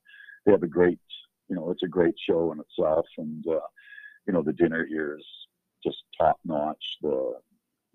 they 0.44 0.52
have 0.52 0.62
a 0.62 0.68
great, 0.68 1.00
you 1.48 1.56
know, 1.56 1.70
it's 1.70 1.82
a 1.82 1.88
great 1.88 2.14
show 2.28 2.52
in 2.52 2.60
itself, 2.60 3.06
and 3.18 3.44
uh, 3.48 3.60
you 4.26 4.32
know, 4.32 4.42
the 4.42 4.52
dinner 4.52 4.86
here 4.86 5.16
is 5.18 5.24
just 5.84 6.02
top 6.18 6.38
notch. 6.44 6.98
The 7.02 7.34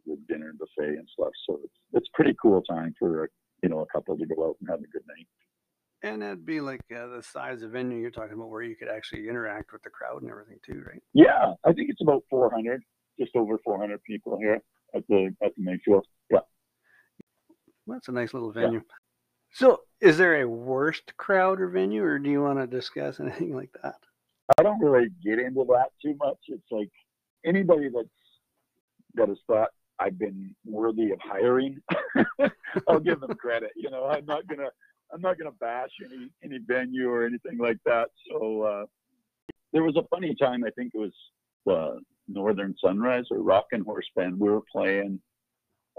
the 0.05 0.17
dinner 0.29 0.53
buffet 0.57 0.97
and 0.97 1.07
stuff. 1.13 1.31
So 1.45 1.59
it's 1.63 1.73
it's 1.93 2.09
pretty 2.13 2.35
cool 2.41 2.61
time 2.61 2.93
for 2.97 3.29
you 3.63 3.69
know 3.69 3.81
a 3.81 3.85
couple 3.87 4.17
to 4.17 4.25
go 4.25 4.49
out 4.49 4.57
and 4.59 4.69
have 4.69 4.79
a 4.79 4.87
good 4.87 5.03
night. 5.07 5.27
And 6.03 6.21
that'd 6.21 6.45
be 6.45 6.61
like 6.61 6.81
uh, 6.95 7.07
the 7.07 7.23
size 7.23 7.63
of 7.63 7.71
venue 7.71 7.97
you're 7.97 8.11
talking 8.11 8.33
about, 8.33 8.49
where 8.49 8.61
you 8.61 8.75
could 8.75 8.87
actually 8.87 9.27
interact 9.27 9.73
with 9.73 9.81
the 9.81 9.89
crowd 9.89 10.21
and 10.21 10.29
everything 10.29 10.59
too, 10.63 10.83
right? 10.85 11.01
Yeah, 11.13 11.53
I 11.65 11.73
think 11.73 11.89
it's 11.89 12.01
about 12.01 12.23
400, 12.29 12.83
just 13.19 13.35
over 13.35 13.57
400 13.65 14.03
people 14.03 14.37
here 14.37 14.61
at 14.95 15.03
the 15.09 15.35
at 15.43 15.55
the 15.55 15.63
Mayfield. 15.63 16.05
Yeah, 16.29 16.39
well, 17.87 17.95
that's 17.95 18.09
a 18.09 18.11
nice 18.11 18.33
little 18.33 18.51
venue. 18.51 18.79
Yeah. 18.79 18.95
So, 19.53 19.81
is 20.01 20.17
there 20.17 20.41
a 20.41 20.47
worst 20.47 21.15
crowd 21.17 21.61
or 21.61 21.69
venue, 21.69 22.03
or 22.03 22.19
do 22.19 22.29
you 22.29 22.43
want 22.43 22.59
to 22.59 22.67
discuss 22.67 23.19
anything 23.21 23.55
like 23.55 23.71
that? 23.81 23.95
I 24.59 24.63
don't 24.63 24.79
really 24.79 25.09
get 25.23 25.39
into 25.39 25.65
that 25.69 25.89
too 26.01 26.15
much. 26.19 26.37
It's 26.47 26.71
like 26.71 26.91
anybody 27.47 27.89
that's 27.93 28.07
that 29.15 29.29
has 29.29 29.37
thought 29.47 29.69
I've 29.99 30.19
been 30.19 30.55
worthy 30.65 31.11
of 31.11 31.19
hiring, 31.21 31.81
I'll 32.87 32.99
give 32.99 33.19
them 33.19 33.33
credit. 33.35 33.71
You 33.75 33.89
know, 33.89 34.05
I'm 34.05 34.25
not 34.25 34.47
gonna 34.47 34.69
I'm 35.13 35.21
not 35.21 35.37
gonna 35.37 35.51
bash 35.59 35.89
any 36.03 36.29
any 36.43 36.59
venue 36.65 37.09
or 37.09 37.25
anything 37.25 37.57
like 37.57 37.79
that. 37.85 38.09
So 38.29 38.61
uh, 38.61 38.85
there 39.73 39.83
was 39.83 39.95
a 39.95 40.07
funny 40.09 40.35
time. 40.35 40.63
I 40.63 40.69
think 40.71 40.91
it 40.93 40.99
was 40.99 41.13
uh, 41.69 41.99
Northern 42.27 42.75
Sunrise 42.83 43.25
or 43.31 43.39
Rockin' 43.39 43.83
Horse 43.83 44.09
Band. 44.15 44.39
We 44.39 44.49
were 44.49 44.61
playing 44.71 45.19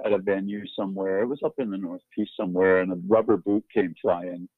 at 0.04 0.12
a 0.12 0.18
venue 0.18 0.64
somewhere. 0.76 1.22
It 1.22 1.26
was 1.26 1.40
up 1.44 1.54
in 1.58 1.70
the 1.70 1.78
Northeast 1.78 2.32
somewhere, 2.36 2.80
and 2.80 2.92
a 2.92 3.00
rubber 3.08 3.36
boot 3.36 3.64
came 3.72 3.94
flying 4.00 4.48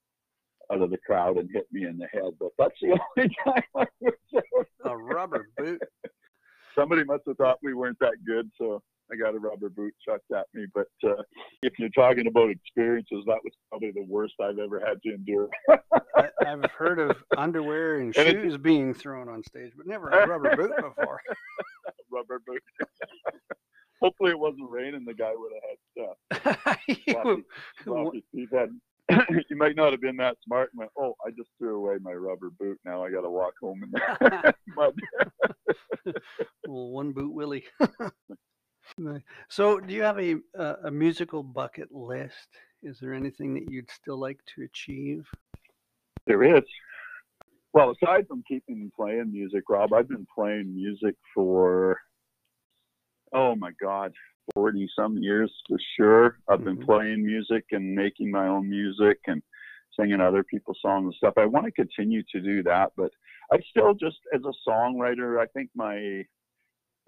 out 0.71 0.83
of 0.83 0.91
the 0.91 0.99
crowd 0.99 1.37
and 1.37 1.49
hit 1.53 1.67
me 1.73 1.87
in 1.87 1.99
the 1.99 2.07
head. 2.13 2.33
But 2.39 2.51
that's 2.59 2.75
the 2.81 2.99
only 3.17 3.35
time 3.45 3.63
I 3.77 3.87
was 4.01 4.45
A 4.85 4.97
rubber 4.97 5.49
boot 5.57 5.81
somebody 6.75 7.05
must 7.05 7.23
have 7.27 7.37
thought 7.37 7.59
we 7.63 7.75
weren't 7.75 7.99
that 8.01 8.15
good, 8.27 8.51
so 8.59 8.83
I 9.13 9.17
got 9.17 9.35
a 9.35 9.39
rubber 9.39 9.69
boot 9.69 9.95
chucked 10.07 10.31
at 10.33 10.47
me. 10.55 10.67
But 10.75 10.89
uh, 11.05 11.23
if 11.63 11.79
you're 11.79 11.89
talking 11.91 12.27
about 12.27 12.51
experiences, 12.51 13.25
that 13.27 13.39
was 13.43 13.53
probably 13.69 13.91
the 13.91 14.07
worst 14.09 14.35
I've 14.41 14.59
ever 14.59 14.81
had 14.81 15.03
to 15.03 15.15
endure. 15.15 15.49
I, 16.17 16.29
have 16.45 16.65
heard 16.77 16.99
of 16.99 17.17
underwear 17.37 17.97
and, 17.97 18.17
and 18.17 18.29
shoes 18.29 18.55
it, 18.55 18.63
being 18.63 18.95
thrown 18.95 19.29
on 19.29 19.43
stage, 19.45 19.73
but 19.77 19.87
never 19.87 20.09
a 20.09 20.27
rubber 20.27 20.57
boot 20.57 20.73
before. 20.77 21.21
rubber 22.13 22.41
boot. 22.47 22.63
Hopefully, 24.01 24.31
it 24.31 24.39
wasn't 24.39 24.71
raining. 24.71 25.05
The 25.05 25.15
guy 25.15 25.33
would 25.35 25.53
have 25.55 26.45
had 26.45 26.67
stuff. 26.67 26.97
floppy, 27.07 27.45
floppy 27.85 28.25
feet 28.33 28.49
had 28.53 28.71
you 29.51 29.57
might 29.57 29.77
not 29.77 29.93
have 29.93 30.01
been 30.01 30.17
that 30.17 30.37
smart 30.45 30.71
and 30.73 30.81
went, 30.81 30.91
oh, 30.99 31.15
I 31.27 31.31
just 31.31 31.51
threw 31.59 31.77
away 31.77 31.97
my 32.01 32.13
rubber 32.13 32.51
boot. 32.59 32.79
Now 32.85 33.05
I 33.05 33.11
got 33.11 33.23
to 33.23 33.31
walk 33.31 33.55
home 33.61 33.83
in 33.83 33.91
the 33.91 34.55
mud. 34.77 34.95
well, 36.67 36.91
one 36.91 37.13
boot 37.13 37.33
Willie. 37.33 37.65
so, 39.49 39.81
do 39.81 39.95
you 39.95 40.03
have 40.03 40.19
a, 40.19 40.37
a, 40.55 40.75
a 40.85 40.91
musical 40.91 41.43
bucket 41.43 41.93
list? 41.93 42.49
Is 42.83 42.99
there 43.01 43.15
anything 43.15 43.55
that 43.55 43.71
you'd 43.71 43.91
still 43.91 44.19
like 44.19 44.41
to 44.55 44.63
achieve? 44.63 45.27
There 46.27 46.43
is. 46.43 46.65
Well, 47.73 47.95
aside 48.03 48.27
from 48.27 48.43
keeping 48.49 48.91
playing 48.97 49.31
music, 49.33 49.65
Rob, 49.69 49.93
I've 49.93 50.09
been 50.09 50.27
playing 50.35 50.75
music 50.75 51.15
for, 51.35 51.99
oh 53.33 53.55
my 53.55 53.71
God, 53.81 54.13
40 54.71 54.89
some 54.97 55.19
years 55.19 55.53
for 55.69 55.79
sure. 55.97 56.39
I've 56.49 56.65
been 56.65 56.77
mm-hmm. 56.77 56.85
playing 56.85 57.27
music 57.27 57.65
and 57.73 57.95
making 57.95 58.31
my 58.31 58.47
own 58.47 58.69
music 58.69 59.19
and 59.27 59.43
singing 59.99 60.21
other 60.21 60.45
people's 60.45 60.79
songs 60.81 61.05
and 61.05 61.15
stuff. 61.15 61.35
I 61.37 61.47
want 61.47 61.67
to 61.67 61.73
continue 61.73 62.23
to 62.33 62.41
do 62.41 62.63
that, 62.65 62.93
but 62.97 63.11
I 63.53 63.59
still 63.71 63.95
just 63.95 64.19
as 64.35 64.43
a 64.45 64.71
songwriter, 64.71 65.41
I 65.41 65.47
think 65.47 65.71
my 65.75 66.23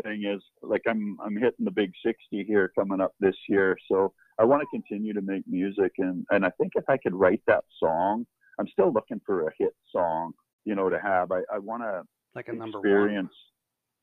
thing 0.03 0.25
is 0.25 0.43
like 0.63 0.83
I'm 0.89 1.17
I'm 1.25 1.37
hitting 1.37 1.65
the 1.65 1.71
big 1.71 1.93
60 2.05 2.45
here 2.47 2.73
coming 2.77 3.01
up 3.01 3.13
this 3.21 3.37
year, 3.49 3.77
so 3.91 4.13
I 4.41 4.45
want 4.45 4.63
to 4.63 4.67
continue 4.77 5.13
to 5.13 5.23
make 5.23 5.45
music 5.47 5.93
and 5.99 6.27
and 6.31 6.45
I 6.45 6.51
think 6.61 6.73
if 6.75 6.85
I 6.89 6.97
could 6.97 7.15
write 7.15 7.43
that 7.47 7.65
song, 7.79 8.27
I'm 8.59 8.67
still 8.69 8.93
looking 8.93 9.21
for 9.25 9.47
a 9.47 9.51
hit 9.59 9.75
song, 9.95 10.33
you 10.65 10.75
know, 10.75 10.89
to 10.89 10.99
have. 10.99 11.31
I 11.31 11.43
I 11.53 11.59
want 11.59 11.83
to 11.83 12.03
like 12.35 12.49
a 12.49 12.53
number 12.53 12.79
experience. 12.79 13.35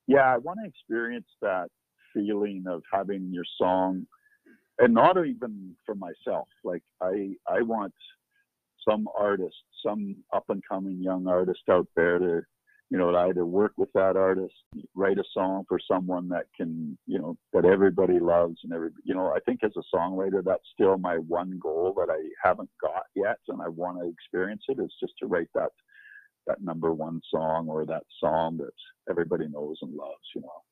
Yeah, 0.08 0.34
I 0.34 0.38
want 0.38 0.60
to 0.64 0.68
experience 0.68 1.28
that 1.42 1.68
feeling 2.14 2.64
of 2.68 2.82
having 2.92 3.30
your 3.32 3.46
song, 3.58 4.06
and 4.80 4.94
not 4.94 5.18
even 5.18 5.76
for 5.86 5.96
myself. 5.96 6.48
Like 6.64 6.84
I, 7.02 7.36
I 7.48 7.62
want 7.62 7.94
some 8.88 9.08
artist, 9.18 9.58
some 9.86 10.16
up 10.34 10.46
and 10.50 10.64
coming 10.70 11.02
young 11.02 11.28
artist 11.28 11.62
out 11.70 11.88
there 11.96 12.20
to 12.20 12.42
you 12.90 12.98
know, 12.98 13.12
to 13.12 13.18
either 13.18 13.46
work 13.46 13.74
with 13.78 13.90
that 13.94 14.18
artist, 14.18 14.56
write 14.96 15.20
a 15.20 15.24
song 15.32 15.64
for 15.68 15.80
someone 15.80 16.28
that 16.30 16.46
can, 16.58 16.98
you 17.06 17.20
know, 17.20 17.38
that 17.54 17.66
everybody 17.66 18.20
loves 18.20 18.58
and 18.64 18.74
every, 18.74 18.90
you 19.04 19.14
know, 19.14 19.28
I 19.28 19.40
think 19.46 19.60
as 19.64 19.74
a 19.78 19.96
songwriter, 19.96 20.44
that's 20.44 20.64
still 20.74 20.98
my 20.98 21.18
one 21.18 21.60
goal 21.62 21.94
that 21.98 22.12
I 22.12 22.20
haven't 22.44 22.70
got 22.82 23.04
yet, 23.16 23.38
and 23.48 23.62
I 23.62 23.68
want 23.68 24.00
to 24.00 24.10
experience 24.10 24.64
it 24.70 24.80
is 24.80 24.92
just 25.00 25.14
to 25.20 25.28
write 25.28 25.50
that 25.54 25.70
that 26.48 26.64
number 26.64 26.92
one 26.94 27.22
song 27.30 27.68
or 27.68 27.86
that 27.86 28.04
song 28.20 28.58
that 28.58 28.74
everybody 29.08 29.48
knows 29.48 29.78
and 29.84 29.94
loves. 29.94 30.16
You 30.34 30.42
know, 30.42 30.64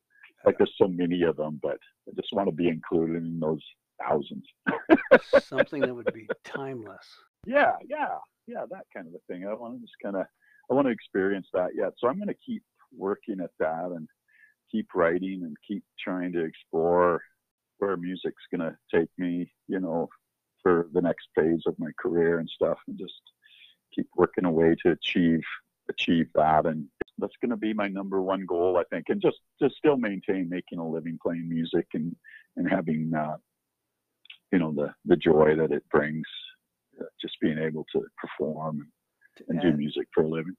like 0.44 0.58
there's 0.58 0.74
so 0.78 0.88
many 0.88 1.22
of 1.22 1.36
them, 1.36 1.58
but 1.62 1.78
I 2.08 2.12
just 2.14 2.32
want 2.32 2.48
to 2.48 2.54
be 2.54 2.68
included 2.68 3.24
in 3.24 3.40
those 3.40 3.62
thousands. 4.00 4.44
Something 5.42 5.82
that 5.82 5.94
would 5.94 6.12
be 6.12 6.28
timeless. 6.44 7.06
Yeah, 7.46 7.72
yeah, 7.88 8.16
yeah, 8.46 8.64
that 8.70 8.84
kind 8.94 9.06
of 9.06 9.14
a 9.14 9.32
thing. 9.32 9.46
I 9.46 9.54
want 9.54 9.74
to 9.74 9.80
just 9.80 9.94
kind 10.02 10.16
of 10.16 10.26
I 10.70 10.74
want 10.74 10.86
to 10.86 10.92
experience 10.92 11.48
that 11.54 11.70
yet. 11.74 11.92
So 11.98 12.08
I'm 12.08 12.16
going 12.16 12.28
to 12.28 12.34
keep 12.34 12.62
working 12.96 13.40
at 13.42 13.50
that 13.58 13.90
and 13.94 14.08
keep 14.70 14.88
writing 14.94 15.42
and 15.44 15.56
keep 15.66 15.82
trying 15.98 16.32
to 16.32 16.44
explore 16.44 17.22
where 17.78 17.96
music's 17.96 18.42
going 18.54 18.60
to 18.60 18.76
take 18.94 19.08
me, 19.16 19.50
you 19.66 19.80
know, 19.80 20.08
for 20.62 20.88
the 20.92 21.00
next 21.00 21.28
phase 21.34 21.62
of 21.66 21.78
my 21.78 21.90
career 22.00 22.38
and 22.38 22.48
stuff 22.48 22.78
and 22.86 22.98
just 22.98 23.20
keep 23.94 24.06
working 24.16 24.44
away 24.44 24.74
to 24.82 24.90
achieve 24.92 25.42
achieve 25.88 26.28
that 26.34 26.66
and 26.66 26.86
that's 27.18 27.36
going 27.40 27.50
to 27.50 27.56
be 27.56 27.72
my 27.72 27.88
number 27.88 28.20
one 28.20 28.44
goal 28.46 28.76
I 28.78 28.84
think 28.94 29.06
and 29.08 29.20
just 29.20 29.38
to 29.60 29.70
still 29.76 29.96
maintain 29.96 30.48
making 30.48 30.78
a 30.78 30.88
living 30.88 31.18
playing 31.22 31.48
music 31.48 31.86
and 31.94 32.14
and 32.56 32.68
having 32.68 33.12
uh, 33.14 33.36
you 34.52 34.58
know 34.58 34.72
the 34.72 34.94
the 35.04 35.16
joy 35.16 35.56
that 35.56 35.72
it 35.72 35.88
brings 35.90 36.26
uh, 37.00 37.04
just 37.20 37.36
being 37.40 37.58
able 37.58 37.86
to 37.92 38.04
perform 38.16 38.88
and 39.48 39.60
do 39.60 39.72
music 39.72 40.08
for 40.12 40.24
a 40.24 40.28
living. 40.28 40.56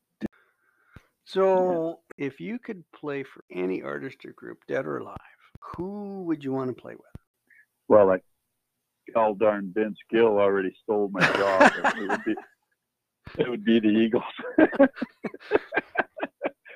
So, 1.25 1.99
if 2.17 2.39
you 2.39 2.57
could 2.57 2.84
play 2.91 3.23
for 3.23 3.43
any 3.51 3.84
artist 3.84 4.25
or 4.25 4.32
group, 4.32 4.59
dead 4.67 4.86
or 4.86 4.97
alive, 4.97 5.17
who 5.59 6.23
would 6.23 6.43
you 6.43 6.53
want 6.53 6.75
to 6.75 6.82
play 6.82 6.93
with? 6.93 7.21
Well, 7.88 8.07
like 8.07 8.23
all 9.15 9.36
darn 9.36 9.71
Vince 9.75 9.97
Gill 10.09 10.39
already 10.39 10.73
stole 10.84 11.09
my 11.11 11.21
job. 11.21 11.71
it 11.97 12.09
would 12.09 12.23
be 12.23 12.36
it 13.38 13.49
would 13.49 13.63
be 13.63 13.80
the 13.80 13.89
Eagles. 13.89 14.23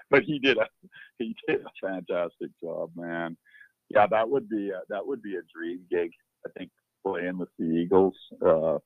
but 0.10 0.24
he 0.24 0.40
did 0.40 0.58
a 0.58 0.68
he 1.20 1.36
did 1.48 1.62
a 1.62 1.88
fantastic 1.88 2.50
job, 2.62 2.92
man. 2.96 3.38
Yeah, 3.90 4.08
that 4.08 4.30
would 4.30 4.50
be 4.50 4.70
a, 4.70 4.82
that 4.90 5.06
would 5.06 5.22
be 5.22 5.36
a 5.36 5.42
dream 5.54 5.82
gig. 5.90 6.12
I 6.46 6.50
think 6.58 6.72
playing 7.06 7.38
with 7.38 7.50
the 7.60 7.66
Eagles. 7.66 8.16
Uh, 8.46 8.80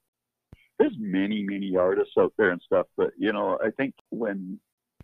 there's 0.80 0.96
many 1.00 1.44
many 1.44 1.76
artists 1.76 2.14
out 2.20 2.34
there 2.38 2.52
and 2.52 2.62
stuff 2.62 2.88
but 2.96 3.12
you 3.18 3.34
know 3.34 3.58
i 3.66 3.70
think 3.72 3.94
when 4.10 4.60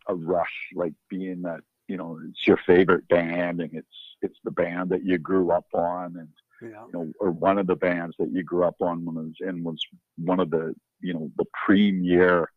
a 0.07 0.16
rush 0.16 0.70
like 0.76 0.93
being 1.09 1.41
that 1.41 1.61
you 1.88 1.97
know 1.97 2.20
it's 2.30 2.45
your 2.45 2.59
favorite 2.66 3.07
band 3.07 3.61
and 3.61 3.74
it's 3.74 4.16
it's 4.22 4.38
the 4.43 4.51
band 4.51 4.89
that 4.89 5.03
you 5.03 5.18
grew 5.18 5.51
up 5.51 5.66
on 5.74 6.16
and 6.18 6.30
yeah. 6.64 6.84
you 6.86 6.91
know 6.93 7.11
or 7.20 7.32
one 7.32 7.57
of 7.57 7.68
the 7.68 7.76
bands 7.76 8.16
that 8.20 8.32
you 8.32 8.43
grew 8.43 8.64
up 8.64 8.76
on 8.82 9.03
when 9.05 9.18
it 9.18 9.28
was 9.28 9.36
and 9.41 9.64
was 9.64 9.82
one 10.18 10.39
of 10.39 10.49
the 10.49 10.74
you 11.01 11.14
know 11.14 11.30
the 11.38 11.45
premier 11.66 12.49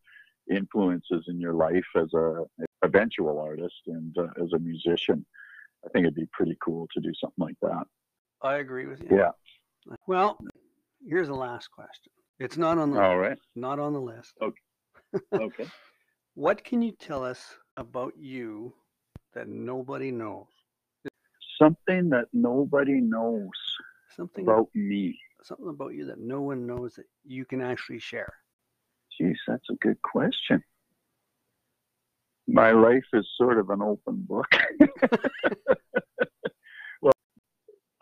influences 0.51 1.25
in 1.29 1.41
your 1.41 1.55
life 1.55 1.87
as 1.97 2.13
a 2.15 2.45
eventual 2.85 3.39
artist 3.39 3.83
and 3.87 4.17
uh, 4.19 4.43
as 4.43 4.53
a 4.53 4.59
musician 4.59 5.25
i 5.85 5.89
think 5.89 6.05
it'd 6.05 6.15
be 6.15 6.29
pretty 6.33 6.57
cool 6.61 6.87
to 6.93 7.01
do 7.01 7.13
something 7.21 7.45
like 7.45 7.57
that 7.63 7.85
i 8.43 8.57
agree 8.57 8.87
with 8.87 9.01
you 9.03 9.17
yeah 9.17 9.31
well 10.07 10.39
here's 11.09 11.29
the 11.29 11.35
last 11.35 11.71
question 11.71 12.13
it's 12.39 12.57
not 12.57 12.79
on 12.79 12.91
the 12.91 13.01
All 13.01 13.17
right. 13.17 13.39
not 13.55 13.79
on 13.79 13.93
the 13.93 14.01
list. 14.01 14.35
Okay. 14.43 14.61
Okay. 15.33 15.67
what 16.35 16.63
can 16.65 16.83
you 16.83 16.93
tell 16.93 17.25
us 17.25 17.55
about 17.77 18.13
you 18.17 18.75
that 19.35 19.49
nobody 19.49 20.11
knows? 20.11 20.47
Something 21.61 22.11
that 22.11 22.27
nobody 22.35 23.01
knows 23.01 23.51
Something 24.17 24.45
about 24.45 24.69
me. 24.75 25.19
Something 25.43 25.69
about 25.69 25.95
you 25.95 26.07
that 26.07 26.19
no 26.19 26.41
one 26.41 26.67
knows 26.67 26.95
that 26.95 27.07
you 27.25 27.45
can 27.45 27.61
actually 27.61 27.99
share. 27.99 28.33
Geez, 29.19 29.37
that's 29.47 29.69
a 29.71 29.75
good 29.75 30.01
question. 30.03 30.63
My 32.49 32.71
life 32.71 33.05
is 33.13 33.29
sort 33.37 33.59
of 33.59 33.71
an 33.71 33.83
open 33.83 34.25
book. 34.27 34.47
well, 37.03 37.13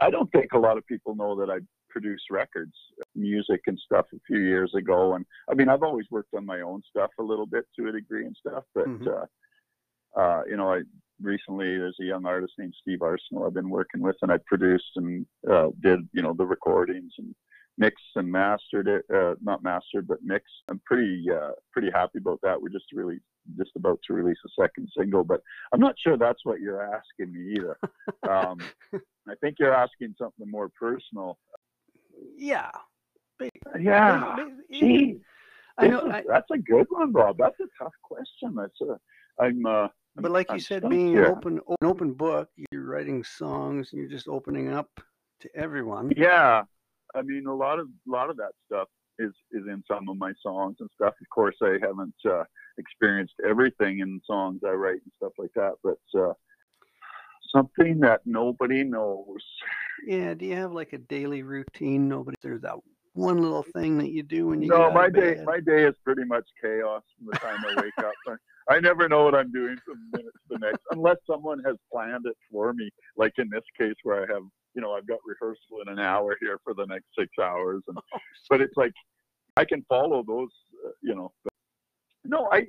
I 0.00 0.10
don't 0.10 0.30
think 0.32 0.52
a 0.52 0.58
lot 0.58 0.76
of 0.76 0.86
people 0.86 1.16
know 1.16 1.34
that 1.40 1.50
I 1.50 1.58
produce 1.88 2.22
records, 2.30 2.74
music 3.14 3.62
and 3.66 3.78
stuff 3.78 4.06
a 4.12 4.18
few 4.26 4.40
years 4.40 4.72
ago. 4.76 5.14
And 5.14 5.24
I 5.50 5.54
mean, 5.54 5.68
I've 5.68 5.82
always 5.82 6.06
worked 6.10 6.34
on 6.36 6.44
my 6.44 6.60
own 6.60 6.82
stuff 6.88 7.10
a 7.18 7.22
little 7.22 7.46
bit 7.46 7.64
to 7.78 7.88
a 7.88 7.92
degree 7.92 8.26
and 8.26 8.36
stuff, 8.36 8.64
but, 8.74 8.86
mm-hmm. 8.86 9.08
uh, 9.08 10.20
uh, 10.20 10.42
you 10.48 10.56
know, 10.56 10.72
I 10.72 10.82
recently, 11.24 11.76
there's 11.78 11.96
a 12.00 12.04
young 12.04 12.26
artist 12.26 12.54
named 12.58 12.74
Steve 12.80 13.02
Arsenal 13.02 13.44
I've 13.44 13.54
been 13.54 13.70
working 13.70 14.00
with 14.00 14.16
and 14.22 14.30
I 14.30 14.38
produced 14.46 14.90
and, 14.96 15.26
uh, 15.50 15.68
did, 15.80 16.00
you 16.12 16.22
know, 16.22 16.34
the 16.36 16.46
recordings 16.46 17.12
and 17.18 17.34
mixed 17.76 18.04
and 18.14 18.30
mastered 18.30 18.86
it, 18.86 19.04
uh, 19.12 19.34
not 19.42 19.62
mastered, 19.62 20.06
but 20.06 20.22
mixed. 20.22 20.54
I'm 20.68 20.80
pretty, 20.86 21.24
uh, 21.30 21.52
pretty 21.72 21.90
happy 21.92 22.18
about 22.18 22.40
that. 22.42 22.60
We're 22.60 22.68
just 22.68 22.92
really 22.92 23.18
just 23.58 23.72
about 23.76 23.98
to 24.06 24.14
release 24.14 24.38
a 24.46 24.62
second 24.62 24.88
single, 24.96 25.24
but 25.24 25.40
I'm 25.72 25.80
not 25.80 25.96
sure 25.98 26.16
that's 26.16 26.44
what 26.44 26.60
you're 26.60 26.82
asking 26.82 27.32
me 27.32 27.54
either. 27.56 27.76
Um, 28.24 28.58
I 29.28 29.34
think 29.42 29.56
you're 29.58 29.74
asking 29.74 30.14
something 30.18 30.50
more 30.50 30.70
personal 30.70 31.38
yeah. 32.36 32.70
Yeah. 33.78 34.36
Gee, 34.70 35.18
I 35.78 35.88
know. 35.88 36.08
I, 36.10 36.22
that's 36.28 36.50
a 36.52 36.58
good 36.58 36.86
one, 36.88 37.12
Bob. 37.12 37.36
That's 37.38 37.58
a 37.60 37.82
tough 37.82 37.92
question. 38.02 38.54
That's 38.54 38.80
a. 38.80 38.98
I'm. 39.42 39.66
Uh, 39.66 39.88
but 40.16 40.30
like 40.30 40.50
you 40.52 40.60
said, 40.60 40.88
being 40.88 41.16
an 41.18 41.24
open, 41.24 41.60
an 41.68 41.86
open 41.86 42.12
book, 42.12 42.48
you're 42.70 42.84
writing 42.84 43.24
songs 43.24 43.92
and 43.92 44.00
you're 44.00 44.10
just 44.10 44.28
opening 44.28 44.72
up 44.72 44.88
to 45.40 45.48
everyone. 45.56 46.12
Yeah, 46.16 46.62
I 47.14 47.22
mean, 47.22 47.46
a 47.46 47.54
lot 47.54 47.78
of 47.78 47.86
a 47.86 48.10
lot 48.10 48.30
of 48.30 48.36
that 48.36 48.52
stuff 48.66 48.88
is 49.18 49.32
is 49.52 49.64
in 49.66 49.82
some 49.88 50.08
of 50.08 50.16
my 50.16 50.32
songs 50.42 50.76
and 50.80 50.90
stuff. 50.94 51.14
Of 51.20 51.28
course, 51.34 51.56
I 51.62 51.78
haven't 51.80 52.14
uh, 52.24 52.44
experienced 52.78 53.34
everything 53.48 54.00
in 54.00 54.20
songs 54.24 54.60
I 54.64 54.70
write 54.70 55.00
and 55.02 55.12
stuff 55.16 55.32
like 55.38 55.52
that, 55.54 55.72
but 55.82 55.98
uh, 56.18 56.32
something 57.54 58.00
that 58.00 58.20
nobody 58.24 58.84
knows. 58.84 59.42
Yeah. 60.06 60.34
Do 60.34 60.46
you 60.46 60.56
have 60.56 60.72
like 60.72 60.92
a 60.92 60.98
daily 60.98 61.42
routine? 61.42 62.08
Nobody. 62.08 62.36
There's 62.42 62.62
that 62.62 62.76
one 63.14 63.40
little 63.40 63.62
thing 63.62 63.98
that 63.98 64.10
you 64.10 64.22
do 64.22 64.48
when 64.48 64.62
you. 64.62 64.68
No, 64.68 64.90
my 64.90 65.08
day. 65.08 65.42
My 65.44 65.60
day 65.60 65.84
is 65.84 65.94
pretty 66.04 66.24
much 66.24 66.46
chaos 66.60 67.02
from 67.18 67.28
the 67.32 67.38
time 67.38 67.64
I 67.68 67.80
wake 67.80 67.98
up. 67.98 68.38
I 68.68 68.80
never 68.80 69.08
know 69.08 69.24
what 69.24 69.34
I'm 69.34 69.52
doing 69.52 69.76
from 69.84 70.10
minute 70.12 70.32
to 70.32 70.40
the 70.50 70.58
next, 70.58 70.80
unless 70.90 71.16
someone 71.26 71.62
has 71.64 71.76
planned 71.92 72.24
it 72.26 72.36
for 72.50 72.72
me. 72.72 72.90
Like 73.16 73.32
in 73.38 73.50
this 73.50 73.64
case, 73.78 73.94
where 74.02 74.22
I 74.22 74.32
have, 74.32 74.42
you 74.74 74.82
know, 74.82 74.92
I've 74.92 75.06
got 75.06 75.18
rehearsal 75.26 75.82
in 75.86 75.92
an 75.92 75.98
hour 75.98 76.36
here 76.40 76.58
for 76.64 76.74
the 76.74 76.86
next 76.86 77.06
six 77.18 77.30
hours, 77.42 77.82
and 77.88 77.98
oh, 77.98 78.18
but 78.50 78.60
it's 78.60 78.76
like 78.76 78.92
I 79.56 79.64
can 79.64 79.84
follow 79.88 80.24
those, 80.26 80.50
uh, 80.86 80.90
you 81.02 81.14
know. 81.14 81.32
But, 81.44 81.52
no, 82.24 82.48
I. 82.50 82.66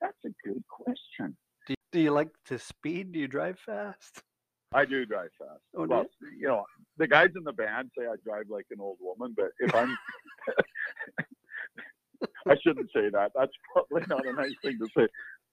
That's 0.00 0.24
a 0.24 0.48
good 0.48 0.62
question. 0.68 1.36
Do 1.68 1.74
you, 1.74 1.76
do 1.92 2.00
you 2.00 2.10
like 2.10 2.30
to 2.46 2.58
speed? 2.58 3.12
Do 3.12 3.20
you 3.20 3.28
drive 3.28 3.58
fast? 3.64 4.22
I 4.74 4.84
do 4.84 5.04
drive 5.04 5.30
fast. 5.38 5.60
Oh, 5.76 5.86
well, 5.86 6.06
you 6.36 6.48
know, 6.48 6.64
the 6.96 7.06
guys 7.06 7.28
in 7.36 7.44
the 7.44 7.52
band 7.52 7.90
say 7.96 8.04
I 8.06 8.16
drive 8.24 8.46
like 8.48 8.66
an 8.70 8.78
old 8.80 8.96
woman, 9.00 9.34
but 9.36 9.50
if 9.60 9.74
I'm, 9.74 9.96
I 12.48 12.56
shouldn't 12.62 12.90
say 12.94 13.10
that. 13.10 13.32
That's 13.34 13.52
probably 13.72 14.02
not 14.08 14.26
a 14.26 14.32
nice 14.32 14.54
thing 14.62 14.78
to 14.78 14.88
say. 14.96 15.08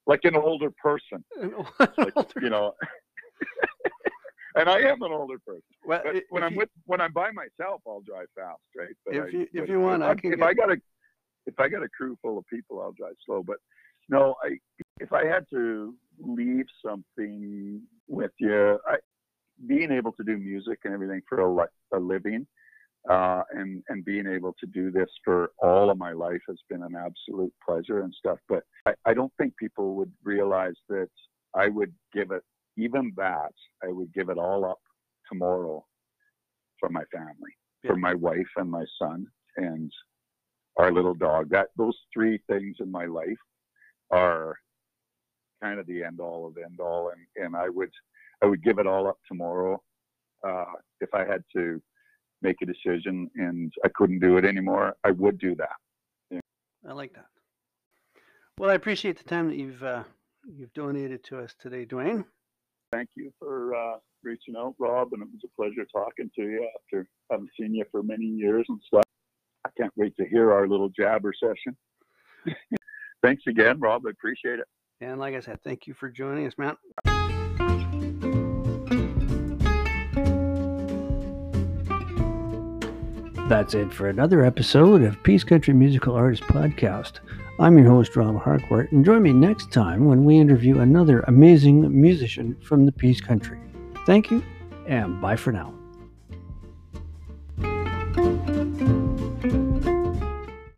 Like 0.08 0.22
an 0.24 0.36
older 0.36 0.72
person, 0.82 1.24
an 1.41 1.54
like, 1.80 2.18
older. 2.18 2.34
you 2.41 2.50
know. 2.50 2.74
and 4.56 4.70
I 4.70 4.80
am 4.80 5.02
an 5.02 5.12
older 5.12 5.38
person. 5.45 5.62
Well, 5.86 6.02
but 6.04 6.24
when 6.30 6.43
I'm 6.43 6.54
you, 6.54 6.60
with 6.60 6.70
when 6.86 7.02
I'm 7.02 7.14
by 7.14 7.32
myself, 7.32 7.82
I'll 7.88 8.02
drive 8.02 8.28
fast, 8.36 8.62
right? 8.76 8.95
But 9.06 9.16
if 9.16 9.34
you 9.34 9.41
I, 9.41 9.64
if 9.64 9.70
you 9.70 9.80
want, 9.80 10.04
I 10.04 10.16
can. 10.16 10.34
If 10.34 10.39
get... 10.39 10.47
I 10.47 10.54
got 10.54 10.72
a 10.72 10.78
if 11.45 11.60
I 11.60 11.68
got 11.68 11.84
a 11.84 11.89
crew 11.89 12.18
full 12.22 12.38
of 12.38 12.45
people, 12.47 12.82
I'll 12.82 12.93
drive 12.93 13.16
slow. 13.26 13.43
But 13.45 13.58
no, 14.10 14.36
I 14.43 14.58
if 15.00 15.14
I 15.14 15.26
had 15.26 15.45
to 15.52 15.95
leave 16.20 16.66
something 16.84 17.82
with 18.08 18.32
you, 18.39 18.80
I, 18.88 18.97
being 19.68 19.91
able 19.91 20.12
to 20.14 20.24
do 20.24 20.38
music 20.38 20.80
and 20.86 20.93
everything 20.93 21.22
for 21.28 21.39
a, 21.39 21.97
a 21.97 22.00
living, 22.00 22.47
uh, 23.08 23.43
and 23.52 23.82
and 23.89 24.04
being 24.04 24.28
able 24.28 24.54
to 24.60 24.66
do 24.68 24.91
this 24.91 25.10
for 25.24 25.52
all 25.60 25.89
of 25.89 25.97
my 25.97 26.12
life 26.12 26.41
has 26.47 26.58
been 26.70 26.84
an 26.84 26.95
absolute 26.95 27.54
pleasure 27.66 28.02
and 28.02 28.14
stuff. 28.14 28.39
But 28.50 28.64
I, 28.86 28.93
I 29.06 29.14
don't 29.14 29.32
think 29.38 29.56
people 29.58 29.95
would 29.95 30.12
realize 30.24 30.76
that 30.89 31.10
I 31.56 31.70
would 31.70 31.93
give 32.14 32.32
it 32.32 32.43
even 32.78 33.14
that 33.18 33.54
I 33.84 33.88
would 33.88 34.14
give 34.14 34.30
it 34.30 34.38
all 34.38 34.66
up 34.66 34.80
tomorrow 35.32 35.86
for 36.80 36.89
my 36.89 37.04
family, 37.14 37.52
yeah. 37.84 37.91
for 37.91 37.97
my 37.97 38.14
wife 38.14 38.47
and 38.58 38.70
my 38.70 38.86
son 39.02 39.28
and 39.58 39.91
our 40.78 40.91
little 40.91 41.14
dog. 41.14 41.50
That 41.50 41.68
those 41.78 41.97
three 42.14 42.39
things 42.50 42.78
in 42.80 42.91
my 42.91 43.06
life 43.06 43.28
are 44.12 44.56
kind 45.62 45.80
of 45.80 45.88
the 45.88 46.04
end 46.04 46.20
all 46.20 46.47
of 46.47 46.58
end 46.58 46.80
all, 46.80 47.12
and 47.12 47.45
and 47.45 47.56
I 47.56 47.70
would 47.70 47.91
I 48.43 48.45
would 48.45 48.64
give 48.64 48.80
it 48.80 48.88
all 48.88 49.08
up 49.08 49.18
tomorrow 49.28 49.82
uh, 50.45 50.66
if 51.02 51.14
I 51.14 51.26
had 51.26 51.43
to 51.56 51.82
make 52.41 52.57
a 52.61 52.65
decision 52.65 53.29
and 53.35 53.71
I 53.83 53.89
couldn't 53.89 54.19
do 54.19 54.37
it 54.37 54.45
anymore. 54.45 54.95
I 55.03 55.11
would 55.11 55.37
do 55.39 55.55
that. 55.55 55.75
Yeah. 56.31 56.39
I 56.87 56.93
like 56.93 57.13
that. 57.13 57.25
Well, 58.57 58.69
I 58.69 58.73
appreciate 58.73 59.17
the 59.17 59.23
time 59.23 59.47
that 59.47 59.57
you've 59.57 59.83
uh, 59.83 60.03
you've 60.45 60.73
donated 60.73 61.23
to 61.25 61.39
us 61.39 61.55
today, 61.59 61.85
Dwayne. 61.85 62.25
Thank 62.91 63.09
you 63.15 63.31
for 63.39 63.75
uh, 63.75 63.97
reaching 64.23 64.55
out, 64.57 64.75
Rob, 64.79 65.13
and 65.13 65.21
it 65.21 65.29
was 65.31 65.41
a 65.45 65.61
pleasure 65.61 65.85
talking 65.91 66.29
to 66.35 66.41
you 66.41 66.69
after 66.75 67.07
having 67.31 67.47
seen 67.59 67.73
you 67.73 67.85
for 67.91 68.03
many 68.03 68.25
years 68.25 68.65
and 68.67 68.79
stuff. 68.85 69.03
I 69.65 69.69
can't 69.77 69.93
wait 69.95 70.15
to 70.17 70.25
hear 70.25 70.51
our 70.51 70.67
little 70.67 70.89
jabber 70.89 71.33
session. 71.33 71.77
Thanks 73.23 73.43
again, 73.47 73.79
Rob. 73.79 74.05
I 74.07 74.11
appreciate 74.11 74.59
it. 74.59 74.65
And 75.01 75.19
like 75.19 75.35
I 75.35 75.39
said, 75.39 75.61
thank 75.63 75.87
you 75.87 75.93
for 75.93 76.09
joining 76.09 76.45
us, 76.45 76.57
man. 76.57 76.75
That's 83.50 83.74
it 83.74 83.91
for 83.91 84.08
another 84.10 84.45
episode 84.45 85.02
of 85.02 85.24
Peace 85.24 85.43
Country 85.43 85.74
Musical 85.74 86.14
Artist 86.14 86.43
Podcast. 86.43 87.14
I'm 87.60 87.80
your 87.80 87.89
host, 87.89 88.16
Rob 88.16 88.39
Harcourt, 88.39 88.91
and 88.91 89.04
join 89.04 89.24
me 89.24 89.34
next 89.34 89.72
time 89.72 90.06
when 90.06 90.24
we 90.24 90.38
interview 90.38 90.82
another 90.82 91.22
amazing 91.22 92.00
musician 92.00 92.56
from 92.62 92.86
the 92.86 92.91
Peace 92.91 93.20
Country. 93.20 93.60
Thank 94.06 94.30
you, 94.30 94.43
and 94.86 95.20
bye 95.20 95.36
for 95.36 95.52
now. 95.52 95.78